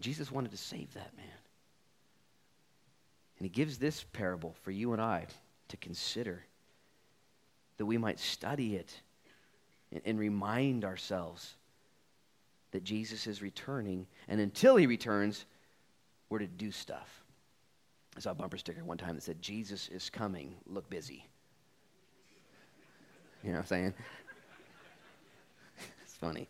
Jesus 0.00 0.30
wanted 0.30 0.50
to 0.50 0.58
save 0.58 0.92
that 0.92 1.16
man. 1.16 1.24
And 3.38 3.46
he 3.46 3.48
gives 3.48 3.78
this 3.78 4.04
parable 4.12 4.54
for 4.60 4.70
you 4.70 4.92
and 4.92 5.00
I 5.00 5.28
to 5.68 5.78
consider 5.78 6.44
that 7.78 7.86
we 7.86 7.98
might 7.98 8.18
study 8.18 8.76
it 8.76 9.00
and, 9.92 10.02
and 10.04 10.18
remind 10.18 10.84
ourselves 10.84 11.54
that 12.72 12.84
Jesus 12.84 13.26
is 13.26 13.42
returning. 13.42 14.06
And 14.28 14.40
until 14.40 14.76
he 14.76 14.86
returns, 14.86 15.44
we're 16.28 16.40
to 16.40 16.46
do 16.46 16.70
stuff. 16.70 17.22
I 18.16 18.20
saw 18.20 18.30
a 18.30 18.34
bumper 18.34 18.56
sticker 18.56 18.82
one 18.84 18.98
time 18.98 19.14
that 19.14 19.22
said, 19.22 19.40
Jesus 19.42 19.88
is 19.88 20.10
coming, 20.10 20.54
look 20.66 20.88
busy. 20.88 21.26
You 23.42 23.50
know 23.50 23.58
what 23.58 23.62
I'm 23.62 23.66
saying? 23.66 23.94
it's 26.02 26.14
funny. 26.14 26.48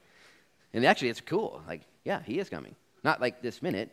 And 0.73 0.87
actually, 0.87 1.09
it's 1.09 1.21
cool. 1.21 1.61
Like, 1.67 1.83
yeah, 2.05 2.23
he 2.23 2.39
is 2.39 2.49
coming. 2.49 2.77
Not 3.03 3.21
like 3.21 3.43
this 3.43 3.62
minute, 3.62 3.91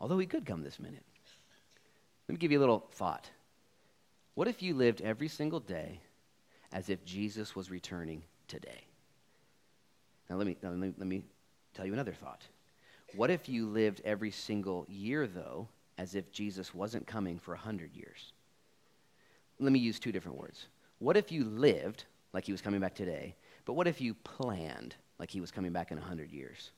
although 0.00 0.18
he 0.18 0.26
could 0.26 0.46
come 0.46 0.62
this 0.62 0.80
minute. 0.80 1.04
Let 2.28 2.34
me 2.34 2.38
give 2.38 2.52
you 2.52 2.58
a 2.58 2.60
little 2.60 2.86
thought. 2.92 3.30
What 4.38 4.46
if 4.46 4.62
you 4.62 4.72
lived 4.72 5.00
every 5.00 5.26
single 5.26 5.58
day 5.58 5.98
as 6.70 6.90
if 6.90 7.04
Jesus 7.04 7.56
was 7.56 7.72
returning 7.72 8.22
today? 8.46 8.84
Now, 10.30 10.36
let 10.36 10.46
me, 10.46 10.56
let 10.62 10.76
me, 10.76 10.94
let 10.96 11.08
me 11.08 11.24
tell 11.74 11.84
you 11.84 11.92
another 11.92 12.12
thought. 12.12 12.44
What 13.16 13.30
if 13.30 13.48
you 13.48 13.66
lived 13.66 14.00
every 14.04 14.30
single 14.30 14.86
year, 14.88 15.26
though, 15.26 15.66
as 15.98 16.14
if 16.14 16.30
Jesus 16.30 16.72
wasn't 16.72 17.04
coming 17.04 17.40
for 17.40 17.50
100 17.50 17.96
years? 17.96 18.32
Let 19.58 19.72
me 19.72 19.80
use 19.80 19.98
two 19.98 20.12
different 20.12 20.38
words. 20.38 20.66
What 21.00 21.16
if 21.16 21.32
you 21.32 21.42
lived 21.42 22.04
like 22.32 22.44
he 22.44 22.52
was 22.52 22.62
coming 22.62 22.78
back 22.78 22.94
today, 22.94 23.34
but 23.64 23.72
what 23.72 23.88
if 23.88 24.00
you 24.00 24.14
planned 24.14 24.94
like 25.18 25.32
he 25.32 25.40
was 25.40 25.50
coming 25.50 25.72
back 25.72 25.90
in 25.90 25.98
100 25.98 26.30
years? 26.30 26.70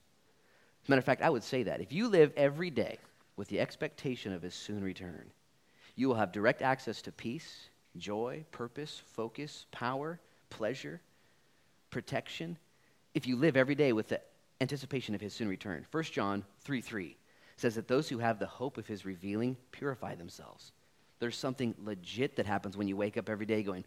As 0.83 0.89
a 0.89 0.93
matter 0.93 1.01
of 1.01 1.05
fact, 1.05 1.21
I 1.21 1.29
would 1.29 1.45
say 1.45 1.65
that. 1.65 1.83
If 1.83 1.93
you 1.93 2.09
live 2.09 2.33
every 2.39 2.71
day 2.71 2.97
with 3.37 3.49
the 3.49 3.61
expectation 3.61 4.33
of 4.33 4.41
his 4.41 4.55
soon 4.55 4.83
return, 4.83 5.31
you 6.01 6.09
will 6.09 6.15
have 6.15 6.33
direct 6.33 6.63
access 6.63 7.03
to 7.03 7.13
peace, 7.13 7.69
joy, 7.97 8.45
purpose, 8.53 9.03
focus, 9.13 9.67
power, 9.71 10.19
pleasure, 10.49 11.01
protection, 11.91 12.57
if 13.15 13.27
you 13.27 13.37
live 13.37 13.57
every 13.57 13.75
day 13.75 13.93
with 13.93 14.09
the 14.09 14.21
anticipation 14.63 15.15
of 15.15 15.21
his 15.21 15.35
soon 15.35 15.49
return. 15.49 15.85
1 15.91 16.05
John 16.05 16.43
3 16.63 16.81
3 16.81 17.17
says 17.59 17.75
that 17.75 17.87
those 17.87 18.09
who 18.09 18.19
have 18.19 18.39
the 18.39 18.47
hope 18.47 18.79
of 18.79 18.87
his 18.87 19.05
revealing 19.05 19.59
purify 19.73 20.15
themselves. 20.15 20.73
There's 21.19 21.37
something 21.37 21.75
legit 21.85 22.37
that 22.37 22.47
happens 22.47 22.79
when 22.79 22.89
you 22.89 22.97
wake 22.97 23.19
up 23.19 23.29
every 23.29 23.45
day 23.45 23.63
going, 23.63 23.85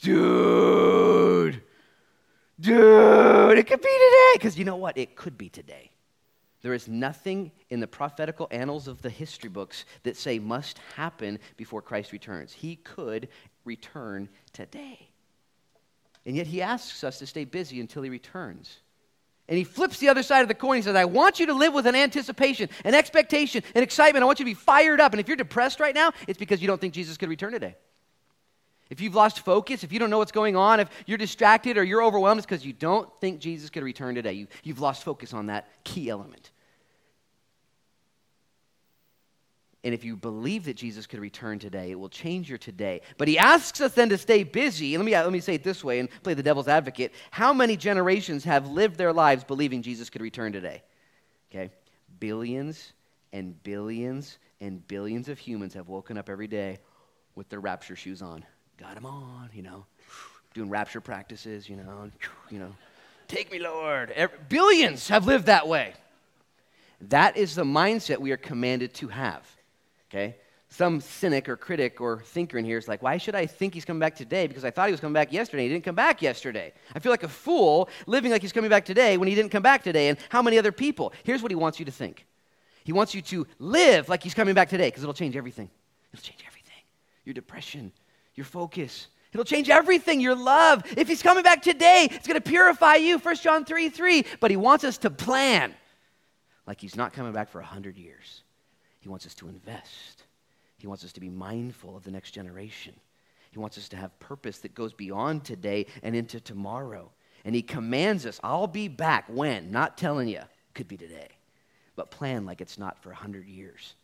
dude, 0.00 1.60
dude, 2.60 3.58
it 3.58 3.66
could 3.66 3.82
be 3.82 3.88
today. 3.88 4.32
Because 4.34 4.56
you 4.56 4.64
know 4.64 4.76
what? 4.76 4.96
It 4.96 5.16
could 5.16 5.36
be 5.36 5.48
today. 5.48 5.90
There 6.62 6.74
is 6.74 6.88
nothing 6.88 7.52
in 7.70 7.80
the 7.80 7.86
prophetical 7.86 8.48
annals 8.50 8.88
of 8.88 9.00
the 9.00 9.10
history 9.10 9.48
books 9.48 9.84
that 10.02 10.16
say 10.16 10.38
must 10.38 10.78
happen 10.96 11.38
before 11.56 11.82
Christ 11.82 12.12
returns. 12.12 12.52
He 12.52 12.76
could 12.76 13.28
return 13.64 14.28
today. 14.52 15.08
And 16.26 16.36
yet 16.36 16.46
he 16.46 16.60
asks 16.60 17.04
us 17.04 17.20
to 17.20 17.26
stay 17.26 17.44
busy 17.44 17.80
until 17.80 18.02
he 18.02 18.10
returns. 18.10 18.78
And 19.48 19.56
he 19.56 19.64
flips 19.64 19.98
the 19.98 20.08
other 20.08 20.22
side 20.22 20.42
of 20.42 20.48
the 20.48 20.54
coin. 20.54 20.76
He 20.76 20.82
says, 20.82 20.96
I 20.96 21.06
want 21.06 21.40
you 21.40 21.46
to 21.46 21.54
live 21.54 21.72
with 21.72 21.86
an 21.86 21.94
anticipation, 21.94 22.68
an 22.84 22.94
expectation, 22.94 23.62
an 23.74 23.82
excitement. 23.82 24.22
I 24.22 24.26
want 24.26 24.40
you 24.40 24.44
to 24.44 24.50
be 24.50 24.54
fired 24.54 25.00
up. 25.00 25.12
And 25.12 25.20
if 25.20 25.28
you're 25.28 25.38
depressed 25.38 25.80
right 25.80 25.94
now, 25.94 26.12
it's 26.26 26.38
because 26.38 26.60
you 26.60 26.66
don't 26.66 26.80
think 26.80 26.92
Jesus 26.92 27.16
could 27.16 27.30
return 27.30 27.52
today. 27.52 27.76
If 28.90 29.00
you've 29.00 29.14
lost 29.14 29.40
focus, 29.40 29.84
if 29.84 29.92
you 29.92 29.98
don't 29.98 30.08
know 30.08 30.18
what's 30.18 30.32
going 30.32 30.56
on, 30.56 30.80
if 30.80 30.88
you're 31.06 31.18
distracted 31.18 31.76
or 31.76 31.84
you're 31.84 32.02
overwhelmed, 32.02 32.38
it's 32.38 32.46
because 32.46 32.64
you 32.64 32.72
don't 32.72 33.08
think 33.20 33.40
Jesus 33.40 33.68
could 33.68 33.82
return 33.82 34.14
today. 34.14 34.32
You, 34.32 34.46
you've 34.62 34.80
lost 34.80 35.04
focus 35.04 35.34
on 35.34 35.46
that 35.46 35.68
key 35.84 36.08
element. 36.08 36.50
And 39.84 39.94
if 39.94 40.04
you 40.04 40.16
believe 40.16 40.64
that 40.64 40.74
Jesus 40.74 41.06
could 41.06 41.20
return 41.20 41.58
today, 41.58 41.92
it 41.92 41.98
will 41.98 42.08
change 42.08 42.48
your 42.48 42.58
today. 42.58 43.02
But 43.16 43.28
he 43.28 43.38
asks 43.38 43.80
us 43.80 43.92
then 43.92 44.08
to 44.08 44.18
stay 44.18 44.42
busy. 44.42 44.96
Let 44.96 45.04
me, 45.04 45.12
let 45.12 45.30
me 45.30 45.40
say 45.40 45.54
it 45.54 45.62
this 45.62 45.84
way 45.84 46.00
and 46.00 46.08
play 46.22 46.34
the 46.34 46.42
devil's 46.42 46.66
advocate. 46.66 47.12
How 47.30 47.52
many 47.52 47.76
generations 47.76 48.42
have 48.44 48.68
lived 48.68 48.96
their 48.96 49.12
lives 49.12 49.44
believing 49.44 49.82
Jesus 49.82 50.10
could 50.10 50.20
return 50.20 50.52
today? 50.52 50.82
Okay? 51.50 51.70
Billions 52.18 52.92
and 53.32 53.62
billions 53.62 54.38
and 54.60 54.86
billions 54.88 55.28
of 55.28 55.38
humans 55.38 55.74
have 55.74 55.88
woken 55.88 56.18
up 56.18 56.28
every 56.28 56.48
day 56.48 56.78
with 57.36 57.48
their 57.48 57.60
rapture 57.60 57.94
shoes 57.94 58.20
on. 58.20 58.44
Got 58.78 58.96
him 58.96 59.06
on, 59.06 59.50
you 59.52 59.62
know, 59.62 59.84
doing 60.54 60.70
rapture 60.70 61.00
practices, 61.00 61.68
you 61.68 61.76
know, 61.76 62.10
you 62.50 62.58
know. 62.58 62.74
Take 63.26 63.52
me, 63.52 63.58
Lord. 63.58 64.10
Every, 64.12 64.38
billions 64.48 65.08
have 65.08 65.26
lived 65.26 65.46
that 65.46 65.68
way. 65.68 65.94
That 67.02 67.36
is 67.36 67.54
the 67.54 67.64
mindset 67.64 68.18
we 68.18 68.32
are 68.32 68.36
commanded 68.36 68.94
to 68.94 69.08
have 69.08 69.44
okay? 70.10 70.36
Some 70.70 71.00
cynic 71.00 71.48
or 71.48 71.56
critic 71.56 72.00
or 72.00 72.20
thinker 72.20 72.58
in 72.58 72.64
here 72.64 72.76
is 72.76 72.88
like, 72.88 73.02
why 73.02 73.16
should 73.16 73.34
I 73.34 73.46
think 73.46 73.72
he's 73.72 73.84
coming 73.84 74.00
back 74.00 74.16
today? 74.16 74.46
Because 74.46 74.64
I 74.64 74.70
thought 74.70 74.86
he 74.86 74.92
was 74.92 75.00
coming 75.00 75.14
back 75.14 75.32
yesterday. 75.32 75.62
He 75.62 75.68
didn't 75.70 75.84
come 75.84 75.94
back 75.94 76.20
yesterday. 76.20 76.72
I 76.94 76.98
feel 76.98 77.10
like 77.10 77.22
a 77.22 77.28
fool 77.28 77.88
living 78.06 78.30
like 78.30 78.42
he's 78.42 78.52
coming 78.52 78.68
back 78.68 78.84
today 78.84 79.16
when 79.16 79.28
he 79.28 79.34
didn't 79.34 79.50
come 79.50 79.62
back 79.62 79.82
today. 79.82 80.08
And 80.08 80.18
how 80.28 80.42
many 80.42 80.58
other 80.58 80.72
people? 80.72 81.12
Here's 81.24 81.42
what 81.42 81.50
he 81.50 81.56
wants 81.56 81.78
you 81.78 81.86
to 81.86 81.92
think 81.92 82.26
He 82.84 82.92
wants 82.92 83.14
you 83.14 83.22
to 83.22 83.46
live 83.58 84.08
like 84.08 84.22
he's 84.22 84.34
coming 84.34 84.54
back 84.54 84.68
today 84.68 84.88
because 84.88 85.02
it'll 85.02 85.14
change 85.14 85.36
everything. 85.36 85.70
It'll 86.12 86.22
change 86.22 86.40
everything. 86.46 86.82
Your 87.24 87.34
depression, 87.34 87.92
your 88.38 88.46
focus, 88.46 89.08
It'll 89.32 89.44
change 89.44 89.68
everything, 89.68 90.20
your 90.20 90.34
love. 90.34 90.82
If 90.96 91.06
he's 91.06 91.22
coming 91.22 91.42
back 91.42 91.60
today, 91.60 92.08
it's 92.10 92.26
going 92.26 92.40
to 92.40 92.48
purify 92.48 92.94
you, 92.94 93.18
1 93.18 93.36
John 93.36 93.64
3 93.64 93.90
3. 93.90 94.24
But 94.40 94.50
he 94.50 94.56
wants 94.56 94.84
us 94.84 94.96
to 94.98 95.10
plan 95.10 95.74
like 96.66 96.80
he's 96.80 96.96
not 96.96 97.12
coming 97.12 97.32
back 97.32 97.50
for 97.50 97.60
100 97.60 97.98
years. 97.98 98.42
He 99.00 99.08
wants 99.08 99.26
us 99.26 99.34
to 99.36 99.48
invest. 99.48 100.24
He 100.78 100.86
wants 100.86 101.04
us 101.04 101.12
to 101.12 101.20
be 101.20 101.28
mindful 101.28 101.96
of 101.96 102.04
the 102.04 102.10
next 102.10 102.30
generation. 102.30 102.94
He 103.50 103.58
wants 103.58 103.76
us 103.76 103.88
to 103.90 103.96
have 103.96 104.18
purpose 104.18 104.58
that 104.60 104.74
goes 104.74 104.92
beyond 104.92 105.44
today 105.44 105.86
and 106.02 106.14
into 106.16 106.40
tomorrow. 106.40 107.10
And 107.44 107.54
He 107.54 107.62
commands 107.62 108.24
us, 108.26 108.40
I'll 108.42 108.66
be 108.66 108.88
back 108.88 109.26
when? 109.28 109.70
Not 109.70 109.98
telling 109.98 110.28
you, 110.28 110.42
could 110.74 110.88
be 110.88 110.96
today. 110.96 111.28
But 111.96 112.10
plan 112.10 112.46
like 112.46 112.60
it's 112.60 112.78
not 112.78 113.02
for 113.02 113.10
100 113.10 113.46
years. 113.46 113.94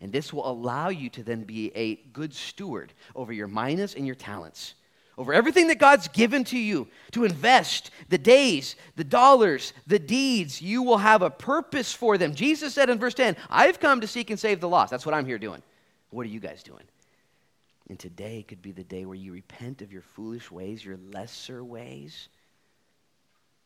And 0.00 0.12
this 0.12 0.32
will 0.32 0.48
allow 0.48 0.88
you 0.88 1.10
to 1.10 1.22
then 1.22 1.44
be 1.44 1.72
a 1.74 1.96
good 2.12 2.32
steward 2.32 2.92
over 3.16 3.32
your 3.32 3.48
minas 3.48 3.94
and 3.94 4.06
your 4.06 4.14
talents 4.14 4.74
over 5.18 5.34
everything 5.34 5.66
that 5.66 5.78
God's 5.78 6.06
given 6.08 6.44
to 6.44 6.58
you 6.58 6.86
to 7.10 7.24
invest 7.24 7.90
the 8.08 8.16
days, 8.16 8.76
the 8.94 9.04
dollars, 9.04 9.72
the 9.86 9.98
deeds. 9.98 10.62
You 10.62 10.84
will 10.84 10.98
have 10.98 11.22
a 11.22 11.28
purpose 11.28 11.92
for 11.92 12.16
them. 12.16 12.34
Jesus 12.34 12.72
said 12.72 12.88
in 12.88 13.00
verse 13.00 13.14
10, 13.14 13.36
I've 13.50 13.80
come 13.80 14.00
to 14.00 14.06
seek 14.06 14.30
and 14.30 14.38
save 14.38 14.60
the 14.60 14.68
lost. 14.68 14.92
That's 14.92 15.04
what 15.04 15.16
I'm 15.16 15.26
here 15.26 15.38
doing. 15.38 15.60
What 16.10 16.24
are 16.24 16.30
you 16.30 16.38
guys 16.38 16.62
doing? 16.62 16.84
And 17.88 17.98
today 17.98 18.44
could 18.46 18.62
be 18.62 18.70
the 18.70 18.84
day 18.84 19.04
where 19.04 19.16
you 19.16 19.32
repent 19.32 19.82
of 19.82 19.92
your 19.92 20.02
foolish 20.02 20.50
ways, 20.52 20.84
your 20.84 20.98
lesser 21.12 21.64
ways, 21.64 22.28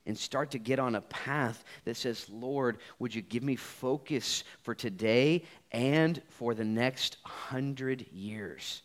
and 0.07 0.19
start 0.19 0.51
to 0.51 0.59
get 0.59 0.79
on 0.79 0.95
a 0.95 1.01
path 1.01 1.65
that 1.85 1.97
says, 1.97 2.29
Lord, 2.29 2.79
would 2.99 3.15
you 3.15 3.23
give 3.23 3.43
me 3.43 3.57
focus 3.57 4.45
for 4.63 4.75
today 4.75 5.45
and 5.71 6.21
for 6.29 6.55
the 6.55 6.65
next 6.65 7.19
hundred 7.23 8.07
years? 8.13 8.83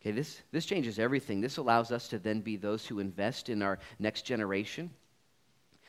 Okay, 0.00 0.12
this, 0.12 0.40
this 0.52 0.64
changes 0.64 0.98
everything. 0.98 1.40
This 1.40 1.56
allows 1.56 1.90
us 1.92 2.08
to 2.08 2.18
then 2.18 2.40
be 2.40 2.56
those 2.56 2.86
who 2.86 3.00
invest 3.00 3.48
in 3.48 3.62
our 3.62 3.78
next 3.98 4.22
generation. 4.22 4.90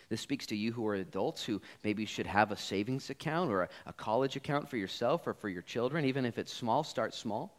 This 0.09 0.21
speaks 0.21 0.47
to 0.47 0.55
you 0.55 0.71
who 0.71 0.87
are 0.87 0.95
adults 0.95 1.43
who 1.43 1.61
maybe 1.83 2.05
should 2.05 2.25
have 2.25 2.51
a 2.51 2.57
savings 2.57 3.11
account 3.11 3.51
or 3.51 3.63
a, 3.63 3.69
a 3.85 3.93
college 3.93 4.35
account 4.35 4.67
for 4.67 4.77
yourself 4.77 5.27
or 5.27 5.33
for 5.35 5.49
your 5.49 5.61
children. 5.61 6.03
Even 6.05 6.25
if 6.25 6.39
it's 6.39 6.51
small, 6.51 6.83
start 6.83 7.13
small. 7.13 7.58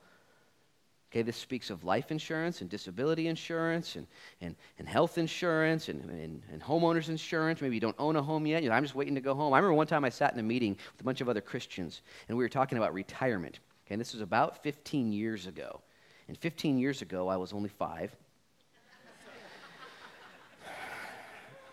Okay, 1.10 1.22
this 1.22 1.36
speaks 1.36 1.70
of 1.70 1.82
life 1.82 2.12
insurance 2.12 2.60
and 2.60 2.70
disability 2.70 3.26
insurance 3.26 3.96
and, 3.96 4.06
and, 4.40 4.54
and 4.78 4.88
health 4.88 5.18
insurance 5.18 5.88
and, 5.88 6.04
and, 6.08 6.40
and 6.52 6.62
homeowners 6.62 7.08
insurance. 7.08 7.60
Maybe 7.60 7.74
you 7.74 7.80
don't 7.80 7.96
own 7.98 8.14
a 8.14 8.22
home 8.22 8.46
yet. 8.46 8.62
You 8.62 8.68
know, 8.68 8.76
I'm 8.76 8.84
just 8.84 8.94
waiting 8.94 9.16
to 9.16 9.20
go 9.20 9.34
home. 9.34 9.52
I 9.52 9.58
remember 9.58 9.74
one 9.74 9.88
time 9.88 10.04
I 10.04 10.08
sat 10.08 10.32
in 10.32 10.38
a 10.38 10.44
meeting 10.44 10.76
with 10.92 11.00
a 11.00 11.04
bunch 11.04 11.20
of 11.20 11.28
other 11.28 11.40
Christians 11.40 12.02
and 12.28 12.38
we 12.38 12.44
were 12.44 12.48
talking 12.48 12.78
about 12.78 12.94
retirement. 12.94 13.58
Okay, 13.86 13.94
and 13.94 14.00
this 14.00 14.12
was 14.12 14.22
about 14.22 14.62
15 14.62 15.12
years 15.12 15.48
ago. 15.48 15.80
And 16.28 16.38
15 16.38 16.78
years 16.78 17.02
ago, 17.02 17.26
I 17.26 17.36
was 17.36 17.52
only 17.52 17.70
five. 17.70 18.14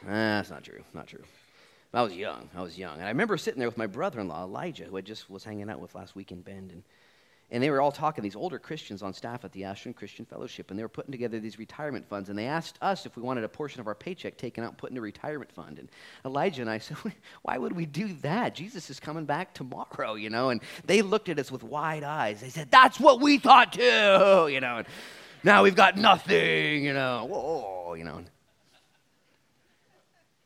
That's 0.03 0.49
not 0.49 0.63
true. 0.63 0.83
Not 0.95 1.05
true. 1.05 1.23
I 1.93 2.01
was 2.01 2.13
young. 2.13 2.49
I 2.55 2.63
was 2.63 2.75
young. 2.75 2.95
And 2.95 3.03
I 3.03 3.09
remember 3.09 3.37
sitting 3.37 3.59
there 3.59 3.67
with 3.69 3.77
my 3.77 3.85
brother 3.85 4.19
in 4.19 4.27
law, 4.27 4.43
Elijah, 4.43 4.85
who 4.85 4.97
I 4.97 5.01
just 5.01 5.29
was 5.29 5.43
hanging 5.43 5.69
out 5.69 5.79
with 5.79 5.93
last 5.93 6.15
week 6.15 6.31
in 6.31 6.41
Bend. 6.41 6.71
And 6.71 6.81
and 7.49 7.63
they 7.63 7.69
were 7.69 7.79
all 7.79 7.93
talking, 7.93 8.23
these 8.23 8.35
older 8.35 8.59
Christians 8.59 9.01
on 9.01 9.13
staff 9.13 9.45
at 9.45 9.53
the 9.53 9.63
Ashland 9.63 9.95
Christian 9.95 10.25
Fellowship, 10.25 10.69
and 10.69 10.77
they 10.77 10.83
were 10.83 10.89
putting 10.89 11.13
together 11.13 11.39
these 11.39 11.57
retirement 11.57 12.05
funds. 12.05 12.27
And 12.27 12.37
they 12.37 12.45
asked 12.45 12.77
us 12.81 13.05
if 13.05 13.15
we 13.15 13.21
wanted 13.21 13.45
a 13.45 13.49
portion 13.49 13.79
of 13.79 13.87
our 13.87 13.95
paycheck 13.95 14.37
taken 14.37 14.65
out 14.65 14.71
and 14.71 14.77
put 14.77 14.91
in 14.91 14.97
a 14.97 15.01
retirement 15.01 15.51
fund. 15.53 15.79
And 15.79 15.87
Elijah 16.25 16.61
and 16.61 16.69
I 16.69 16.77
said, 16.79 16.97
Why 17.43 17.57
would 17.57 17.73
we 17.73 17.85
do 17.85 18.13
that? 18.21 18.53
Jesus 18.53 18.89
is 18.89 18.99
coming 18.99 19.23
back 19.23 19.53
tomorrow, 19.53 20.15
you 20.15 20.29
know? 20.29 20.49
And 20.49 20.61
they 20.85 21.01
looked 21.01 21.29
at 21.29 21.39
us 21.39 21.49
with 21.49 21.63
wide 21.63 22.03
eyes. 22.03 22.41
They 22.41 22.49
said, 22.49 22.69
That's 22.69 22.99
what 22.99 23.21
we 23.21 23.37
thought 23.37 23.71
too, 23.71 24.49
you 24.51 24.59
know? 24.59 24.79
And 24.79 24.87
now 25.43 25.63
we've 25.63 25.75
got 25.75 25.95
nothing, 25.95 26.83
you 26.83 26.93
know? 26.93 27.25
Whoa, 27.29 27.93
you 27.93 28.03
know? 28.03 28.23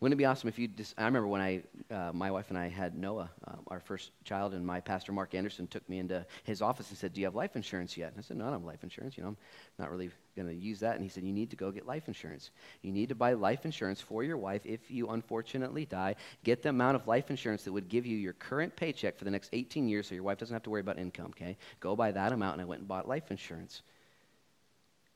Wouldn't 0.02 0.14
it 0.14 0.18
be 0.18 0.26
awesome 0.26 0.50
if 0.50 0.58
you 0.58 0.68
just, 0.68 0.96
I 0.98 1.06
remember 1.06 1.28
when 1.28 1.42
I, 1.42 1.62
uh, 1.92 2.12
my 2.12 2.32
wife 2.32 2.48
and 2.50 2.58
I 2.58 2.70
had 2.70 2.98
Noah, 2.98 3.30
uh, 3.48 3.58
our 3.68 3.80
first 3.80 4.10
child, 4.24 4.56
and 4.56 4.66
my 4.66 4.82
pastor 4.82 5.12
Mark 5.12 5.36
Anderson 5.36 5.68
took 5.68 5.88
me 5.88 6.00
into 6.00 6.26
his 6.44 6.60
office 6.60 6.90
and 6.90 6.98
said, 6.98 7.14
Do 7.14 7.22
you 7.22 7.28
have 7.28 7.36
life 7.36 7.56
insurance 7.56 7.96
yet? 7.96 8.10
And 8.10 8.18
I 8.18 8.24
said, 8.24 8.38
No, 8.38 8.46
I 8.46 8.48
don't 8.48 8.62
have 8.62 8.64
life 8.64 8.82
insurance. 8.82 9.16
You 9.16 9.22
know, 9.22 9.30
I'm 9.30 9.38
not 9.78 9.92
really 9.92 10.10
going 10.36 10.48
to 10.48 10.56
use 10.56 10.80
that. 10.80 10.96
And 10.96 11.04
he 11.04 11.10
said, 11.10 11.24
You 11.24 11.32
need 11.32 11.52
to 11.52 11.56
go 11.56 11.70
get 11.70 11.86
life 11.86 12.08
insurance. 12.08 12.50
You 12.82 12.92
need 12.92 13.10
to 13.10 13.16
buy 13.16 13.34
life 13.34 13.64
insurance 13.64 14.02
for 14.02 14.24
your 14.24 14.38
wife 14.38 14.66
if 14.66 14.90
you 14.90 15.10
unfortunately 15.10 15.86
die. 15.86 16.16
Get 16.44 16.64
the 16.64 16.70
amount 16.70 16.96
of 16.96 17.08
life 17.08 17.30
insurance 17.30 17.64
that 17.66 17.72
would 17.72 17.88
give 17.88 18.08
you 18.08 18.18
your 18.18 18.34
current 18.34 18.76
paycheck 18.76 19.20
for 19.20 19.26
the 19.26 19.32
next 19.32 19.52
18 19.54 19.88
years 19.88 20.08
so 20.08 20.16
your 20.16 20.24
wife 20.24 20.40
doesn't 20.40 20.56
have 20.56 20.64
to 20.64 20.72
worry 20.72 20.82
about 20.82 20.98
income, 20.98 21.28
okay? 21.28 21.58
Go 21.80 21.96
buy 21.96 22.12
that 22.12 22.32
amount. 22.32 22.54
And 22.54 22.62
I 22.64 22.66
went 22.66 22.80
and 22.80 22.88
bought 22.88 23.08
life 23.08 23.30
insurance. 23.30 23.84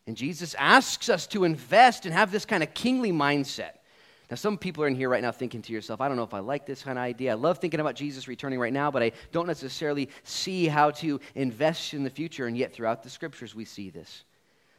And 0.05 0.15
Jesus 0.15 0.53
asks 0.59 1.09
us 1.09 1.25
to 1.27 1.43
invest 1.43 2.05
and 2.05 2.13
have 2.13 2.31
this 2.31 2.45
kind 2.45 2.61
of 2.61 2.75
kingly 2.75 3.11
mindset. 3.11 3.77
Now, 4.29 4.35
some 4.35 4.57
people 4.57 4.83
are 4.83 4.87
in 4.87 4.95
here 4.95 5.09
right 5.09 5.21
now 5.21 5.31
thinking 5.31 5.61
to 5.63 5.73
yourself, 5.73 6.01
I 6.01 6.07
don't 6.07 6.17
know 6.17 6.23
if 6.23 6.33
I 6.33 6.39
like 6.39 6.65
this 6.65 6.81
kind 6.81 6.97
of 6.97 7.03
idea. 7.03 7.31
I 7.31 7.35
love 7.35 7.59
thinking 7.59 7.79
about 7.79 7.95
Jesus 7.95 8.27
returning 8.27 8.59
right 8.59 8.73
now, 8.73 8.89
but 8.89 9.03
I 9.03 9.11
don't 9.31 9.45
necessarily 9.45 10.09
see 10.23 10.67
how 10.67 10.91
to 10.91 11.19
invest 11.35 11.93
in 11.93 12.03
the 12.03 12.09
future. 12.09 12.47
And 12.47 12.57
yet, 12.57 12.73
throughout 12.73 13.03
the 13.03 13.09
scriptures, 13.09 13.53
we 13.53 13.65
see 13.65 13.89
this. 13.89 14.23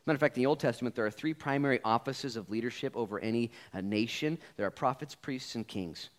Matter 0.07 0.17
of 0.17 0.21
fact, 0.21 0.37
in 0.37 0.43
the 0.43 0.47
Old 0.47 0.61
Testament, 0.61 0.95
there 0.95 1.07
are 1.07 1.11
three 1.11 1.35
primary 1.35 1.81
offices 1.85 2.37
of 2.37 2.49
leadership 2.49 2.97
over 2.97 3.19
any 3.19 3.51
uh, 3.75 3.81
nation 3.81 4.39
there 4.57 4.67
are 4.67 4.71
prophets, 4.71 5.15
priests, 5.15 5.57
and 5.57 5.67
kings. 5.67 6.11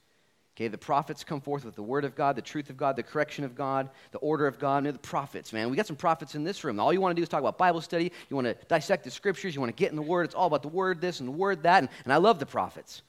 Okay, 0.58 0.68
the 0.68 0.78
prophets 0.78 1.24
come 1.24 1.40
forth 1.40 1.64
with 1.64 1.76
the 1.76 1.84
word 1.84 2.04
of 2.04 2.16
God, 2.16 2.36
the 2.36 2.42
truth 2.42 2.72
of 2.72 2.78
God, 2.78 2.96
the 2.96 3.04
correction 3.04 3.44
of 3.44 3.54
God, 3.54 3.90
the 4.12 4.18
order 4.18 4.48
of 4.48 4.58
God. 4.58 4.86
And 4.86 4.96
the 4.96 5.00
prophets, 5.00 5.54
man. 5.54 5.70
We 5.70 5.78
got 5.78 5.86
some 5.86 5.96
prophets 5.96 6.34
in 6.34 6.44
this 6.44 6.64
room. 6.64 6.80
All 6.80 6.92
you 6.92 7.00
want 7.00 7.16
to 7.16 7.16
do 7.16 7.22
is 7.22 7.30
talk 7.30 7.42
about 7.42 7.60
Bible 7.60 7.80
study. 7.80 8.12
You 8.30 8.36
want 8.36 8.48
to 8.48 8.56
dissect 8.68 9.04
the 9.04 9.12
scriptures. 9.12 9.54
You 9.54 9.62
want 9.62 9.76
to 9.76 9.80
get 9.80 9.92
in 9.92 9.96
the 9.96 10.02
word. 10.02 10.26
It's 10.26 10.34
all 10.34 10.48
about 10.48 10.64
the 10.64 10.68
word 10.68 11.00
this 11.00 11.20
and 11.20 11.28
the 11.28 11.34
word 11.34 11.62
that. 11.62 11.84
And, 11.84 11.90
and 12.06 12.12
I 12.12 12.18
love 12.18 12.40
the 12.40 12.48
prophets. 12.48 13.04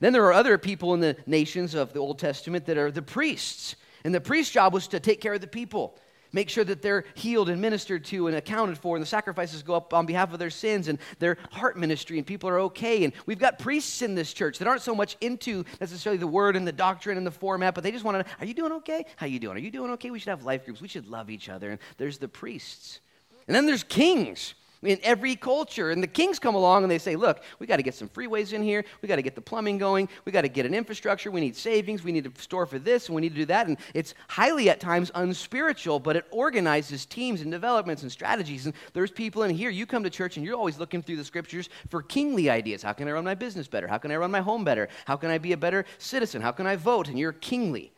Then 0.00 0.12
there 0.12 0.24
are 0.24 0.32
other 0.32 0.58
people 0.58 0.94
in 0.94 1.00
the 1.00 1.16
nations 1.26 1.74
of 1.74 1.92
the 1.92 1.98
Old 1.98 2.18
Testament 2.18 2.66
that 2.66 2.78
are 2.78 2.90
the 2.90 3.02
priests. 3.02 3.76
And 4.04 4.14
the 4.14 4.20
priest's 4.20 4.52
job 4.52 4.72
was 4.72 4.86
to 4.88 5.00
take 5.00 5.20
care 5.20 5.34
of 5.34 5.40
the 5.40 5.48
people, 5.48 5.98
make 6.32 6.48
sure 6.48 6.62
that 6.62 6.82
they're 6.82 7.04
healed 7.14 7.48
and 7.48 7.60
ministered 7.60 8.04
to 8.06 8.28
and 8.28 8.36
accounted 8.36 8.78
for, 8.78 8.96
and 8.96 9.02
the 9.02 9.08
sacrifices 9.08 9.62
go 9.62 9.74
up 9.74 9.92
on 9.92 10.06
behalf 10.06 10.32
of 10.32 10.38
their 10.38 10.50
sins 10.50 10.86
and 10.86 10.98
their 11.18 11.36
heart 11.50 11.76
ministry, 11.76 12.16
and 12.16 12.26
people 12.26 12.48
are 12.48 12.60
okay. 12.60 13.02
And 13.04 13.12
we've 13.26 13.40
got 13.40 13.58
priests 13.58 14.02
in 14.02 14.14
this 14.14 14.32
church 14.32 14.58
that 14.58 14.68
aren't 14.68 14.82
so 14.82 14.94
much 14.94 15.16
into 15.20 15.64
necessarily 15.80 16.18
the 16.18 16.28
word 16.28 16.54
and 16.54 16.66
the 16.66 16.72
doctrine 16.72 17.16
and 17.16 17.26
the 17.26 17.32
format, 17.32 17.74
but 17.74 17.82
they 17.82 17.90
just 17.90 18.04
want 18.04 18.14
to, 18.14 18.22
know, 18.22 18.36
are 18.38 18.46
you 18.46 18.54
doing 18.54 18.72
okay? 18.72 19.04
How 19.16 19.26
are 19.26 19.28
you 19.28 19.40
doing? 19.40 19.56
Are 19.56 19.60
you 19.60 19.70
doing 19.70 19.90
okay? 19.92 20.10
We 20.10 20.20
should 20.20 20.30
have 20.30 20.44
life 20.44 20.64
groups. 20.64 20.80
We 20.80 20.88
should 20.88 21.08
love 21.08 21.28
each 21.28 21.48
other. 21.48 21.70
And 21.70 21.80
there's 21.96 22.18
the 22.18 22.28
priests. 22.28 23.00
And 23.48 23.54
then 23.56 23.66
there's 23.66 23.82
kings. 23.82 24.54
In 24.82 24.98
every 25.02 25.34
culture. 25.34 25.90
And 25.90 26.02
the 26.02 26.08
kings 26.08 26.38
come 26.38 26.54
along 26.54 26.84
and 26.84 26.90
they 26.90 26.98
say, 26.98 27.16
look, 27.16 27.42
we 27.58 27.66
got 27.66 27.76
to 27.76 27.82
get 27.82 27.94
some 27.94 28.08
freeways 28.08 28.52
in 28.52 28.62
here. 28.62 28.84
We 29.02 29.08
got 29.08 29.16
to 29.16 29.22
get 29.22 29.34
the 29.34 29.40
plumbing 29.40 29.78
going. 29.78 30.08
We 30.24 30.32
got 30.32 30.42
to 30.42 30.48
get 30.48 30.66
an 30.66 30.74
infrastructure. 30.74 31.30
We 31.30 31.40
need 31.40 31.56
savings. 31.56 32.04
We 32.04 32.12
need 32.12 32.24
to 32.24 32.42
store 32.42 32.66
for 32.66 32.78
this 32.78 33.06
and 33.06 33.16
we 33.16 33.22
need 33.22 33.30
to 33.30 33.40
do 33.40 33.46
that. 33.46 33.66
And 33.66 33.76
it's 33.94 34.14
highly 34.28 34.70
at 34.70 34.80
times 34.80 35.10
unspiritual, 35.14 36.00
but 36.00 36.16
it 36.16 36.26
organizes 36.30 37.06
teams 37.06 37.40
and 37.40 37.50
developments 37.50 38.02
and 38.02 38.12
strategies. 38.12 38.66
And 38.66 38.74
there's 38.92 39.10
people 39.10 39.42
in 39.42 39.54
here, 39.54 39.70
you 39.70 39.86
come 39.86 40.04
to 40.04 40.10
church 40.10 40.36
and 40.36 40.46
you're 40.46 40.56
always 40.56 40.78
looking 40.78 41.02
through 41.02 41.16
the 41.16 41.24
scriptures 41.24 41.68
for 41.88 42.02
kingly 42.02 42.50
ideas. 42.50 42.82
How 42.82 42.92
can 42.92 43.08
I 43.08 43.12
run 43.12 43.24
my 43.24 43.34
business 43.34 43.68
better? 43.68 43.88
How 43.88 43.98
can 43.98 44.12
I 44.12 44.16
run 44.16 44.30
my 44.30 44.40
home 44.40 44.64
better? 44.64 44.88
How 45.06 45.16
can 45.16 45.30
I 45.30 45.38
be 45.38 45.52
a 45.52 45.56
better 45.56 45.84
citizen? 45.98 46.40
How 46.42 46.52
can 46.52 46.66
I 46.66 46.76
vote? 46.76 47.08
And 47.08 47.18
you're 47.18 47.32
kingly. 47.32 47.92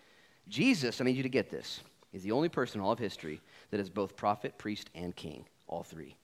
Jesus, 0.49 1.01
I 1.01 1.05
need 1.05 1.17
you 1.17 1.23
to 1.23 1.29
get 1.29 1.51
this, 1.51 1.81
is 2.13 2.23
the 2.23 2.33
only 2.33 2.49
person 2.49 2.81
in 2.81 2.85
all 2.85 2.93
of 2.93 2.99
history 2.99 3.41
that 3.71 3.79
is 3.79 3.89
both 3.89 4.17
prophet, 4.17 4.59
priest, 4.59 4.91
and 4.95 5.15
king, 5.15 5.45
all 5.69 5.85
three. 5.85 6.17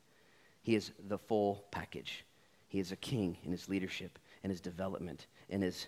He 0.66 0.74
is 0.74 0.90
the 1.06 1.16
full 1.16 1.64
package. 1.70 2.24
He 2.66 2.80
is 2.80 2.90
a 2.90 2.96
king 2.96 3.38
in 3.44 3.52
his 3.52 3.68
leadership 3.68 4.18
and 4.42 4.50
his 4.50 4.60
development 4.60 5.28
and 5.48 5.62
his 5.62 5.86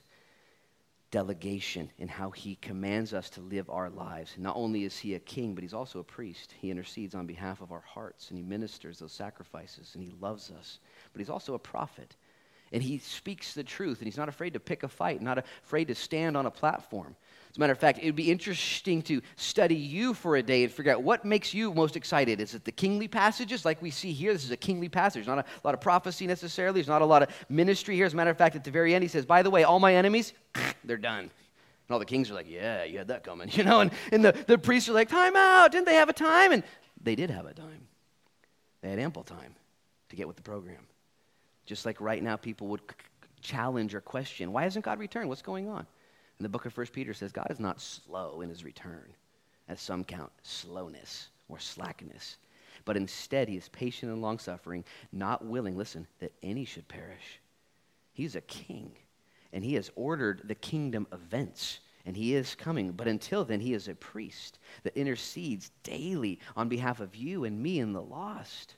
delegation 1.11 1.91
in 1.99 2.07
how 2.07 2.31
he 2.31 2.55
commands 2.55 3.13
us 3.13 3.29
to 3.31 3.41
live 3.41 3.69
our 3.71 3.91
lives. 3.91 4.37
Not 4.39 4.55
only 4.55 4.85
is 4.85 4.97
he 4.97 5.17
a 5.17 5.19
king, 5.19 5.57
but 5.57 5.65
he's 5.65 5.75
also 5.75 5.99
a 5.99 6.05
priest. 6.05 6.55
He 6.61 6.71
intercedes 6.71 7.17
on 7.17 7.27
behalf 7.27 7.61
of 7.61 7.73
our 7.73 7.81
hearts 7.81 8.29
and 8.29 8.39
he 8.39 8.45
ministers 8.45 9.01
those 9.01 9.11
sacrifices 9.11 9.97
and 9.97 10.05
he 10.05 10.15
loves 10.21 10.53
us. 10.53 10.79
But 11.13 11.19
he's 11.19 11.29
also 11.29 11.55
a 11.55 11.59
prophet. 11.59 12.15
And 12.73 12.83
he 12.83 12.99
speaks 12.99 13.55
the 13.55 13.65
truth 13.65 13.99
and 13.99 14.07
he's 14.07 14.17
not 14.17 14.29
afraid 14.29 14.53
to 14.55 14.61
pick 14.61 14.83
a 14.83 14.89
fight, 14.89 15.23
not 15.23 15.39
afraid 15.65 15.89
to 15.89 15.95
stand 15.95 16.37
on 16.37 16.47
a 16.47 16.51
platform. 16.51 17.17
As 17.51 17.57
a 17.57 17.61
matter 17.61 17.73
of 17.73 17.79
fact, 17.79 17.99
it 17.99 18.05
would 18.05 18.17
be 18.17 18.31
interesting 18.31 19.01
to 19.03 19.23
study 19.37 19.75
you 19.75 20.13
for 20.13 20.37
a 20.37 20.43
day 20.43 20.65
and 20.65 20.73
figure 20.73 20.93
out 20.93 21.03
what 21.03 21.25
makes 21.25 21.55
you 21.55 21.73
most 21.73 21.97
excited. 21.97 22.41
Is 22.41 22.55
it 22.55 22.65
the 22.65 22.73
kingly 22.73 23.09
passages 23.09 23.65
like 23.65 23.81
we 23.81 23.91
see 23.91 24.13
here? 24.13 24.35
This 24.35 24.45
is 24.45 24.51
a 24.51 24.57
kingly 24.57 24.91
passage. 24.91 25.27
Not 25.27 25.39
a 25.39 25.45
lot 25.65 25.73
of 25.73 25.81
prophecy 25.81 26.27
necessarily. 26.27 26.75
There's 26.75 26.89
not 26.89 27.01
a 27.01 27.07
lot 27.07 27.23
of 27.23 27.31
ministry 27.49 27.97
here. 27.97 28.05
As 28.05 28.13
a 28.13 28.17
matter 28.17 28.31
of 28.31 28.37
fact, 28.37 28.55
at 28.55 28.65
the 28.65 28.71
very 28.71 28.95
end, 28.95 29.03
he 29.03 29.09
says, 29.09 29.25
By 29.25 29.43
the 29.43 29.51
way, 29.51 29.65
all 29.65 29.81
my 29.81 29.95
enemies, 29.95 30.35
they're 30.85 30.99
done. 30.99 31.21
And 31.21 31.31
all 31.91 31.99
the 31.99 32.05
kings 32.05 32.31
are 32.31 32.35
like, 32.35 32.51
Yeah, 32.51 32.85
you 32.85 32.99
had 32.99 33.09
that 33.09 33.25
coming. 33.25 33.49
You 33.53 33.65
know, 33.65 33.81
and, 33.81 33.93
and 34.13 34.23
the, 34.23 34.33
the 34.47 34.59
priests 34.59 34.91
are 34.91 34.93
like, 34.93 35.09
Time 35.09 35.35
out. 35.35 35.73
Didn't 35.73 35.87
they 35.87 35.95
have 35.95 36.11
a 36.11 36.15
time? 36.15 36.53
And 36.53 36.63
they 37.03 37.15
did 37.15 37.31
have 37.31 37.47
a 37.47 37.55
time. 37.55 37.89
They 38.83 38.91
had 38.91 38.99
ample 38.99 39.25
time 39.25 39.55
to 40.11 40.17
get 40.17 40.29
with 40.29 40.37
the 40.37 40.43
program. 40.43 40.87
Just 41.69 41.85
like 41.85 42.01
right 42.01 42.23
now, 42.23 42.35
people 42.35 42.67
would 42.69 42.81
challenge 43.43 43.95
or 43.95 44.01
question, 44.01 44.53
Why 44.53 44.63
hasn't 44.63 44.87
God 44.87 44.99
returned? 44.99 45.29
What's 45.29 45.43
going 45.43 45.69
on? 45.69 45.87
And 46.39 46.45
the 46.45 46.49
book 46.49 46.65
of 46.65 46.75
1 46.75 46.87
Peter 46.87 47.13
says 47.13 47.31
God 47.31 47.49
is 47.51 47.61
not 47.61 47.79
slow 47.79 48.41
in 48.41 48.49
his 48.49 48.65
return, 48.65 49.13
as 49.69 49.79
some 49.79 50.03
count 50.03 50.33
slowness 50.43 51.29
or 51.47 51.59
slackness, 51.59 52.39
but 52.87 52.97
instead 52.97 53.51
he 53.51 53.57
is 53.59 53.69
patient 53.69 54.11
and 54.11 54.23
long 54.23 54.39
suffering, 54.39 54.83
not 55.13 55.45
willing, 55.45 55.77
listen, 55.77 56.07
that 56.21 56.33
any 56.43 56.65
should 56.65 56.89
perish. 56.89 57.39
He's 58.15 58.35
a 58.35 58.41
king, 58.41 58.93
and 59.53 59.63
he 59.63 59.75
has 59.75 59.91
ordered 59.95 60.41
the 60.45 60.55
kingdom 60.55 61.07
events 61.13 61.81
and 62.07 62.17
he 62.17 62.35
is 62.35 62.55
coming. 62.55 62.93
But 62.93 63.09
until 63.09 63.45
then, 63.45 63.61
he 63.61 63.75
is 63.75 63.89
a 63.89 63.95
priest 63.95 64.59
that 64.85 64.97
intercedes 64.97 65.71
daily 65.83 66.39
on 66.57 66.71
behalf 66.71 67.01
of 67.01 67.15
you 67.15 67.45
and 67.45 67.63
me 67.63 67.81
and 67.81 67.95
the 67.95 68.01
lost. 68.01 68.77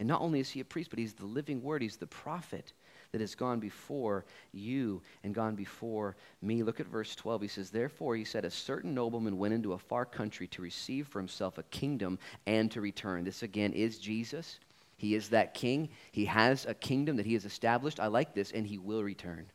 And 0.00 0.08
not 0.08 0.22
only 0.22 0.40
is 0.40 0.48
he 0.48 0.60
a 0.60 0.64
priest, 0.64 0.88
but 0.88 0.98
he's 0.98 1.12
the 1.12 1.26
living 1.26 1.62
word, 1.62 1.82
he's 1.82 1.98
the 1.98 2.06
prophet 2.06 2.72
that 3.12 3.20
has 3.20 3.34
gone 3.34 3.60
before 3.60 4.24
you 4.50 5.02
and 5.22 5.34
gone 5.34 5.54
before 5.54 6.16
me. 6.40 6.62
Look 6.62 6.80
at 6.80 6.86
verse 6.86 7.14
12. 7.14 7.42
He 7.42 7.48
says, 7.48 7.68
Therefore, 7.68 8.16
he 8.16 8.24
said, 8.24 8.46
a 8.46 8.50
certain 8.50 8.94
nobleman 8.94 9.36
went 9.36 9.52
into 9.52 9.74
a 9.74 9.78
far 9.78 10.06
country 10.06 10.46
to 10.48 10.62
receive 10.62 11.06
for 11.06 11.18
himself 11.18 11.58
a 11.58 11.64
kingdom 11.64 12.18
and 12.46 12.70
to 12.70 12.80
return. 12.80 13.24
This 13.24 13.42
again 13.42 13.74
is 13.74 13.98
Jesus. 13.98 14.58
He 14.96 15.14
is 15.14 15.28
that 15.28 15.52
king. 15.52 15.90
He 16.12 16.24
has 16.24 16.64
a 16.64 16.74
kingdom 16.74 17.16
that 17.16 17.26
he 17.26 17.34
has 17.34 17.44
established. 17.44 18.00
I 18.00 18.06
like 18.06 18.34
this, 18.34 18.52
and 18.52 18.66
he 18.66 18.78
will 18.78 19.04
return. 19.04 19.46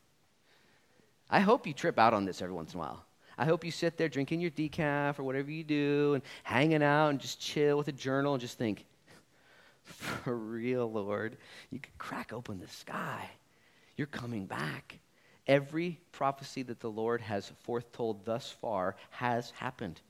I 1.28 1.40
hope 1.40 1.66
you 1.66 1.74
trip 1.74 1.98
out 1.98 2.14
on 2.14 2.26
this 2.26 2.44
every 2.44 2.54
once 2.54 2.74
in 2.76 2.80
a 2.80 2.84
while. 2.84 3.04
I 3.36 3.46
hope 3.46 3.66
you 3.66 3.72
sit 3.72 3.98
there 3.98 4.10
drinking 4.10 4.42
your 4.42 4.52
decaf 4.52 5.18
or 5.18 5.24
whatever 5.24 5.50
you 5.50 5.64
do 5.64 6.14
and 6.14 6.24
hanging 6.44 6.84
out 6.84 7.10
and 7.10 7.20
just 7.20 7.42
chill 7.42 7.78
with 7.78 7.88
a 7.88 7.92
journal 7.92 8.34
and 8.34 8.42
just 8.42 8.60
think, 8.60 8.86
for 10.24 10.36
real, 10.36 10.92
Lord, 10.92 11.38
you 11.72 11.80
could 11.80 11.98
crack 11.98 12.34
open 12.34 12.60
the 12.60 12.68
sky 12.68 13.30
you're 13.98 14.08
coming 14.08 14.46
back. 14.46 15.00
Every 15.48 16.00
prophecy 16.12 16.64
that 16.64 16.80
the 16.80 16.90
Lord 16.90 17.22
has 17.22 17.52
foretold 17.64 18.26
thus 18.26 18.52
far 18.62 18.96
has 19.12 19.52
happened. 19.52 20.02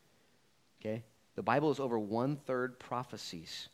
Okay? 0.82 1.04
The 1.36 1.44
Bible 1.44 1.72
is 1.72 1.80
over 1.80 2.00
one 2.00 2.38
third 2.38 2.80
prophecies, 2.80 3.68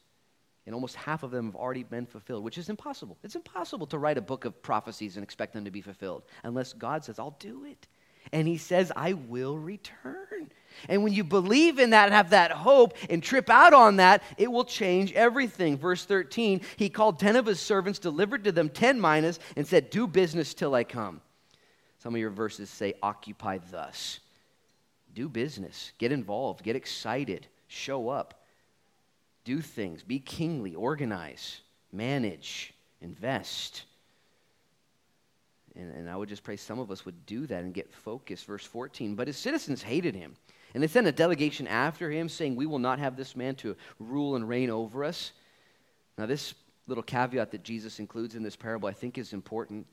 and 0.65 0.73
almost 0.73 0.95
half 0.95 1.23
of 1.23 1.31
them 1.31 1.45
have 1.45 1.55
already 1.55 1.83
been 1.83 2.07
fulfilled, 2.07 2.43
which 2.43 2.57
is 2.57 2.69
impossible. 2.69 3.17
It's 3.23 3.35
impossible 3.35 3.85
to 3.87 3.99
write 3.99 4.17
a 4.17 4.21
book 4.21 4.45
of 4.45 4.61
prophecies 4.63 5.17
and 5.17 5.23
expect 5.23 5.53
them 5.53 5.65
to 5.65 5.71
be 5.71 5.81
fulfilled 5.81 6.23
unless 6.43 6.73
God 6.73 7.05
says, 7.05 7.19
I'll 7.19 7.37
do 7.39 7.65
it. 7.65 7.87
And 8.31 8.47
He 8.47 8.57
says, 8.57 8.91
I 8.95 9.13
will 9.13 9.57
return. 9.57 10.51
And 10.89 11.03
when 11.03 11.13
you 11.13 11.23
believe 11.23 11.79
in 11.79 11.91
that 11.91 12.05
and 12.05 12.13
have 12.13 12.31
that 12.31 12.51
hope 12.51 12.95
and 13.09 13.21
trip 13.21 13.49
out 13.49 13.73
on 13.73 13.97
that, 13.97 14.23
it 14.37 14.51
will 14.51 14.65
change 14.65 15.11
everything. 15.13 15.77
Verse 15.77 16.05
13, 16.05 16.61
he 16.77 16.89
called 16.89 17.19
10 17.19 17.35
of 17.35 17.45
his 17.45 17.59
servants, 17.59 17.99
delivered 17.99 18.43
to 18.45 18.51
them 18.51 18.69
10 18.69 18.99
minas, 18.99 19.39
and 19.55 19.67
said, 19.67 19.89
Do 19.89 20.07
business 20.07 20.53
till 20.53 20.73
I 20.73 20.83
come. 20.83 21.21
Some 21.99 22.15
of 22.15 22.21
your 22.21 22.31
verses 22.31 22.69
say, 22.69 22.93
Occupy 23.03 23.59
thus. 23.69 24.19
Do 25.13 25.27
business, 25.27 25.91
get 25.97 26.11
involved, 26.11 26.63
get 26.63 26.75
excited, 26.75 27.45
show 27.67 28.09
up, 28.09 28.45
do 29.43 29.59
things, 29.59 30.03
be 30.03 30.19
kingly, 30.19 30.73
organize, 30.73 31.59
manage, 31.91 32.73
invest. 33.01 33.83
And, 35.75 35.93
and, 35.93 36.09
I 36.09 36.17
would 36.17 36.27
just 36.27 36.43
pray 36.43 36.57
some 36.57 36.79
of 36.79 36.91
us 36.91 37.05
would 37.05 37.25
do 37.25 37.47
that 37.47 37.63
and 37.63 37.73
get 37.73 37.93
focused. 37.93 38.45
Verse 38.45 38.65
14. 38.65 39.15
But 39.15 39.27
his 39.27 39.37
citizens 39.37 39.81
hated 39.81 40.15
him 40.15 40.35
and 40.73 40.81
they 40.81 40.87
sent 40.87 41.07
a 41.07 41.11
delegation 41.11 41.67
after 41.67 42.09
him, 42.09 42.29
saying, 42.29 42.55
We 42.55 42.65
will 42.65 42.79
not 42.79 42.99
have 42.99 43.15
this 43.15 43.35
man 43.35 43.55
to 43.55 43.75
rule 43.99 44.35
and 44.35 44.47
reign 44.47 44.69
over 44.69 45.03
us. 45.03 45.33
Now, 46.17 46.25
this 46.25 46.53
little 46.87 47.03
caveat 47.03 47.51
that 47.51 47.63
Jesus 47.63 47.99
includes 47.99 48.35
in 48.35 48.43
this 48.43 48.55
parable, 48.55 48.87
I 48.87 48.93
think, 48.93 49.17
is 49.17 49.33
important 49.33 49.85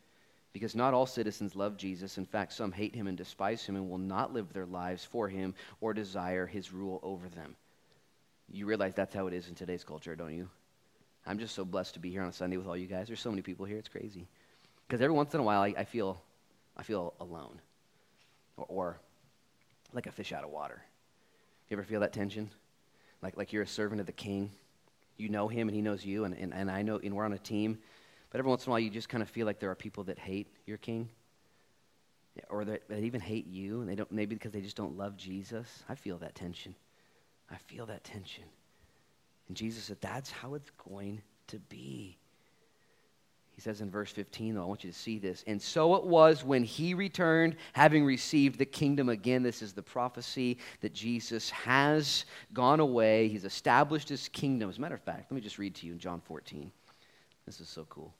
because 0.52 0.74
not 0.74 0.94
all 0.94 1.06
citizens 1.06 1.56
love 1.56 1.76
Jesus. 1.76 2.18
In 2.18 2.24
fact, 2.24 2.52
some 2.52 2.72
hate 2.72 2.94
him 2.94 3.06
and 3.06 3.16
despise 3.16 3.64
him 3.64 3.76
and 3.76 3.88
will 3.88 3.98
not 3.98 4.32
live 4.32 4.52
their 4.52 4.66
lives 4.66 5.04
for 5.04 5.28
him 5.28 5.54
or 5.80 5.92
desire 5.92 6.46
his 6.46 6.72
rule 6.72 7.00
over 7.02 7.28
them. 7.28 7.56
You 8.50 8.66
realize 8.66 8.94
that's 8.94 9.14
how 9.14 9.26
it 9.26 9.34
is 9.34 9.48
in 9.48 9.54
today's 9.54 9.84
culture, 9.84 10.16
don't 10.16 10.34
you? 10.34 10.48
I'm 11.26 11.38
just 11.38 11.54
so 11.54 11.64
blessed 11.64 11.94
to 11.94 12.00
be 12.00 12.10
here 12.10 12.22
on 12.22 12.28
a 12.28 12.32
Sunday 12.32 12.56
with 12.56 12.66
all 12.66 12.76
you 12.76 12.86
guys. 12.86 13.08
There's 13.08 13.20
so 13.20 13.30
many 13.30 13.42
people 13.42 13.66
here, 13.66 13.76
it's 13.76 13.88
crazy. 13.88 14.26
Because 14.88 15.02
every 15.02 15.14
once 15.14 15.34
in 15.34 15.40
a 15.40 15.42
while, 15.42 15.60
I, 15.60 15.74
I, 15.76 15.84
feel, 15.84 16.22
I 16.76 16.82
feel 16.82 17.12
alone 17.20 17.60
or, 18.56 18.64
or 18.68 19.00
like 19.92 20.06
a 20.06 20.12
fish 20.12 20.32
out 20.32 20.44
of 20.44 20.50
water. 20.50 20.82
You 21.68 21.76
ever 21.76 21.84
feel 21.84 22.00
that 22.00 22.14
tension? 22.14 22.50
Like, 23.20 23.36
like 23.36 23.52
you're 23.52 23.62
a 23.62 23.66
servant 23.66 24.00
of 24.00 24.06
the 24.06 24.12
king. 24.12 24.50
You 25.18 25.28
know 25.28 25.46
him 25.46 25.68
and 25.68 25.74
he 25.74 25.82
knows 25.82 26.04
you, 26.04 26.24
and, 26.24 26.34
and, 26.34 26.54
and 26.54 26.70
I 26.70 26.82
know, 26.82 26.98
and 27.02 27.14
we're 27.14 27.24
on 27.24 27.34
a 27.34 27.38
team. 27.38 27.78
But 28.30 28.38
every 28.38 28.48
once 28.48 28.64
in 28.64 28.70
a 28.70 28.72
while, 28.72 28.80
you 28.80 28.88
just 28.88 29.08
kind 29.08 29.22
of 29.22 29.28
feel 29.28 29.46
like 29.46 29.58
there 29.58 29.70
are 29.70 29.74
people 29.74 30.04
that 30.04 30.18
hate 30.18 30.46
your 30.64 30.78
king, 30.78 31.08
or 32.48 32.64
that, 32.64 32.88
that 32.88 33.02
even 33.02 33.20
hate 33.20 33.46
you, 33.46 33.80
and 33.80 33.88
they 33.88 33.94
don't 33.94 34.12
maybe 34.12 34.36
because 34.36 34.52
they 34.52 34.60
just 34.60 34.76
don't 34.76 34.96
love 34.96 35.16
Jesus. 35.16 35.82
I 35.88 35.96
feel 35.96 36.18
that 36.18 36.34
tension. 36.34 36.74
I 37.50 37.56
feel 37.56 37.86
that 37.86 38.04
tension. 38.04 38.44
And 39.48 39.56
Jesus 39.56 39.84
said, 39.84 40.00
That's 40.00 40.30
how 40.30 40.54
it's 40.54 40.70
going 40.88 41.22
to 41.48 41.58
be. 41.58 42.16
He 43.58 43.62
says 43.62 43.80
in 43.80 43.90
verse 43.90 44.12
15, 44.12 44.54
though, 44.54 44.62
I 44.62 44.66
want 44.66 44.84
you 44.84 44.92
to 44.92 44.96
see 44.96 45.18
this. 45.18 45.42
And 45.48 45.60
so 45.60 45.96
it 45.96 46.04
was 46.04 46.44
when 46.44 46.62
he 46.62 46.94
returned, 46.94 47.56
having 47.72 48.04
received 48.04 48.56
the 48.56 48.64
kingdom 48.64 49.08
again. 49.08 49.42
This 49.42 49.62
is 49.62 49.72
the 49.72 49.82
prophecy 49.82 50.58
that 50.80 50.94
Jesus 50.94 51.50
has 51.50 52.24
gone 52.52 52.78
away. 52.78 53.26
He's 53.26 53.44
established 53.44 54.08
his 54.08 54.28
kingdom. 54.28 54.70
As 54.70 54.78
a 54.78 54.80
matter 54.80 54.94
of 54.94 55.02
fact, 55.02 55.32
let 55.32 55.34
me 55.34 55.40
just 55.40 55.58
read 55.58 55.74
to 55.74 55.86
you 55.86 55.94
in 55.94 55.98
John 55.98 56.20
14. 56.24 56.70
This 57.46 57.60
is 57.60 57.68
so 57.68 57.84
cool. 57.90 58.14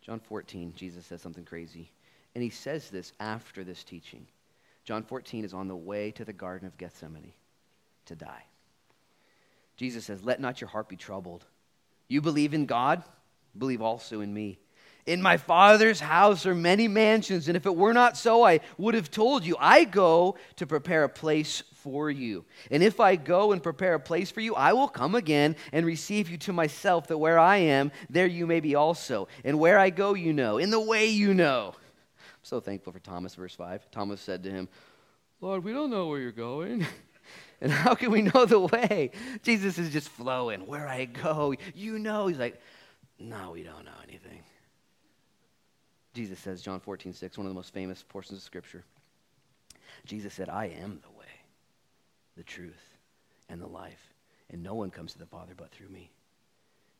John 0.00 0.20
14, 0.20 0.74
Jesus 0.76 1.04
says 1.06 1.20
something 1.20 1.44
crazy. 1.44 1.90
And 2.36 2.44
he 2.44 2.50
says 2.50 2.90
this 2.90 3.14
after 3.18 3.64
this 3.64 3.82
teaching. 3.82 4.28
John 4.84 5.02
14 5.02 5.44
is 5.44 5.52
on 5.52 5.66
the 5.66 5.74
way 5.74 6.12
to 6.12 6.24
the 6.24 6.32
Garden 6.32 6.68
of 6.68 6.78
Gethsemane 6.78 7.32
to 8.06 8.14
die. 8.14 8.44
Jesus 9.76 10.04
says, 10.04 10.22
Let 10.22 10.40
not 10.40 10.60
your 10.60 10.70
heart 10.70 10.88
be 10.88 10.94
troubled. 10.94 11.46
You 12.06 12.20
believe 12.20 12.54
in 12.54 12.66
God 12.66 13.02
believe 13.56 13.82
also 13.82 14.20
in 14.20 14.32
me. 14.32 14.58
In 15.06 15.20
my 15.20 15.36
Father's 15.36 16.00
house 16.00 16.46
are 16.46 16.54
many 16.54 16.88
mansions, 16.88 17.48
and 17.48 17.56
if 17.58 17.66
it 17.66 17.76
were 17.76 17.92
not 17.92 18.16
so, 18.16 18.42
I 18.42 18.60
would 18.78 18.94
have 18.94 19.10
told 19.10 19.44
you. 19.44 19.54
I 19.60 19.84
go 19.84 20.36
to 20.56 20.66
prepare 20.66 21.04
a 21.04 21.10
place 21.10 21.62
for 21.82 22.10
you. 22.10 22.46
And 22.70 22.82
if 22.82 23.00
I 23.00 23.16
go 23.16 23.52
and 23.52 23.62
prepare 23.62 23.94
a 23.94 24.00
place 24.00 24.30
for 24.30 24.40
you, 24.40 24.54
I 24.54 24.72
will 24.72 24.88
come 24.88 25.14
again 25.14 25.56
and 25.72 25.84
receive 25.84 26.30
you 26.30 26.38
to 26.38 26.54
myself, 26.54 27.08
that 27.08 27.18
where 27.18 27.38
I 27.38 27.58
am, 27.58 27.92
there 28.08 28.26
you 28.26 28.46
may 28.46 28.60
be 28.60 28.74
also. 28.74 29.28
And 29.44 29.58
where 29.58 29.78
I 29.78 29.90
go, 29.90 30.14
you 30.14 30.32
know, 30.32 30.56
in 30.56 30.70
the 30.70 30.80
way 30.80 31.06
you 31.06 31.34
know. 31.34 31.74
I'm 31.76 32.38
so 32.40 32.60
thankful 32.60 32.94
for 32.94 33.00
Thomas, 33.00 33.34
verse 33.34 33.54
5. 33.54 33.90
Thomas 33.90 34.22
said 34.22 34.42
to 34.44 34.50
him, 34.50 34.70
Lord, 35.42 35.62
we 35.62 35.74
don't 35.74 35.90
know 35.90 36.06
where 36.08 36.20
you're 36.20 36.32
going. 36.32 36.86
And 37.60 37.72
how 37.72 37.94
can 37.94 38.10
we 38.10 38.20
know 38.20 38.44
the 38.44 38.58
way? 38.58 39.10
Jesus 39.42 39.78
is 39.78 39.90
just 39.90 40.10
flowing. 40.10 40.66
Where 40.66 40.86
I 40.86 41.06
go, 41.06 41.54
you 41.74 41.98
know. 41.98 42.26
He's 42.26 42.36
like, 42.36 42.60
no, 43.18 43.52
we 43.52 43.62
don't 43.62 43.84
know 43.84 43.92
anything. 44.06 44.42
Jesus 46.14 46.38
says, 46.38 46.62
John 46.62 46.80
14, 46.80 47.12
6, 47.12 47.38
one 47.38 47.46
of 47.46 47.50
the 47.50 47.56
most 47.56 47.74
famous 47.74 48.04
portions 48.08 48.38
of 48.38 48.44
Scripture. 48.44 48.84
Jesus 50.06 50.32
said, 50.34 50.48
I 50.48 50.66
am 50.66 51.00
the 51.02 51.18
way, 51.18 51.26
the 52.36 52.44
truth, 52.44 52.98
and 53.48 53.60
the 53.60 53.66
life, 53.66 54.12
and 54.50 54.62
no 54.62 54.74
one 54.74 54.90
comes 54.90 55.12
to 55.12 55.18
the 55.18 55.26
Father 55.26 55.54
but 55.56 55.70
through 55.70 55.88
me. 55.88 56.10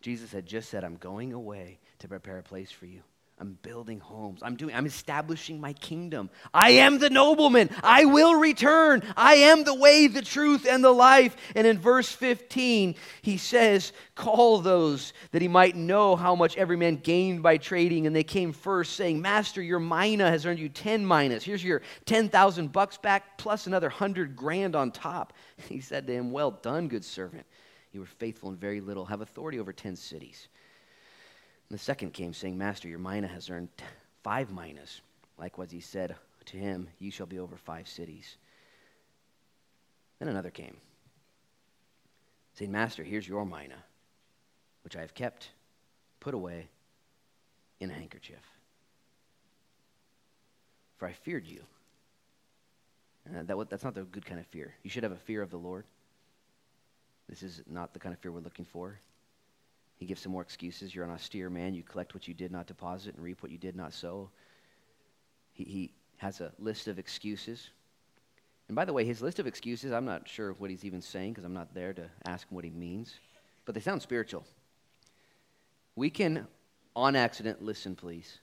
Jesus 0.01 0.33
had 0.33 0.47
just 0.47 0.69
said, 0.69 0.85
I'm 0.85 0.97
going 0.97 1.33
away 1.33 1.79
to 2.01 2.09
prepare 2.09 2.39
a 2.39 2.43
place 2.43 2.71
for 2.71 2.87
you. 2.87 3.03
I'm 3.45 3.59
building 3.61 4.01
homes. 4.01 4.41
I'm 4.43 4.57
doing 4.57 4.75
I'm 4.75 4.87
establishing 4.87 5.61
my 5.61 5.75
kingdom. 5.75 6.31
I 6.55 6.71
am 6.71 6.99
the 6.99 7.11
nobleman. 7.11 7.69
I 7.83 8.07
will 8.07 8.37
return. 8.37 9.03
I 9.19 9.35
am 9.35 9.65
the 9.65 9.75
way, 9.75 10.07
the 10.07 10.23
truth 10.23 10.67
and 10.67 10.83
the 10.83 10.91
life. 10.91 11.37
And 11.55 11.67
in 11.67 11.79
verse 11.79 12.11
15, 12.11 12.95
he 13.21 13.37
says, 13.37 13.93
"Call 14.15 14.61
those 14.61 15.13
that 15.33 15.43
he 15.43 15.49
might 15.49 15.77
know 15.77 16.17
how 16.17 16.35
much 16.35 16.57
every 16.57 16.79
man 16.79 16.97
gained 16.97 17.43
by 17.43 17.59
trading." 17.59 18.07
And 18.07 18.17
they 18.17 18.25
came 18.25 18.55
first 18.55 18.97
saying, 18.97 19.21
"Master, 19.21 19.61
your 19.61 19.79
mina 19.79 20.31
has 20.31 20.47
earned 20.47 20.59
you 20.59 20.71
10 20.71 21.07
minas. 21.07 21.45
Here's 21.45 21.63
your 21.63 21.83
10,000 22.07 22.73
bucks 22.73 22.97
back 22.97 23.37
plus 23.37 23.67
another 23.67 23.91
100 23.91 24.37
grand 24.37 24.75
on 24.75 24.91
top." 24.91 25.35
He 25.69 25.81
said 25.81 26.07
to 26.07 26.15
him, 26.15 26.33
"Well 26.33 26.51
done, 26.51 26.89
good 26.89 27.05
servant. 27.05 27.45
You 27.93 28.01
were 28.01 28.07
faithful 28.07 28.49
in 28.49 28.57
very 28.57 28.81
little. 28.81 29.05
Have 29.05 29.21
authority 29.21 29.61
over 29.61 29.75
10 29.75 29.97
cities." 29.97 30.49
The 31.71 31.79
second 31.79 32.13
came, 32.13 32.33
saying, 32.33 32.57
Master, 32.57 32.89
your 32.89 32.99
mina 32.99 33.27
has 33.27 33.51
earned 33.51 33.69
five 34.23 34.53
minas. 34.53 35.01
Likewise, 35.39 35.71
he 35.71 35.81
said 35.81 36.15
to 36.47 36.57
him, 36.57 36.89
You 36.99 37.11
shall 37.11 37.27
be 37.27 37.39
over 37.39 37.57
five 37.57 37.89
cities. 37.89 38.37
Then 40.19 40.29
another 40.29 40.51
came, 40.51 40.77
saying, 42.55 42.71
Master, 42.71 43.03
here's 43.03 43.27
your 43.27 43.45
mina, 43.45 43.83
which 44.83 44.97
I 44.97 45.01
have 45.01 45.15
kept, 45.15 45.51
put 46.21 46.35
away 46.35 46.69
in 47.81 47.91
a 47.91 47.95
handkerchief. 47.95 48.39
For 50.97 51.09
I 51.09 51.13
feared 51.13 51.47
you. 51.47 51.63
Uh, 53.29 53.43
that, 53.43 53.71
that's 53.71 53.85
not 53.85 53.95
the 53.95 54.03
good 54.03 54.25
kind 54.25 54.39
of 54.39 54.47
fear. 54.47 54.75
You 54.83 54.91
should 54.91 55.03
have 55.03 55.13
a 55.13 55.17
fear 55.17 55.43
of 55.43 55.51
the 55.51 55.57
Lord. 55.57 55.85
This 57.29 57.43
is 57.43 57.63
not 57.67 57.95
the 57.95 57.99
kind 57.99 58.15
of 58.15 58.21
fear 58.21 58.31
we're 58.31 58.41
looking 58.41 58.67
for. 58.67 58.99
He 59.97 60.07
gives 60.07 60.21
some 60.21 60.33
more 60.33 60.43
excuses. 60.43 60.95
You're 60.95 61.05
an 61.05 61.11
austere 61.11 61.51
man. 61.51 61.75
You 61.75 61.83
collect 61.83 62.15
what 62.15 62.27
you 62.27 62.35
did 62.35 62.51
not 62.51 62.67
deposit 62.67 63.15
and 63.15 63.23
reap 63.23 63.43
what 63.43 63.53
you 63.53 63.59
did 63.59 63.77
not 63.77 63.93
sow. 63.93 64.31
He, 65.53 65.65
he 65.65 65.93
has 66.17 66.41
a 66.41 66.53
list 66.59 66.89
of 66.89 66.99
excuses. 66.99 67.71
And 68.69 68.75
by 68.75 68.85
the 68.85 68.93
way, 68.93 69.05
his 69.05 69.21
list 69.21 69.39
of 69.39 69.47
excuses, 69.47 69.93
I'm 69.93 70.05
not 70.05 70.29
sure 70.29 70.53
what 70.55 70.71
he's 70.71 70.85
even 70.85 71.01
saying 71.01 71.33
because 71.33 71.45
I'm 71.45 71.55
not 71.55 71.75
there 71.75 71.93
to 71.93 72.11
ask 72.27 72.49
him 72.49 72.55
what 72.57 72.65
he 72.65 72.71
means, 72.71 73.15
but 73.65 73.75
they 73.75 73.81
sound 73.81 74.03
spiritual. 74.03 74.45
We 75.97 76.11
can, 76.11 76.47
on 76.97 77.15
accident, 77.15 77.63
listen, 77.63 77.95
please, 77.95 78.39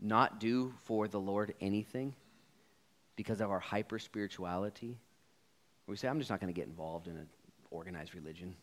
not 0.00 0.38
do 0.38 0.74
for 0.84 1.08
the 1.08 1.18
Lord 1.18 1.54
anything 1.60 2.14
because 3.16 3.40
of 3.40 3.50
our 3.50 3.58
hyper 3.58 3.98
spirituality. 3.98 4.96
We 5.86 5.96
say, 5.96 6.06
I'm 6.06 6.18
just 6.18 6.30
not 6.30 6.40
going 6.40 6.52
to 6.52 6.58
get 6.58 6.68
involved 6.68 7.08
in 7.08 7.16
an 7.16 7.28
organized 7.70 8.14
religion. 8.14 8.54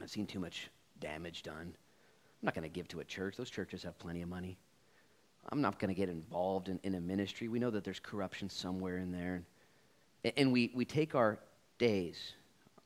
I've 0.00 0.10
seen 0.10 0.26
too 0.26 0.40
much 0.40 0.70
damage 1.00 1.42
done. 1.42 1.74
I'm 2.40 2.46
not 2.46 2.54
going 2.54 2.62
to 2.62 2.68
give 2.68 2.88
to 2.88 3.00
a 3.00 3.04
church. 3.04 3.36
Those 3.36 3.50
churches 3.50 3.82
have 3.82 3.98
plenty 3.98 4.22
of 4.22 4.28
money. 4.28 4.56
I'm 5.48 5.60
not 5.60 5.78
going 5.78 5.88
to 5.88 5.94
get 5.94 6.08
involved 6.08 6.68
in, 6.68 6.78
in 6.82 6.94
a 6.94 7.00
ministry. 7.00 7.48
We 7.48 7.58
know 7.58 7.70
that 7.70 7.84
there's 7.84 8.00
corruption 8.00 8.48
somewhere 8.48 8.98
in 8.98 9.12
there. 9.12 9.42
And, 10.24 10.32
and 10.36 10.52
we, 10.52 10.70
we 10.74 10.84
take 10.84 11.14
our 11.14 11.38
days, 11.78 12.32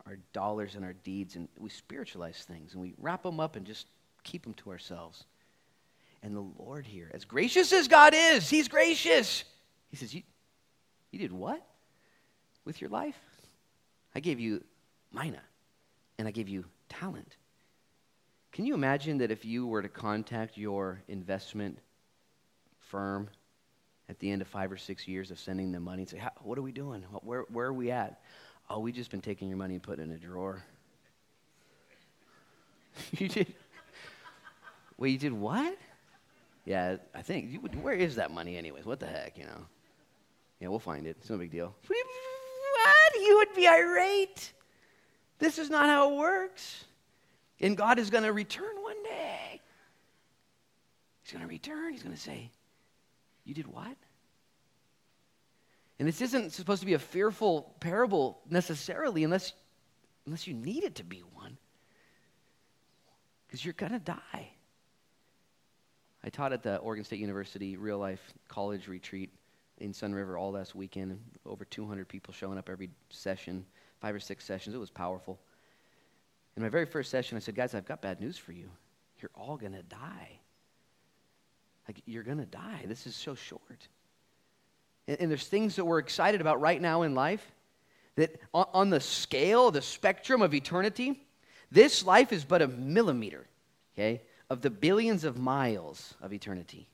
our 0.07 0.19
dollars, 0.33 0.75
and 0.75 0.85
our 0.85 0.93
deeds, 0.93 1.37
and 1.37 1.49
we 1.59 1.71
spiritualize 1.71 2.45
things, 2.45 2.73
and 2.73 2.83
we 2.83 2.95
wrap 2.99 3.23
them 3.23 3.41
up 3.41 3.57
and 3.57 3.67
just 3.67 3.87
keep 4.23 4.43
them 4.45 4.55
to 4.55 4.71
ourselves. 4.71 5.25
And 6.23 6.35
the 6.35 6.45
Lord 6.59 6.87
here, 6.87 7.11
as 7.13 7.25
gracious 7.25 7.73
as 7.73 7.87
God 7.87 8.15
is, 8.17 8.49
He's 8.49 8.69
gracious. 8.69 9.45
He 9.91 9.97
says, 9.97 10.15
You, 10.15 10.23
you 11.11 11.19
did 11.19 11.33
what 11.33 11.65
with 12.65 12.81
your 12.81 12.91
life? 12.91 13.19
I 14.15 14.21
gave 14.21 14.41
you 14.41 14.65
mina, 15.13 15.43
and 16.19 16.27
I 16.27 16.31
gave 16.31 16.49
you 16.49 16.65
talent. 17.01 17.37
Can 18.53 18.67
you 18.67 18.75
imagine 18.75 19.19
that 19.19 19.31
if 19.31 19.45
you 19.45 19.67
were 19.67 19.83
to 19.83 19.89
contact 19.89 20.57
your 20.57 21.03
investment 21.09 21.79
firm 22.79 23.29
at 24.09 24.19
the 24.21 24.31
end 24.31 24.43
of 24.43 24.49
five 24.49 24.71
or 24.71 24.77
six 24.77 25.09
years 25.09 25.31
of 25.31 25.39
sending 25.39 25.73
them 25.73 25.83
money 25.83 26.03
and 26.03 26.09
say, 26.09 26.23
What 26.43 26.59
are 26.59 26.63
we 26.63 26.73
doing? 26.73 27.03
Where, 27.23 27.43
where 27.49 27.67
are 27.67 27.73
we 27.73 27.91
at? 27.91 28.21
Oh, 28.71 28.79
we 28.79 28.93
just 28.93 29.11
been 29.11 29.21
taking 29.21 29.49
your 29.49 29.59
money 29.59 29.75
and 29.75 29.83
putting 29.83 30.05
it 30.05 30.09
in 30.09 30.13
a 30.13 30.19
drawer. 30.19 30.63
you 33.19 33.29
did. 33.29 33.53
Well, 34.97 35.11
you 35.11 35.19
did 35.19 35.33
what? 35.33 35.77
Yeah, 36.65 36.97
I 37.15 37.23
think. 37.23 37.51
You 37.51 37.59
where 37.59 37.95
is 37.95 38.15
that 38.17 38.31
money, 38.31 38.57
anyways? 38.57 38.85
What 38.87 39.01
the 39.01 39.07
heck, 39.07 39.37
you 39.37 39.45
know? 39.45 39.67
Yeah, 40.61 40.69
we'll 40.69 40.79
find 40.79 41.07
it. 41.07 41.17
It's 41.21 41.29
no 41.29 41.39
big 41.39 41.51
deal. 41.51 41.75
What? 42.75 43.23
You 43.23 43.37
would 43.37 43.55
be 43.55 43.69
irate. 43.69 44.53
This 45.39 45.59
is 45.59 45.71
not 45.71 45.87
how 45.87 46.13
it 46.13 46.17
works. 46.17 46.85
And 47.61 47.77
God 47.77 47.99
is 47.99 48.11
going 48.11 48.25
to 48.25 48.33
return 48.33 48.83
one 48.83 49.03
day. 49.03 49.61
He's 51.23 51.33
going 51.33 51.43
to 51.43 51.49
return. 51.49 51.93
He's 51.93 52.03
going 52.03 52.15
to 52.15 52.21
say, 52.21 52.51
You 53.45 53.55
did 53.55 53.67
what? 53.67 53.97
And 55.99 56.09
this 56.09 56.21
isn't 56.21 56.53
supposed 56.53 56.81
to 56.81 56.87
be 56.87 56.95
a 56.95 56.99
fearful 56.99 57.75
parable 57.81 58.41
necessarily, 58.51 59.23
unless, 59.23 59.53
unless 60.27 60.47
you 60.47 60.55
need 60.55 60.83
it 60.83 60.97
to 60.97 61.05
be 61.05 61.23
one. 61.35 61.57
Because 63.47 63.65
you're 63.65 63.75
going 63.75 63.93
to 63.93 64.01
die. 64.01 64.51
I 66.25 66.31
taught 66.31 66.53
at 66.53 66.63
the 66.63 66.79
Oregon 66.79 67.05
State 67.05 67.21
University 67.21 67.77
real 67.77 67.99
life 67.99 68.33
college 68.49 68.89
retreat 68.89 69.31
in 69.79 69.93
Sunriver 69.93 70.39
all 70.39 70.53
last 70.53 70.75
weekend. 70.75 71.21
Over 71.47 71.65
200 71.65 72.09
people 72.09 72.35
showing 72.35 72.59
up 72.59 72.69
every 72.69 72.91
session 73.11 73.65
five 74.05 74.15
or 74.15 74.21
six 74.21 74.45
sessions. 74.45 74.75
It 74.75 74.79
was 74.79 74.91
powerful. 74.91 75.39
In 76.59 76.63
my 76.63 76.69
very 76.69 76.85
first 76.85 77.11
session, 77.11 77.39
I 77.39 77.41
said, 77.41 77.55
Guys, 77.55 77.75
I've 77.75 77.87
got 77.87 78.03
bad 78.03 78.21
news 78.21 78.37
for 78.37 78.53
you. 78.53 78.69
You're 79.23 79.31
all 79.35 79.57
going 79.57 79.73
to 79.73 79.83
die. 79.83 80.41
Like, 81.89 82.03
you're 82.05 82.23
going 82.23 82.37
to 82.37 82.45
die. 82.45 82.85
This 82.87 83.07
is 83.07 83.17
so 83.17 83.35
short. 83.35 83.89
And, 85.09 85.19
and, 85.23 85.31
there's 85.31 85.47
things 85.47 85.77
that 85.77 85.87
we're 85.87 86.01
excited 86.01 86.43
about 86.43 86.61
right 86.61 86.83
now 86.83 87.01
in 87.01 87.15
life 87.15 87.51
that 88.17 88.39
on, 88.53 88.67
on 88.75 88.91
the 88.91 89.01
scale, 89.01 89.71
the 89.71 89.81
spectrum 89.81 90.43
of 90.43 90.53
eternity, 90.53 91.19
this 91.71 92.05
life 92.05 92.31
is 92.31 92.45
but 92.45 92.61
a 92.61 92.69
millimeter, 92.69 93.47
okay, 93.95 94.21
of 94.51 94.61
the 94.61 94.69
billions 94.69 95.25
of 95.25 95.39
miles 95.39 96.13
of 96.21 96.35
eternity. 96.35 96.89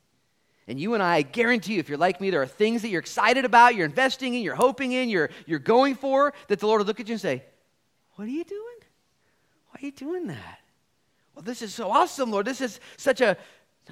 And 0.70 0.78
you 0.78 0.94
and 0.94 1.02
I, 1.02 1.16
I 1.16 1.22
guarantee 1.22 1.74
you, 1.74 1.80
if 1.80 1.88
you're 1.88 1.98
like 1.98 2.20
me, 2.20 2.30
there 2.30 2.42
are 2.42 2.46
things 2.46 2.82
that 2.82 2.90
you're 2.90 3.00
excited 3.00 3.44
about, 3.44 3.74
you're 3.74 3.86
investing 3.86 4.34
in, 4.34 4.42
you're 4.42 4.54
hoping 4.54 4.92
in, 4.92 5.08
you're, 5.08 5.30
you're 5.44 5.58
going 5.58 5.96
for, 5.96 6.32
that 6.46 6.60
the 6.60 6.66
Lord 6.68 6.78
will 6.78 6.86
look 6.86 7.00
at 7.00 7.08
you 7.08 7.14
and 7.14 7.20
say, 7.20 7.42
What 8.14 8.28
are 8.28 8.30
you 8.30 8.44
doing? 8.44 8.78
Why 9.66 9.82
are 9.82 9.86
you 9.86 9.90
doing 9.90 10.28
that? 10.28 10.60
Well, 11.34 11.42
this 11.42 11.60
is 11.60 11.74
so 11.74 11.90
awesome, 11.90 12.30
Lord. 12.30 12.46
This 12.46 12.60
is 12.60 12.78
such 12.96 13.20
a. 13.20 13.36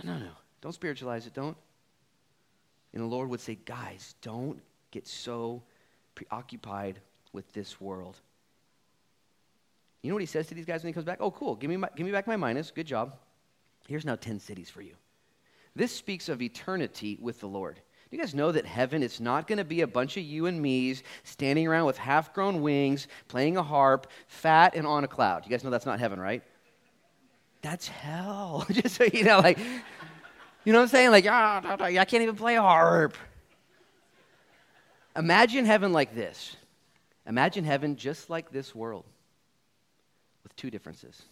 No, 0.04 0.12
no, 0.12 0.18
no. 0.20 0.30
Don't 0.60 0.72
spiritualize 0.72 1.26
it. 1.26 1.34
Don't. 1.34 1.56
And 2.92 3.02
the 3.02 3.06
Lord 3.06 3.28
would 3.28 3.40
say, 3.40 3.58
Guys, 3.64 4.14
don't 4.22 4.62
get 4.92 5.04
so 5.04 5.64
preoccupied 6.14 7.00
with 7.32 7.52
this 7.54 7.80
world. 7.80 8.20
You 10.02 10.10
know 10.10 10.14
what 10.14 10.22
he 10.22 10.26
says 10.26 10.46
to 10.46 10.54
these 10.54 10.64
guys 10.64 10.84
when 10.84 10.90
he 10.90 10.94
comes 10.94 11.06
back? 11.06 11.18
Oh, 11.20 11.32
cool. 11.32 11.56
Give 11.56 11.70
me, 11.70 11.76
my, 11.76 11.88
give 11.96 12.06
me 12.06 12.12
back 12.12 12.28
my 12.28 12.36
minas. 12.36 12.70
Good 12.70 12.86
job. 12.86 13.16
Here's 13.88 14.04
now 14.04 14.14
10 14.14 14.38
cities 14.38 14.70
for 14.70 14.80
you. 14.80 14.94
This 15.78 15.92
speaks 15.92 16.28
of 16.28 16.42
eternity 16.42 17.16
with 17.20 17.38
the 17.38 17.46
Lord. 17.46 17.76
Do 17.76 18.16
you 18.16 18.18
guys 18.20 18.34
know 18.34 18.50
that 18.50 18.66
heaven 18.66 19.00
is 19.00 19.20
not 19.20 19.46
going 19.46 19.58
to 19.58 19.64
be 19.64 19.82
a 19.82 19.86
bunch 19.86 20.16
of 20.16 20.24
you 20.24 20.46
and 20.46 20.60
me's 20.60 21.04
standing 21.22 21.68
around 21.68 21.86
with 21.86 21.96
half 21.96 22.34
grown 22.34 22.62
wings, 22.62 23.06
playing 23.28 23.56
a 23.56 23.62
harp, 23.62 24.08
fat 24.26 24.74
and 24.74 24.88
on 24.88 25.04
a 25.04 25.08
cloud? 25.08 25.44
You 25.44 25.50
guys 25.50 25.62
know 25.62 25.70
that's 25.70 25.86
not 25.86 26.00
heaven, 26.00 26.18
right? 26.18 26.42
That's 27.62 27.86
hell. 27.86 28.66
Just 28.72 28.96
so 28.96 29.04
you 29.04 29.22
know, 29.22 29.38
like, 29.38 29.58
you 30.64 30.72
know 30.72 30.80
what 30.80 30.86
I'm 30.86 30.88
saying? 30.88 31.12
Like, 31.12 31.26
ah, 31.30 31.76
I 31.80 32.04
can't 32.04 32.24
even 32.24 32.34
play 32.34 32.56
a 32.56 32.62
harp. 32.62 33.16
Imagine 35.14 35.64
heaven 35.64 35.92
like 35.92 36.12
this. 36.12 36.56
Imagine 37.24 37.62
heaven 37.62 37.94
just 37.94 38.28
like 38.28 38.50
this 38.50 38.74
world 38.74 39.04
with 40.42 40.56
two 40.56 40.72
differences 40.72 41.22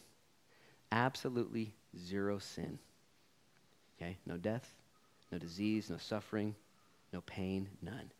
absolutely 0.92 1.74
zero 1.98 2.38
sin. 2.38 2.78
Okay? 3.96 4.16
No 4.26 4.36
death, 4.36 4.74
no 5.32 5.38
disease, 5.38 5.90
no 5.90 5.96
suffering, 5.96 6.54
no 7.12 7.20
pain, 7.22 7.68
none. 7.82 8.10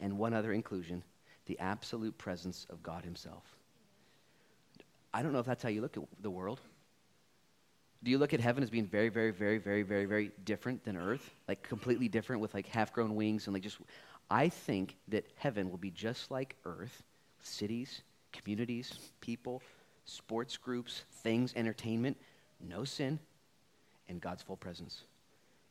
And 0.00 0.18
one 0.18 0.34
other 0.34 0.52
inclusion 0.52 1.02
the 1.46 1.58
absolute 1.60 2.18
presence 2.18 2.66
of 2.70 2.82
God 2.82 3.04
Himself. 3.04 3.44
I 5.14 5.22
don't 5.22 5.32
know 5.32 5.38
if 5.38 5.46
that's 5.46 5.62
how 5.62 5.68
you 5.68 5.80
look 5.80 5.96
at 5.96 6.02
the 6.20 6.30
world. 6.30 6.60
Do 8.02 8.10
you 8.10 8.18
look 8.18 8.34
at 8.34 8.40
heaven 8.40 8.62
as 8.62 8.70
being 8.70 8.86
very, 8.86 9.08
very, 9.08 9.30
very, 9.30 9.58
very, 9.58 9.82
very, 9.82 10.04
very 10.04 10.30
different 10.44 10.84
than 10.84 10.96
earth? 10.96 11.30
Like 11.48 11.62
completely 11.62 12.08
different 12.08 12.42
with 12.42 12.52
like 12.52 12.66
half 12.66 12.92
grown 12.92 13.14
wings 13.14 13.46
and 13.46 13.54
like 13.54 13.62
just. 13.62 13.78
I 14.28 14.48
think 14.48 14.96
that 15.08 15.24
heaven 15.36 15.70
will 15.70 15.78
be 15.78 15.90
just 15.90 16.30
like 16.30 16.56
earth 16.64 17.02
cities, 17.42 18.02
communities, 18.32 18.92
people, 19.20 19.62
sports 20.04 20.56
groups, 20.56 21.04
things, 21.22 21.52
entertainment, 21.56 22.16
no 22.60 22.84
sin, 22.84 23.18
and 24.08 24.20
God's 24.20 24.42
full 24.42 24.56
presence. 24.56 25.02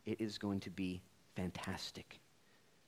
It 0.05 0.21
is 0.21 0.37
going 0.37 0.59
to 0.61 0.69
be 0.69 1.01
fantastic. 1.35 2.19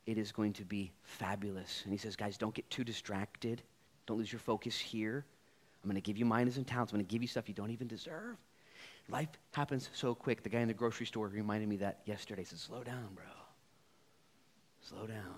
It 0.06 0.18
is 0.18 0.32
going 0.32 0.54
to 0.54 0.66
be 0.66 0.92
fabulous. 1.04 1.82
And 1.84 1.92
he 1.92 1.98
says, 1.98 2.16
guys, 2.16 2.38
don't 2.38 2.54
get 2.54 2.70
too 2.70 2.84
distracted. 2.84 3.62
Don't 4.06 4.18
lose 4.18 4.32
your 4.32 4.40
focus 4.40 4.78
here. 4.78 5.26
I'm 5.84 5.90
going 5.90 5.96
to 5.96 6.02
give 6.02 6.18
you 6.18 6.26
minas 6.26 6.58
and 6.58 6.66
talents. 6.66 6.94
I'm 6.94 6.98
going 6.98 7.06
to 7.06 7.12
give 7.12 7.22
you 7.22 7.28
stuff 7.28 7.48
you 7.48 7.54
don't 7.54 7.72
even 7.72 7.88
deserve. 7.88 8.38
Life 9.10 9.30
happens 9.54 9.90
so 9.94 10.16
quick. 10.16 10.44
The 10.44 10.50
guy 10.50 10.60
in 10.60 10.68
the 10.68 10.74
grocery 10.74 11.06
store 11.06 11.28
reminded 11.28 11.70
me 11.70 11.78
that 11.78 12.00
yesterday. 12.06 12.42
He 12.42 12.46
said, 12.46 12.60
slow 12.60 12.84
down, 12.84 13.08
bro. 13.16 13.26
Slow 14.82 15.08
down. 15.08 15.36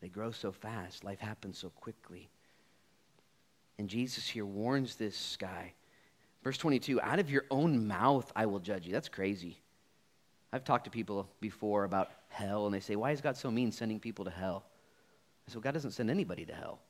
They 0.00 0.08
grow 0.08 0.30
so 0.30 0.52
fast. 0.52 1.04
Life 1.04 1.20
happens 1.20 1.58
so 1.58 1.70
quickly. 1.70 2.28
And 3.78 3.88
Jesus 3.88 4.26
here 4.26 4.46
warns 4.46 4.96
this 4.96 5.36
guy. 5.38 5.72
Verse 6.42 6.58
22 6.58 7.00
Out 7.00 7.18
of 7.18 7.30
your 7.30 7.44
own 7.50 7.86
mouth 7.86 8.30
I 8.34 8.46
will 8.46 8.60
judge 8.60 8.86
you. 8.86 8.92
That's 8.92 9.08
crazy. 9.08 9.58
I've 10.56 10.64
talked 10.64 10.84
to 10.86 10.90
people 10.90 11.28
before 11.40 11.84
about 11.84 12.10
hell, 12.28 12.64
and 12.64 12.74
they 12.74 12.80
say, 12.80 12.96
Why 12.96 13.12
is 13.12 13.20
God 13.20 13.36
so 13.36 13.50
mean 13.50 13.70
sending 13.70 14.00
people 14.00 14.24
to 14.24 14.30
hell? 14.30 14.64
I 15.46 15.52
said, 15.52 15.62
God 15.62 15.74
doesn't 15.74 15.92
send 15.92 16.10
anybody 16.10 16.46
to 16.46 16.54
hell. 16.54 16.80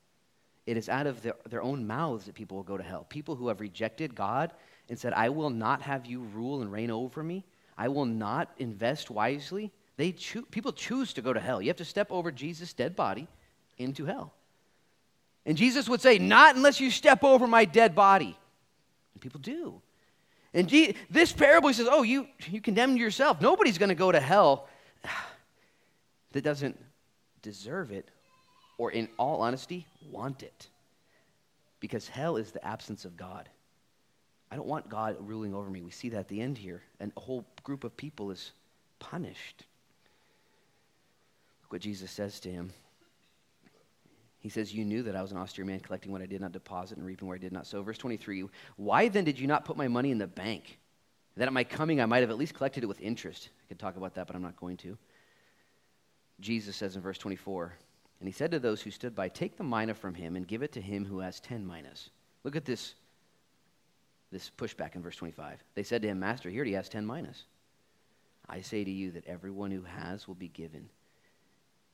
It 0.67 0.77
is 0.77 0.89
out 0.89 1.07
of 1.07 1.21
their, 1.21 1.35
their 1.51 1.63
own 1.63 1.87
mouths 1.87 2.27
that 2.27 2.35
people 2.35 2.57
will 2.57 2.65
go 2.65 2.77
to 2.77 2.83
hell. 2.83 3.07
People 3.09 3.35
who 3.35 3.49
have 3.49 3.61
rejected 3.61 4.15
God 4.15 4.53
and 4.89 4.99
said, 4.99 5.13
I 5.13 5.29
will 5.29 5.51
not 5.51 5.83
have 5.83 6.07
you 6.07 6.21
rule 6.21 6.63
and 6.63 6.71
reign 6.71 6.91
over 6.91 7.23
me. 7.23 7.45
I 7.77 7.89
will 7.89 8.05
not 8.05 8.51
invest 8.59 9.11
wisely. 9.11 9.73
They 9.97 10.13
people 10.51 10.73
choose 10.73 11.13
to 11.15 11.23
go 11.23 11.33
to 11.33 11.41
hell. 11.41 11.61
You 11.61 11.69
have 11.69 11.77
to 11.77 11.85
step 11.85 12.11
over 12.11 12.31
Jesus' 12.31 12.73
dead 12.73 12.95
body 12.95 13.27
into 13.79 14.07
hell. 14.07 14.33
And 15.45 15.57
Jesus 15.57 15.89
would 15.89 16.01
say, 16.01 16.19
Not 16.19 16.55
unless 16.55 16.81
you 16.81 16.91
step 16.91 17.25
over 17.25 17.47
my 17.49 17.65
dead 17.65 17.97
body. 17.97 18.39
And 19.15 19.21
people 19.21 19.41
do. 19.41 19.83
And 20.57 20.69
Je- 20.71 20.95
this 21.11 21.35
parable, 21.35 21.69
he 21.69 21.75
says, 21.75 21.87
Oh, 21.89 22.03
you, 22.03 22.27
you 22.49 22.63
condemned 22.63 22.99
yourself. 22.99 23.43
Nobody's 23.43 23.77
going 23.77 23.91
to 23.91 23.95
go 23.95 24.11
to 24.11 24.19
hell 24.19 24.69
that 26.33 26.43
doesn't 26.43 26.83
deserve 27.43 27.93
it 27.93 28.09
or, 28.79 28.91
in 28.91 29.09
all 29.19 29.43
honesty, 29.43 29.87
want 30.11 30.43
it. 30.43 30.67
Because 31.79 32.09
hell 32.09 32.39
is 32.39 32.53
the 32.53 32.67
absence 32.67 33.05
of 33.05 33.19
God. 33.19 33.51
I 34.51 34.57
don't 34.57 34.67
want 34.67 34.89
God 34.89 35.17
ruling 35.21 35.55
over 35.55 35.69
me. 35.69 35.83
We 35.83 35.91
see 35.91 36.09
that 36.09 36.21
at 36.21 36.29
the 36.29 36.41
end 36.41 36.57
here. 36.57 36.83
And 37.01 37.13
a 37.19 37.21
whole 37.21 37.45
group 37.63 37.85
of 37.85 37.95
people 37.95 38.31
is 38.31 38.53
punished. 38.99 39.65
Look 41.63 41.73
what 41.75 41.83
Jesus 41.83 42.11
says 42.11 42.41
to 42.41 42.51
him. 42.51 42.73
He 44.47 44.51
says, 44.51 44.73
You 44.73 44.85
knew 44.85 45.03
that 45.03 45.17
I 45.17 45.23
was 45.23 45.33
an 45.33 45.39
austere 45.39 45.65
man, 45.65 45.81
collecting 45.81 46.13
what 46.13 46.23
I 46.23 46.27
did 46.27 46.41
not 46.41 46.53
deposit 46.53 46.99
and 46.99 47.05
reaping 47.05 47.27
where 47.27 47.35
I 47.35 47.41
did 47.41 47.51
not 47.51 47.67
sow. 47.67 47.83
Verse 47.83 47.99
23 47.99 48.45
Why 48.77 49.09
then 49.09 49.25
did 49.25 49.41
you 49.41 49.49
not 49.49 49.65
put 49.65 49.77
my 49.77 49.89
money 49.89 50.13
in 50.13 50.19
the 50.19 50.29
bank? 50.29 50.79
That 51.37 51.49
at 51.49 51.53
my 51.53 51.65
coming 51.65 52.01
I 52.01 52.07
might 52.07 52.21
have 52.21 52.31
at 52.31 52.39
least 52.39 52.55
collected 52.55 52.85
it 52.85 52.87
with 52.87 53.01
interest. 53.01 53.49
I 53.65 53.67
could 53.67 53.81
talk 53.81 53.97
about 53.97 54.15
that, 54.15 54.29
but 54.29 54.37
I'm 54.37 54.43
not 54.43 54.57
going 54.57 54.77
to. 54.77 54.97
Jesus 56.39 56.77
says 56.77 56.95
in 56.95 57.03
verse 57.03 57.19
24, 57.19 57.75
And 58.21 58.29
he 58.29 58.33
said 58.33 58.53
to 58.53 58.61
those 58.61 58.81
who 58.81 58.93
stood 58.93 59.17
by, 59.17 59.29
Take 59.29 59.57
the 59.57 59.65
mina 59.65 59.95
from 59.95 60.15
him 60.15 60.37
and 60.37 60.47
give 60.47 60.63
it 60.63 60.71
to 60.75 60.81
him 60.81 61.05
who 61.05 61.19
has 61.19 61.41
10 61.41 61.67
minas. 61.67 62.11
Look 62.45 62.55
at 62.55 62.65
this, 62.65 62.95
this 64.31 64.49
pushback 64.57 64.95
in 64.95 65.03
verse 65.03 65.17
25. 65.17 65.59
They 65.75 65.83
said 65.83 66.03
to 66.03 66.09
him, 66.09 66.21
Master, 66.21 66.51
here 66.51 66.63
he 66.63 66.75
has 66.75 66.89
10 66.89 67.05
minas. 67.05 67.47
I 68.49 68.61
say 68.61 68.85
to 68.85 68.91
you 68.93 69.11
that 69.11 69.27
everyone 69.27 69.73
who 69.73 69.83
has 69.83 70.29
will 70.29 70.37
be 70.37 70.47
given 70.47 70.89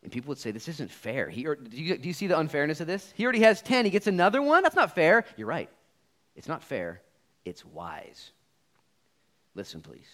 and 0.03 0.11
people 0.11 0.29
would 0.29 0.39
say, 0.39 0.51
This 0.51 0.69
isn't 0.69 0.91
fair. 0.91 1.29
He, 1.29 1.43
do, 1.43 1.57
you, 1.71 1.97
do 1.97 2.09
you 2.09 2.15
see 2.15 2.27
the 2.27 2.39
unfairness 2.39 2.81
of 2.81 2.87
this? 2.87 3.13
He 3.17 3.25
already 3.25 3.41
has 3.41 3.63
10. 3.63 3.85
He 3.85 3.91
gets 3.91 4.07
another 4.07 4.43
one? 4.43 4.63
That's 4.63 4.77
not 4.77 4.95
fair. 4.95 5.25
You're 5.37 5.47
right. 5.47 5.71
It's 6.35 6.49
not 6.49 6.63
fair. 6.63 7.01
It's 7.45 7.65
wise. 7.65 8.33
Listen, 9.55 9.81
please. 9.81 10.09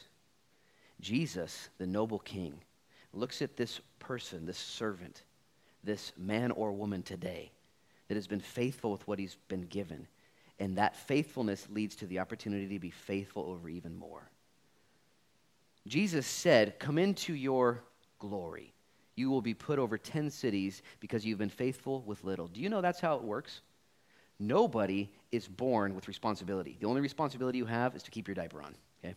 Jesus, 1.00 1.68
the 1.78 1.86
noble 1.86 2.18
king, 2.18 2.60
looks 3.12 3.40
at 3.40 3.56
this 3.56 3.80
person, 3.98 4.44
this 4.44 4.58
servant, 4.58 5.22
this 5.84 6.12
man 6.16 6.50
or 6.50 6.72
woman 6.72 7.02
today 7.02 7.52
that 8.08 8.16
has 8.16 8.26
been 8.26 8.40
faithful 8.40 8.90
with 8.90 9.06
what 9.06 9.18
he's 9.18 9.36
been 9.48 9.62
given. 9.62 10.06
And 10.58 10.76
that 10.76 10.96
faithfulness 10.96 11.66
leads 11.70 11.94
to 11.96 12.06
the 12.06 12.18
opportunity 12.18 12.66
to 12.74 12.80
be 12.80 12.90
faithful 12.90 13.44
over 13.44 13.68
even 13.68 13.96
more. 13.96 14.28
Jesus 15.86 16.26
said, 16.26 16.78
Come 16.78 16.98
into 16.98 17.32
your 17.32 17.84
glory 18.18 18.74
you 19.18 19.30
will 19.30 19.42
be 19.42 19.54
put 19.54 19.78
over 19.78 19.98
10 19.98 20.30
cities 20.30 20.82
because 21.00 21.26
you've 21.26 21.38
been 21.38 21.48
faithful 21.48 22.02
with 22.06 22.22
little. 22.24 22.46
Do 22.46 22.60
you 22.60 22.68
know 22.68 22.80
that's 22.80 23.00
how 23.00 23.16
it 23.16 23.22
works? 23.22 23.60
Nobody 24.38 25.10
is 25.32 25.48
born 25.48 25.94
with 25.94 26.06
responsibility. 26.06 26.76
The 26.80 26.86
only 26.86 27.00
responsibility 27.00 27.58
you 27.58 27.66
have 27.66 27.96
is 27.96 28.04
to 28.04 28.10
keep 28.10 28.28
your 28.28 28.36
diaper 28.36 28.62
on, 28.62 28.74
okay? 29.04 29.16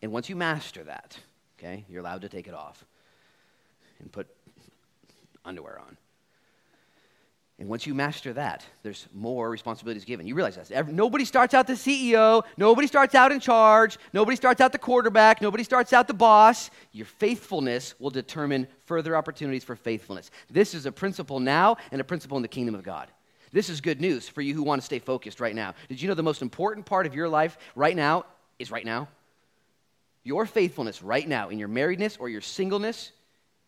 And 0.00 0.10
once 0.10 0.28
you 0.28 0.36
master 0.36 0.82
that, 0.84 1.18
okay, 1.58 1.84
you're 1.88 2.00
allowed 2.00 2.22
to 2.22 2.28
take 2.28 2.48
it 2.48 2.54
off 2.54 2.84
and 4.00 4.10
put 4.10 4.26
underwear 5.44 5.78
on. 5.80 5.96
And 7.58 7.68
once 7.68 7.86
you 7.86 7.94
master 7.94 8.32
that, 8.34 8.64
there's 8.84 9.08
more 9.12 9.50
responsibilities 9.50 10.04
given. 10.04 10.28
You 10.28 10.36
realize 10.36 10.54
that. 10.54 10.88
Nobody 10.88 11.24
starts 11.24 11.54
out 11.54 11.66
the 11.66 11.72
CEO. 11.72 12.44
Nobody 12.56 12.86
starts 12.86 13.16
out 13.16 13.32
in 13.32 13.40
charge. 13.40 13.98
Nobody 14.12 14.36
starts 14.36 14.60
out 14.60 14.70
the 14.70 14.78
quarterback. 14.78 15.42
Nobody 15.42 15.64
starts 15.64 15.92
out 15.92 16.06
the 16.06 16.14
boss. 16.14 16.70
Your 16.92 17.06
faithfulness 17.06 17.96
will 17.98 18.10
determine 18.10 18.68
further 18.86 19.16
opportunities 19.16 19.64
for 19.64 19.74
faithfulness. 19.74 20.30
This 20.48 20.72
is 20.72 20.86
a 20.86 20.92
principle 20.92 21.40
now 21.40 21.78
and 21.90 22.00
a 22.00 22.04
principle 22.04 22.36
in 22.36 22.42
the 22.42 22.48
kingdom 22.48 22.76
of 22.76 22.84
God. 22.84 23.08
This 23.50 23.68
is 23.68 23.80
good 23.80 24.00
news 24.00 24.28
for 24.28 24.40
you 24.40 24.54
who 24.54 24.62
want 24.62 24.80
to 24.80 24.86
stay 24.86 25.00
focused 25.00 25.40
right 25.40 25.54
now. 25.54 25.74
Did 25.88 26.00
you 26.00 26.06
know 26.06 26.14
the 26.14 26.22
most 26.22 26.42
important 26.42 26.86
part 26.86 27.06
of 27.06 27.14
your 27.14 27.28
life 27.28 27.58
right 27.74 27.96
now 27.96 28.24
is 28.60 28.70
right 28.70 28.84
now? 28.84 29.08
Your 30.22 30.46
faithfulness 30.46 31.02
right 31.02 31.26
now 31.26 31.48
in 31.48 31.58
your 31.58 31.68
marriedness 31.68 32.18
or 32.20 32.28
your 32.28 32.42
singleness, 32.42 33.10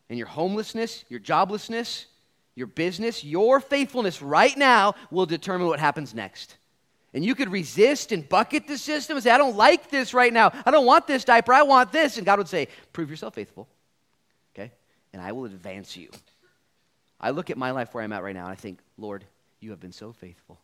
in 0.09 0.17
your 0.17 0.29
homelessness, 0.29 1.05
your 1.09 1.21
joblessness, 1.21 2.05
your 2.55 2.67
business, 2.67 3.25
your 3.25 3.61
faithfulness 3.61 4.21
right 4.21 4.57
now 4.57 4.95
will 5.11 5.27
determine 5.27 5.69
what 5.69 5.81
happens 5.81 6.15
next. 6.15 6.57
And 7.13 7.25
you 7.25 7.35
could 7.35 7.51
resist 7.51 8.13
and 8.13 8.29
bucket 8.29 8.69
the 8.69 8.79
system 8.79 9.17
and 9.17 9.25
say, 9.25 9.31
I 9.31 9.39
don't 9.39 9.57
like 9.57 9.91
this 9.91 10.15
right 10.15 10.33
now. 10.33 10.53
I 10.65 10.71
don't 10.71 10.87
want 10.87 11.07
this 11.07 11.25
diaper. 11.25 11.53
I 11.53 11.63
want 11.63 11.91
this. 11.91 12.17
And 12.17 12.27
God 12.27 12.39
would 12.39 12.49
say, 12.49 12.69
Prove 12.93 13.11
yourself 13.11 13.35
faithful. 13.35 13.69
Okay? 14.55 14.71
And 15.13 15.21
I 15.21 15.33
will 15.33 15.47
advance 15.47 15.97
you. 15.97 16.11
I 17.21 17.31
look 17.31 17.51
at 17.51 17.59
my 17.59 17.73
life 17.73 17.93
where 17.95 18.05
I'm 18.05 18.13
at 18.13 18.23
right 18.23 18.35
now 18.35 18.45
and 18.45 18.53
I 18.53 18.55
think, 18.55 18.79
Lord, 18.97 19.25
you 19.59 19.71
have 19.71 19.81
been 19.81 19.93
so 19.93 20.13
faithful. 20.13 20.59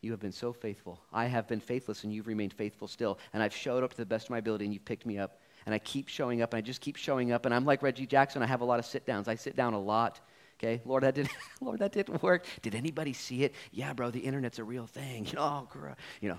You 0.00 0.12
have 0.12 0.20
been 0.20 0.32
so 0.32 0.52
faithful. 0.52 1.00
I 1.12 1.26
have 1.26 1.48
been 1.48 1.60
faithless 1.60 2.04
and 2.04 2.12
you've 2.12 2.26
remained 2.26 2.52
faithful 2.52 2.86
still. 2.88 3.18
And 3.32 3.42
I've 3.42 3.54
showed 3.54 3.82
up 3.82 3.90
to 3.90 3.96
the 3.96 4.06
best 4.06 4.26
of 4.26 4.30
my 4.30 4.38
ability 4.38 4.64
and 4.64 4.72
you've 4.72 4.84
picked 4.84 5.06
me 5.06 5.18
up. 5.18 5.40
And 5.66 5.74
I 5.74 5.78
keep 5.78 6.08
showing 6.08 6.42
up 6.42 6.52
and 6.52 6.58
I 6.58 6.60
just 6.60 6.80
keep 6.80 6.96
showing 6.96 7.32
up. 7.32 7.46
And 7.46 7.54
I'm 7.54 7.64
like 7.64 7.82
Reggie 7.82 8.06
Jackson. 8.06 8.42
I 8.42 8.46
have 8.46 8.60
a 8.60 8.66
lot 8.66 8.78
of 8.78 8.86
sit 8.86 9.06
downs. 9.06 9.28
I 9.28 9.34
sit 9.34 9.56
down 9.56 9.72
a 9.72 9.80
lot 9.80 10.20
Okay, 10.64 10.80
Lord, 10.86 11.02
that 11.02 11.14
didn't, 11.14 11.30
Lord, 11.60 11.80
that 11.80 11.92
didn't 11.92 12.22
work. 12.22 12.46
Did 12.62 12.74
anybody 12.74 13.12
see 13.12 13.44
it? 13.44 13.54
Yeah, 13.70 13.92
bro, 13.92 14.10
the 14.10 14.20
internet's 14.20 14.58
a 14.58 14.64
real 14.64 14.86
thing. 14.86 15.26
You 15.26 15.32
know, 15.34 15.68
oh, 15.74 15.94
you 16.22 16.30
know, 16.30 16.38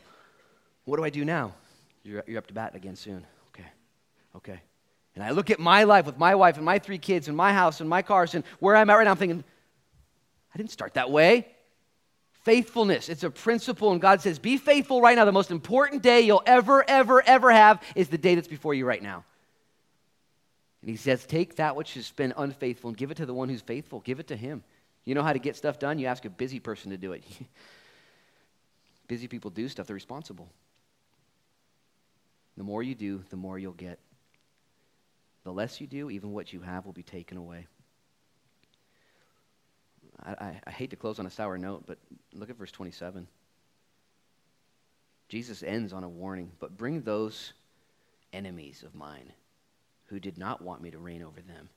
what 0.85 0.97
do 0.97 1.03
I 1.03 1.11
do 1.11 1.23
now? 1.23 1.53
You're, 2.03 2.23
you're 2.27 2.39
up 2.39 2.47
to 2.47 2.53
bat 2.53 2.75
again 2.75 2.95
soon. 2.95 3.25
Okay, 3.49 3.67
okay. 4.35 4.59
And 5.13 5.23
I 5.23 5.29
look 5.29 5.51
at 5.51 5.59
my 5.59 5.83
life 5.83 6.07
with 6.07 6.17
my 6.17 6.33
wife 6.33 6.57
and 6.57 6.65
my 6.65 6.79
three 6.79 6.97
kids 6.97 7.27
and 7.27 7.37
my 7.37 7.53
house 7.53 7.81
and 7.81 7.89
my 7.89 8.01
cars 8.01 8.33
and 8.33 8.43
where 8.59 8.75
I'm 8.75 8.89
at 8.89 8.95
right 8.95 9.03
now. 9.05 9.11
I'm 9.11 9.17
thinking, 9.17 9.43
I 10.53 10.57
didn't 10.57 10.71
start 10.71 10.95
that 10.95 11.11
way. 11.11 11.47
Faithfulness, 12.43 13.09
it's 13.09 13.23
a 13.23 13.29
principle, 13.29 13.91
and 13.91 14.01
God 14.01 14.21
says, 14.21 14.39
Be 14.39 14.57
faithful 14.57 15.01
right 15.01 15.15
now. 15.15 15.25
The 15.25 15.31
most 15.31 15.51
important 15.51 16.01
day 16.01 16.21
you'll 16.21 16.43
ever, 16.45 16.83
ever, 16.87 17.21
ever 17.21 17.51
have 17.51 17.81
is 17.95 18.07
the 18.07 18.17
day 18.17 18.35
that's 18.35 18.47
before 18.47 18.73
you 18.73 18.85
right 18.85 19.01
now. 19.01 19.23
And 20.85 20.91
he 20.91 20.97
says, 20.97 21.25
Take 21.25 21.55
that 21.55 21.75
which 21.75 21.95
has 21.95 22.11
been 22.11 22.31
unfaithful 22.37 22.89
and 22.89 22.97
give 22.97 23.09
it 23.09 23.17
to 23.17 23.25
the 23.25 23.33
one 23.33 23.49
who's 23.49 23.61
faithful. 23.61 24.01
Give 24.01 24.19
it 24.19 24.27
to 24.27 24.35
him. 24.35 24.63
You 25.03 25.15
know 25.15 25.23
how 25.23 25.33
to 25.33 25.39
get 25.39 25.55
stuff 25.55 25.79
done? 25.79 25.97
You 25.97 26.05
ask 26.05 26.25
a 26.25 26.29
busy 26.29 26.59
person 26.59 26.91
to 26.91 26.97
do 26.97 27.13
it. 27.13 27.23
busy 29.07 29.27
people 29.27 29.49
do 29.49 29.67
stuff, 29.67 29.87
they're 29.87 29.95
responsible. 29.95 30.47
The 32.55 32.63
more 32.63 32.83
you 32.83 32.93
do, 32.93 33.23
the 33.31 33.35
more 33.35 33.57
you'll 33.57 33.73
get. 33.73 33.97
The 35.43 35.51
less 35.51 35.81
you 35.81 35.87
do, 35.87 36.11
even 36.11 36.33
what 36.33 36.53
you 36.53 36.61
have 36.61 36.85
will 36.85 36.93
be 36.93 37.01
taken 37.01 37.37
away. 37.37 37.65
I, 40.23 40.31
I, 40.33 40.61
I 40.67 40.69
hate 40.69 40.91
to 40.91 40.95
close 40.95 41.17
on 41.17 41.25
a 41.25 41.31
sour 41.31 41.57
note, 41.57 41.85
but 41.87 41.97
look 42.31 42.51
at 42.51 42.59
verse 42.59 42.71
27. 42.71 43.27
Jesus 45.29 45.63
ends 45.63 45.93
on 45.93 46.03
a 46.03 46.09
warning, 46.09 46.51
but 46.59 46.77
bring 46.77 47.01
those 47.01 47.53
enemies 48.33 48.83
of 48.83 48.93
mine 48.93 49.33
who 50.07 50.19
did 50.19 50.37
not 50.37 50.61
want 50.61 50.81
me 50.81 50.91
to 50.91 50.97
reign 50.97 51.23
over 51.23 51.41
them 51.41 51.69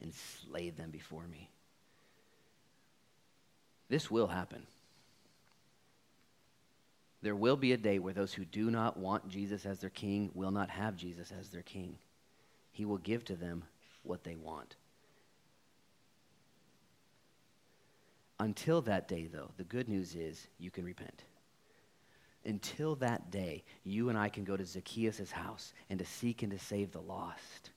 and 0.00 0.12
slay 0.14 0.70
them 0.70 0.90
before 0.90 1.26
me. 1.26 1.48
This 3.88 4.10
will 4.10 4.28
happen. 4.28 4.66
There 7.22 7.36
will 7.36 7.56
be 7.56 7.72
a 7.72 7.76
day 7.76 7.98
where 7.98 8.14
those 8.14 8.32
who 8.32 8.44
do 8.44 8.70
not 8.70 8.96
want 8.96 9.28
Jesus 9.28 9.64
as 9.64 9.78
their 9.78 9.90
king 9.90 10.30
will 10.34 10.50
not 10.50 10.70
have 10.70 10.96
Jesus 10.96 11.32
as 11.38 11.50
their 11.50 11.62
king. 11.62 11.96
He 12.72 12.84
will 12.84 12.98
give 12.98 13.24
to 13.26 13.36
them 13.36 13.64
what 14.02 14.24
they 14.24 14.34
want. 14.34 14.76
Until 18.40 18.80
that 18.82 19.06
day, 19.06 19.28
though, 19.32 19.50
the 19.56 19.64
good 19.64 19.88
news 19.88 20.16
is 20.16 20.48
you 20.58 20.70
can 20.70 20.84
repent. 20.84 21.22
Until 22.44 22.96
that 22.96 23.30
day, 23.30 23.62
you 23.84 24.08
and 24.08 24.18
I 24.18 24.28
can 24.28 24.42
go 24.42 24.56
to 24.56 24.64
Zacchaeus' 24.64 25.30
house 25.30 25.74
and 25.90 25.98
to 25.98 26.04
seek 26.04 26.42
and 26.42 26.50
to 26.50 26.58
save 26.58 26.90
the 26.90 27.00
lost. 27.00 27.70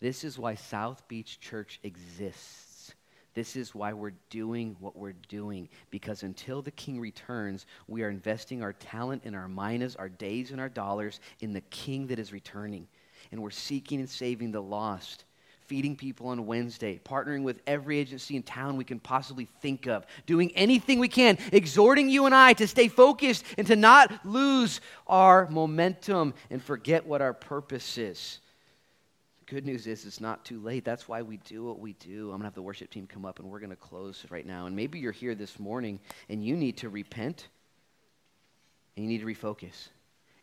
This 0.00 0.24
is 0.24 0.38
why 0.38 0.54
South 0.54 1.06
Beach 1.08 1.40
Church 1.40 1.78
exists. 1.82 2.94
This 3.34 3.54
is 3.54 3.74
why 3.74 3.92
we're 3.92 4.14
doing 4.28 4.76
what 4.80 4.96
we're 4.96 5.14
doing. 5.28 5.68
Because 5.90 6.22
until 6.22 6.62
the 6.62 6.70
King 6.72 6.98
returns, 6.98 7.66
we 7.86 8.02
are 8.02 8.10
investing 8.10 8.62
our 8.62 8.72
talent 8.72 9.22
and 9.24 9.36
our 9.36 9.48
minas, 9.48 9.96
our 9.96 10.08
days 10.08 10.50
and 10.50 10.60
our 10.60 10.68
dollars 10.68 11.20
in 11.40 11.52
the 11.52 11.60
King 11.62 12.08
that 12.08 12.18
is 12.18 12.32
returning. 12.32 12.88
And 13.30 13.42
we're 13.42 13.50
seeking 13.50 14.00
and 14.00 14.08
saving 14.08 14.50
the 14.52 14.62
lost 14.62 15.24
feeding 15.70 15.94
people 15.94 16.26
on 16.26 16.46
Wednesday, 16.46 17.00
partnering 17.04 17.44
with 17.44 17.60
every 17.64 17.96
agency 17.96 18.34
in 18.34 18.42
town 18.42 18.76
we 18.76 18.82
can 18.82 18.98
possibly 18.98 19.46
think 19.60 19.86
of, 19.86 20.04
doing 20.26 20.50
anything 20.56 20.98
we 20.98 21.06
can, 21.06 21.38
exhorting 21.52 22.08
you 22.08 22.26
and 22.26 22.34
I 22.34 22.54
to 22.54 22.66
stay 22.66 22.88
focused 22.88 23.44
and 23.56 23.64
to 23.68 23.76
not 23.76 24.26
lose 24.26 24.80
our 25.06 25.46
momentum 25.48 26.34
and 26.50 26.60
forget 26.60 27.06
what 27.06 27.22
our 27.22 27.32
purpose 27.32 27.98
is. 27.98 28.40
Good 29.50 29.66
news 29.66 29.88
is 29.88 30.06
it's 30.06 30.20
not 30.20 30.44
too 30.44 30.60
late. 30.60 30.84
That's 30.84 31.08
why 31.08 31.22
we 31.22 31.38
do 31.38 31.64
what 31.64 31.80
we 31.80 31.94
do. 31.94 32.26
I'm 32.26 32.28
going 32.28 32.42
to 32.42 32.44
have 32.44 32.54
the 32.54 32.62
worship 32.62 32.88
team 32.88 33.08
come 33.08 33.26
up 33.26 33.40
and 33.40 33.50
we're 33.50 33.58
going 33.58 33.70
to 33.70 33.76
close 33.76 34.24
right 34.30 34.46
now. 34.46 34.66
And 34.66 34.76
maybe 34.76 35.00
you're 35.00 35.10
here 35.10 35.34
this 35.34 35.58
morning 35.58 35.98
and 36.28 36.44
you 36.44 36.54
need 36.54 36.76
to 36.78 36.88
repent 36.88 37.48
and 38.96 39.04
you 39.04 39.10
need 39.10 39.22
to 39.22 39.26
refocus. 39.26 39.88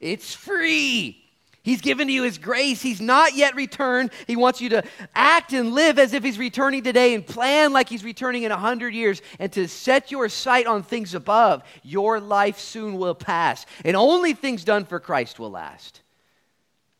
It's 0.02 0.34
free. 0.34 1.24
He's 1.64 1.80
given 1.80 2.08
to 2.08 2.14
you 2.14 2.24
his 2.24 2.38
grace. 2.38 2.82
He's 2.82 3.00
not 3.00 3.34
yet 3.34 3.56
returned. 3.56 4.12
He 4.28 4.36
wants 4.36 4.60
you 4.60 4.68
to 4.72 4.84
act 5.16 5.54
and 5.54 5.72
live 5.72 6.00
as 6.00 6.12
if 6.12 6.22
he's 6.22 6.38
returning 6.38 6.84
today 6.84 7.16
and 7.16 7.26
plan 7.26 7.72
like 7.72 7.88
he's 7.88 8.04
returning 8.04 8.44
in 8.44 8.52
a 8.52 8.58
hundred 8.58 8.94
years 8.94 9.22
and 9.40 9.50
to 9.54 9.70
set 9.70 10.12
your 10.12 10.28
sight 10.28 10.68
on 10.68 10.84
things 10.84 11.14
above. 11.14 11.64
Your 11.82 12.20
life 12.20 12.60
soon 12.60 12.98
will 12.98 13.16
pass, 13.16 13.66
and 13.86 13.96
only 13.96 14.34
things 14.34 14.66
done 14.66 14.84
for 14.84 15.00
Christ 15.00 15.40
will 15.40 15.52
last. 15.52 16.02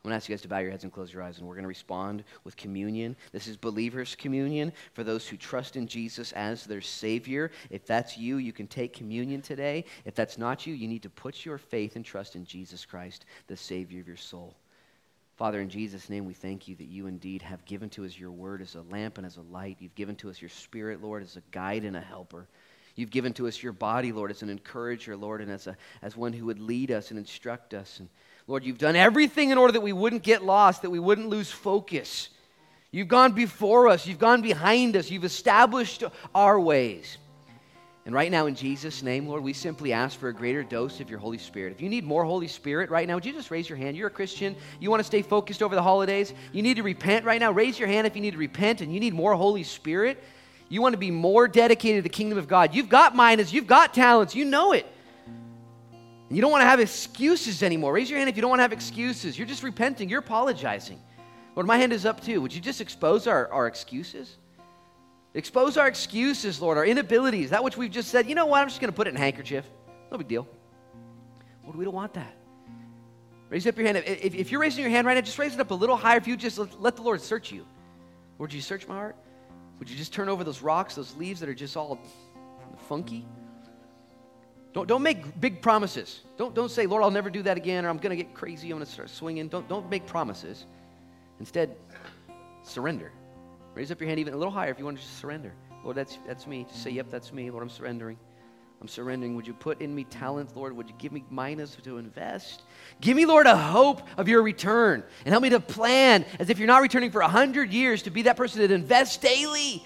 I'm 0.08 0.12
going 0.12 0.22
to 0.22 0.24
ask 0.24 0.30
you 0.30 0.36
guys 0.36 0.42
to 0.44 0.48
bow 0.48 0.60
your 0.60 0.72
heads 0.72 0.86
and 0.86 0.94
close 0.94 1.12
your 1.12 1.22
eyes, 1.22 1.38
and 1.38 1.46
we're 1.46 1.56
going 1.56 1.66
to 1.66 1.68
respond 1.68 2.24
with 2.46 2.56
communion. 2.56 3.14
This 3.34 3.46
is 3.46 3.58
believers' 3.58 4.16
communion 4.16 4.72
for 4.94 5.04
those 5.04 5.28
who 5.28 5.36
trust 5.36 5.76
in 5.76 5.86
Jesus 5.86 6.32
as 6.32 6.64
their 6.64 6.80
Savior. 6.80 7.52
If 7.70 7.86
that's 7.86 8.18
you, 8.18 8.38
you 8.38 8.54
can 8.54 8.68
take 8.68 8.94
communion 8.94 9.42
today. 9.42 9.84
If 10.06 10.16
that's 10.16 10.38
not 10.38 10.66
you, 10.66 10.74
you 10.74 10.88
need 10.88 11.04
to 11.04 11.10
put 11.10 11.44
your 11.44 11.58
faith 11.58 11.98
and 11.98 12.06
trust 12.06 12.38
in 12.38 12.46
Jesus 12.46 12.86
Christ, 12.86 13.26
the 13.48 13.58
Savior 13.58 14.00
of 14.00 14.08
your 14.08 14.16
soul. 14.16 14.56
Father, 15.36 15.60
in 15.60 15.68
Jesus' 15.68 16.10
name, 16.10 16.24
we 16.24 16.34
thank 16.34 16.70
you 16.70 16.78
that 16.78 16.88
you 16.88 17.08
indeed 17.08 17.42
have 17.42 17.66
given 17.66 17.90
to 17.90 18.06
us 18.06 18.18
your 18.18 18.32
word 18.32 18.62
as 18.62 18.76
a 18.76 18.84
lamp 18.84 19.18
and 19.18 19.28
as 19.28 19.36
a 19.36 19.42
light. 19.42 19.76
You've 19.82 19.96
given 19.96 20.16
to 20.16 20.30
us 20.30 20.42
your 20.42 20.48
spirit, 20.48 21.04
Lord, 21.04 21.22
as 21.22 21.36
a 21.36 21.44
guide 21.52 21.84
and 21.84 21.98
a 21.98 22.02
helper. 22.02 22.48
You've 22.96 23.12
given 23.12 23.34
to 23.34 23.48
us 23.50 23.62
your 23.62 23.74
body, 23.74 24.14
Lord, 24.14 24.32
as 24.32 24.42
an 24.42 24.50
encourager, 24.50 25.18
Lord, 25.18 25.42
and 25.42 25.52
as, 25.52 25.68
a, 25.68 25.76
as 26.02 26.16
one 26.16 26.32
who 26.32 26.46
would 26.46 26.62
lead 26.62 26.92
us 26.92 27.10
and 27.10 27.20
instruct 27.20 27.74
us. 27.74 28.00
And 28.00 28.08
Lord, 28.48 28.64
you've 28.64 28.78
done 28.78 28.96
everything 28.96 29.50
in 29.50 29.58
order 29.58 29.74
that 29.74 29.82
we 29.82 29.94
wouldn't 29.94 30.24
get 30.24 30.44
lost, 30.44 30.82
that 30.84 30.90
we 30.90 31.00
wouldn't 31.00 31.28
lose 31.28 31.52
focus. 31.52 32.30
You've 32.92 33.10
gone 33.10 33.34
before 33.34 33.90
us, 33.90 34.08
you've 34.08 34.20
gone 34.20 34.42
behind 34.42 34.96
us, 34.96 35.12
you've 35.12 35.26
established 35.26 36.04
our 36.34 36.60
ways. 36.60 37.18
And 38.06 38.16
right 38.16 38.32
now, 38.32 38.46
in 38.46 38.56
Jesus' 38.56 39.04
name, 39.04 39.28
Lord, 39.28 39.44
we 39.44 39.52
simply 39.52 39.92
ask 39.92 40.18
for 40.18 40.30
a 40.30 40.34
greater 40.34 40.64
dose 40.64 41.02
of 41.02 41.10
your 41.10 41.20
Holy 41.20 41.38
Spirit. 41.38 41.74
If 41.74 41.82
you 41.82 41.90
need 41.90 42.06
more 42.06 42.24
Holy 42.24 42.48
Spirit 42.48 42.90
right 42.90 43.06
now, 43.06 43.16
would 43.16 43.26
you 43.26 43.34
just 43.34 43.52
raise 43.52 43.68
your 43.68 43.78
hand? 43.78 43.98
You're 43.98 44.08
a 44.08 44.10
Christian. 44.10 44.56
You 44.80 44.90
want 44.90 45.02
to 45.02 45.04
stay 45.04 45.22
focused 45.22 45.62
over 45.62 45.76
the 45.76 45.84
holidays. 45.84 46.34
You 46.54 46.62
need 46.62 46.78
to 46.78 46.84
repent 46.84 47.26
right 47.26 47.38
now. 47.38 47.52
Raise 47.52 47.78
your 47.78 47.90
hand 47.90 48.08
if 48.08 48.16
you 48.16 48.22
need 48.22 48.32
to 48.32 48.38
repent 48.38 48.80
and 48.80 48.94
you 48.94 49.02
need 49.02 49.14
more 49.14 49.36
Holy 49.36 49.64
Spirit. 49.64 50.24
You 50.70 50.82
want 50.82 50.94
to 50.94 50.98
be 50.98 51.12
more 51.12 51.50
dedicated 51.50 51.98
to 51.98 52.02
the 52.04 52.16
kingdom 52.16 52.38
of 52.38 52.48
God. 52.48 52.74
You've 52.74 52.88
got 52.88 53.14
minas, 53.14 53.52
you've 53.52 53.68
got 53.68 53.94
talents, 53.94 54.34
you 54.34 54.46
know 54.46 54.72
it. 54.72 54.88
You 56.30 56.42
don't 56.42 56.52
want 56.52 56.62
to 56.62 56.66
have 56.66 56.80
excuses 56.80 57.64
anymore. 57.64 57.94
Raise 57.94 58.10
your 58.10 58.20
hand 58.20 58.30
if 58.30 58.36
you 58.36 58.42
don't 58.42 58.50
want 58.50 58.60
to 58.60 58.64
have 58.64 58.74
excuses. 58.74 59.38
You're 59.38 59.48
just 59.48 59.64
repenting, 59.64 60.10
you're 60.10 60.20
apologizing. 60.20 61.00
Lord, 61.56 61.66
my 61.66 61.78
hand 61.78 61.94
is 61.94 62.06
up 62.06 62.22
too. 62.22 62.42
Would 62.42 62.54
you 62.54 62.62
just 62.62 62.82
expose 62.82 63.28
our, 63.28 63.52
our 63.52 63.68
excuses? 63.68 64.38
Expose 65.34 65.78
our 65.78 65.88
excuses, 65.88 66.62
Lord, 66.62 66.78
our 66.78 66.86
inabilities, 66.86 67.52
that 67.52 67.64
which 67.64 67.78
we've 67.78 67.92
just 67.92 68.10
said, 68.10 68.28
you 68.28 68.36
know 68.36 68.46
what, 68.46 68.62
I'm 68.62 68.68
just 68.68 68.82
going 68.82 68.92
to 68.92 68.96
put 68.96 69.08
it 69.08 69.12
in 69.12 69.18
a 69.18 69.20
handkerchief. 69.20 69.66
No 70.12 70.18
big 70.18 70.28
deal. 70.28 70.48
Lord, 71.64 71.76
we 71.76 71.86
don't 71.86 71.94
want 71.94 72.14
that. 72.16 72.34
Raise 73.50 73.66
up 73.66 73.78
your 73.78 73.86
hand. 73.86 73.98
If, 74.06 74.36
if, 74.36 74.52
you're 74.52 74.60
raising 74.60 74.82
your 74.82 74.90
hand 74.92 75.08
right 75.08 75.14
now, 75.14 75.22
just 75.22 75.40
raise 75.40 75.54
it 75.54 75.60
up 75.60 75.72
a 75.72 75.74
little 75.74 75.96
higher. 75.96 76.18
If 76.18 76.28
you 76.28 76.36
just 76.36 76.58
let, 76.58 76.82
let 76.82 76.96
the 76.96 77.02
Lord 77.02 77.22
search 77.22 77.52
you. 77.52 77.66
Lord, 78.40 78.52
you 78.52 78.62
search 78.62 78.88
my 78.88 78.96
heart? 78.96 79.16
Would 79.80 79.90
you 79.90 79.96
just 79.96 80.14
turn 80.14 80.28
over 80.28 80.44
those 80.44 80.62
rocks, 80.62 80.96
those 80.96 81.16
leaves 81.16 81.40
that 81.40 81.50
are 81.50 81.54
just 81.54 81.78
all 81.78 82.00
funky? 82.88 83.26
Don't, 84.78 84.86
don't 84.86 85.02
make 85.02 85.42
big 85.42 85.60
promises. 85.60 86.22
Don't, 86.38 86.54
don't 86.54 86.70
say, 86.70 86.86
Lord, 86.86 87.02
I'll 87.02 87.10
never 87.10 87.32
do 87.32 87.42
that 87.42 87.58
again, 87.58 87.84
or 87.84 87.90
I'm 87.90 87.98
going 87.98 88.16
to 88.16 88.24
get 88.24 88.36
crazy, 88.36 88.70
I'm 88.70 88.78
going 88.78 88.86
to 88.86 88.92
start 88.92 89.10
swinging. 89.10 89.48
Don't, 89.48 89.68
don't 89.68 89.90
make 89.90 90.06
promises. 90.06 90.66
Instead, 91.40 91.76
surrender. 92.62 93.12
Raise 93.74 93.90
up 93.92 94.00
your 94.00 94.08
hand 94.08 94.20
even 94.20 94.36
a 94.36 94.38
little 94.38 94.54
higher 94.54 94.70
if 94.70 94.78
you 94.78 94.86
want 94.86 94.98
to 94.98 95.04
just 95.04 95.18
surrender. 95.18 95.52
Lord, 95.84 95.96
that's, 95.96 96.20
that's 96.28 96.46
me. 96.46 96.68
Just 96.70 96.84
say, 96.84 96.92
Yep, 96.92 97.08
that's 97.10 97.34
me. 97.34 97.50
Lord, 97.50 97.64
I'm 97.64 97.72
surrendering. 97.72 98.20
I'm 98.80 98.88
surrendering. 98.88 99.36
Would 99.36 99.48
you 99.48 99.56
put 99.56 99.82
in 99.82 99.96
me 99.96 100.04
talent, 100.04 100.56
Lord? 100.56 100.78
Would 100.78 100.90
you 100.90 100.96
give 101.00 101.12
me 101.12 101.26
minas 101.32 101.76
to 101.84 101.98
invest? 101.98 102.62
Give 103.02 103.18
me, 103.18 103.26
Lord, 103.26 103.48
a 103.48 103.58
hope 103.58 104.04
of 104.16 104.28
your 104.28 104.44
return 104.44 105.04
and 105.26 105.32
help 105.32 105.42
me 105.42 105.50
to 105.50 105.60
plan 105.60 106.24
as 106.38 106.52
if 106.52 106.60
you're 106.60 106.68
not 106.68 106.84
returning 106.84 107.10
for 107.10 107.22
a 107.22 107.28
hundred 107.28 107.74
years 107.74 108.04
to 108.04 108.12
be 108.12 108.22
that 108.22 108.38
person 108.38 108.62
that 108.62 108.70
invests 108.70 109.18
daily 109.18 109.84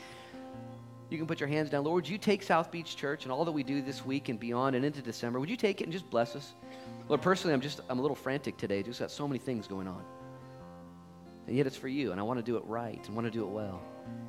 you 1.12 1.18
can 1.18 1.28
put 1.28 1.42
your 1.42 1.50
hands 1.50 1.70
down. 1.70 1.84
Lord, 1.84 2.04
would 2.04 2.10
you 2.10 2.18
take 2.18 2.42
South 2.42 2.72
Beach 2.72 2.96
Church 2.96 3.24
and 3.24 3.34
all 3.34 3.44
that 3.44 3.52
we 3.52 3.64
do 3.64 3.82
this 3.82 4.06
week 4.06 4.30
and 4.30 4.40
beyond 4.40 4.78
and 4.78 4.86
into 4.86 5.02
December? 5.02 5.42
Would 5.42 5.50
you 5.50 5.58
take 5.58 5.82
it 5.82 5.84
and 5.84 5.92
just 5.92 6.10
bless 6.10 6.38
us? 6.38 6.54
Lord, 7.10 7.22
personally, 7.22 7.54
I'm 7.54 7.60
just, 7.60 7.82
I'm 7.90 8.00
a 8.00 8.02
little 8.02 8.16
frantic 8.16 8.56
today. 8.56 8.82
Just 8.82 9.02
got 9.02 9.12
so 9.12 9.28
many 9.28 9.38
things 9.38 9.68
going 9.68 9.90
on. 9.90 10.04
And 11.48 11.58
yet 11.58 11.68
it's 11.68 11.76
for 11.76 11.90
you, 11.90 12.12
and 12.12 12.20
I 12.20 12.24
want 12.24 12.40
to 12.40 12.44
do 12.44 12.56
it 12.56 12.64
right 12.66 13.06
and 13.06 13.14
want 13.14 13.28
to 13.28 13.32
do 13.32 13.44
it 13.44 13.50
well. 13.50 13.82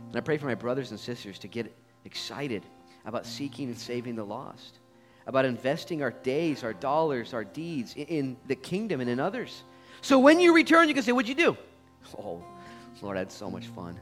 And 0.08 0.16
I 0.16 0.20
pray 0.20 0.38
for 0.38 0.46
my 0.46 0.56
brothers 0.56 0.90
and 0.90 0.98
sisters 0.98 1.38
to 1.38 1.48
get 1.48 1.72
excited 2.04 2.64
about 3.04 3.26
seeking 3.26 3.68
and 3.68 3.78
saving 3.78 4.16
the 4.16 4.24
lost, 4.24 4.80
about 5.28 5.44
investing 5.44 6.02
our 6.02 6.10
days, 6.10 6.64
our 6.64 6.72
dollars, 6.72 7.32
our 7.32 7.44
deeds 7.44 7.94
in 7.96 8.36
the 8.48 8.56
kingdom 8.56 9.00
and 9.00 9.08
in 9.08 9.20
others. 9.20 9.62
So 10.00 10.18
when 10.18 10.40
you 10.40 10.52
return, 10.52 10.88
you 10.88 10.94
can 10.94 11.04
say, 11.04 11.12
What'd 11.12 11.28
you 11.28 11.34
do? 11.34 11.56
Oh, 12.18 12.42
Lord, 13.00 13.16
I 13.16 13.20
had 13.20 13.30
so 13.30 13.48
much 13.48 13.68
fun 13.68 13.98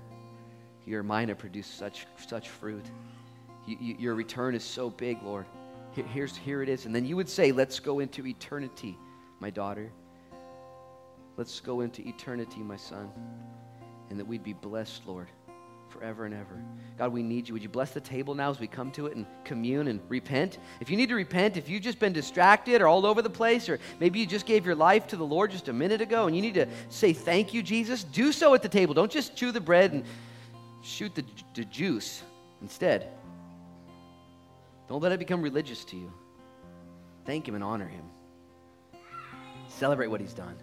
your 0.86 1.02
mina 1.02 1.34
produced 1.34 1.76
such, 1.76 2.06
such 2.28 2.48
fruit. 2.48 2.84
You, 3.66 3.76
you, 3.80 3.96
your 3.98 4.14
return 4.14 4.54
is 4.54 4.64
so 4.64 4.90
big, 4.90 5.22
Lord. 5.22 5.46
Here, 5.92 6.04
here's, 6.06 6.36
here 6.36 6.62
it 6.62 6.68
is. 6.68 6.86
And 6.86 6.94
then 6.94 7.04
you 7.04 7.16
would 7.16 7.28
say, 7.28 7.52
Let's 7.52 7.80
go 7.80 8.00
into 8.00 8.26
eternity, 8.26 8.96
my 9.38 9.50
daughter. 9.50 9.90
Let's 11.36 11.60
go 11.60 11.80
into 11.80 12.06
eternity, 12.06 12.60
my 12.60 12.76
son. 12.76 13.10
And 14.10 14.18
that 14.18 14.26
we'd 14.26 14.42
be 14.42 14.52
blessed, 14.52 15.06
Lord, 15.06 15.28
forever 15.88 16.26
and 16.26 16.34
ever. 16.34 16.62
God, 16.98 17.12
we 17.12 17.22
need 17.22 17.48
you. 17.48 17.54
Would 17.54 17.62
you 17.62 17.68
bless 17.68 17.92
the 17.92 18.00
table 18.00 18.34
now 18.34 18.50
as 18.50 18.58
we 18.58 18.66
come 18.66 18.90
to 18.92 19.06
it 19.06 19.16
and 19.16 19.24
commune 19.44 19.88
and 19.88 20.00
repent? 20.08 20.58
If 20.80 20.90
you 20.90 20.96
need 20.96 21.08
to 21.08 21.14
repent, 21.14 21.56
if 21.56 21.68
you've 21.68 21.82
just 21.82 21.98
been 21.98 22.12
distracted 22.12 22.82
or 22.82 22.88
all 22.88 23.06
over 23.06 23.22
the 23.22 23.30
place, 23.30 23.68
or 23.68 23.78
maybe 24.00 24.18
you 24.18 24.26
just 24.26 24.46
gave 24.46 24.66
your 24.66 24.74
life 24.74 25.06
to 25.08 25.16
the 25.16 25.24
Lord 25.24 25.52
just 25.52 25.68
a 25.68 25.72
minute 25.72 26.00
ago 26.00 26.26
and 26.26 26.34
you 26.34 26.42
need 26.42 26.54
to 26.54 26.66
say 26.88 27.12
thank 27.12 27.54
you, 27.54 27.62
Jesus, 27.62 28.04
do 28.04 28.32
so 28.32 28.52
at 28.54 28.62
the 28.62 28.68
table. 28.68 28.92
Don't 28.92 29.12
just 29.12 29.36
chew 29.36 29.52
the 29.52 29.60
bread 29.60 29.92
and 29.92 30.04
shoot 30.82 31.14
the, 31.14 31.24
the 31.54 31.64
juice 31.64 32.22
instead. 32.62 33.08
Don't 34.88 35.02
let 35.02 35.12
it 35.12 35.18
become 35.18 35.42
religious 35.42 35.84
to 35.86 35.96
you. 35.96 36.12
Thank 37.24 37.46
Him 37.46 37.54
and 37.54 37.64
honor 37.64 37.86
Him. 37.86 38.04
Celebrate 39.68 40.08
what 40.08 40.20
He's 40.20 40.34
done. 40.34 40.56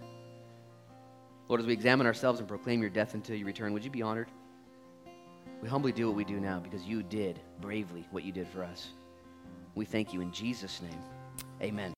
Lord, 1.47 1.61
as 1.61 1.67
we 1.67 1.73
examine 1.73 2.05
ourselves 2.05 2.39
and 2.39 2.47
proclaim 2.47 2.81
your 2.81 2.89
death 2.89 3.13
until 3.13 3.37
you 3.37 3.45
return, 3.45 3.71
would 3.73 3.85
you 3.85 3.91
be 3.91 4.01
honored? 4.01 4.27
We 5.61 5.69
humbly 5.69 5.91
do 5.91 6.07
what 6.07 6.15
we 6.15 6.25
do 6.25 6.39
now 6.39 6.59
because 6.59 6.83
you 6.83 7.01
did 7.03 7.39
bravely 7.61 8.05
what 8.11 8.23
you 8.23 8.31
did 8.31 8.47
for 8.49 8.63
us. 8.63 8.89
We 9.73 9.85
thank 9.85 10.13
you 10.13 10.21
in 10.21 10.31
Jesus' 10.31 10.81
name. 10.81 11.01
Amen. 11.61 11.85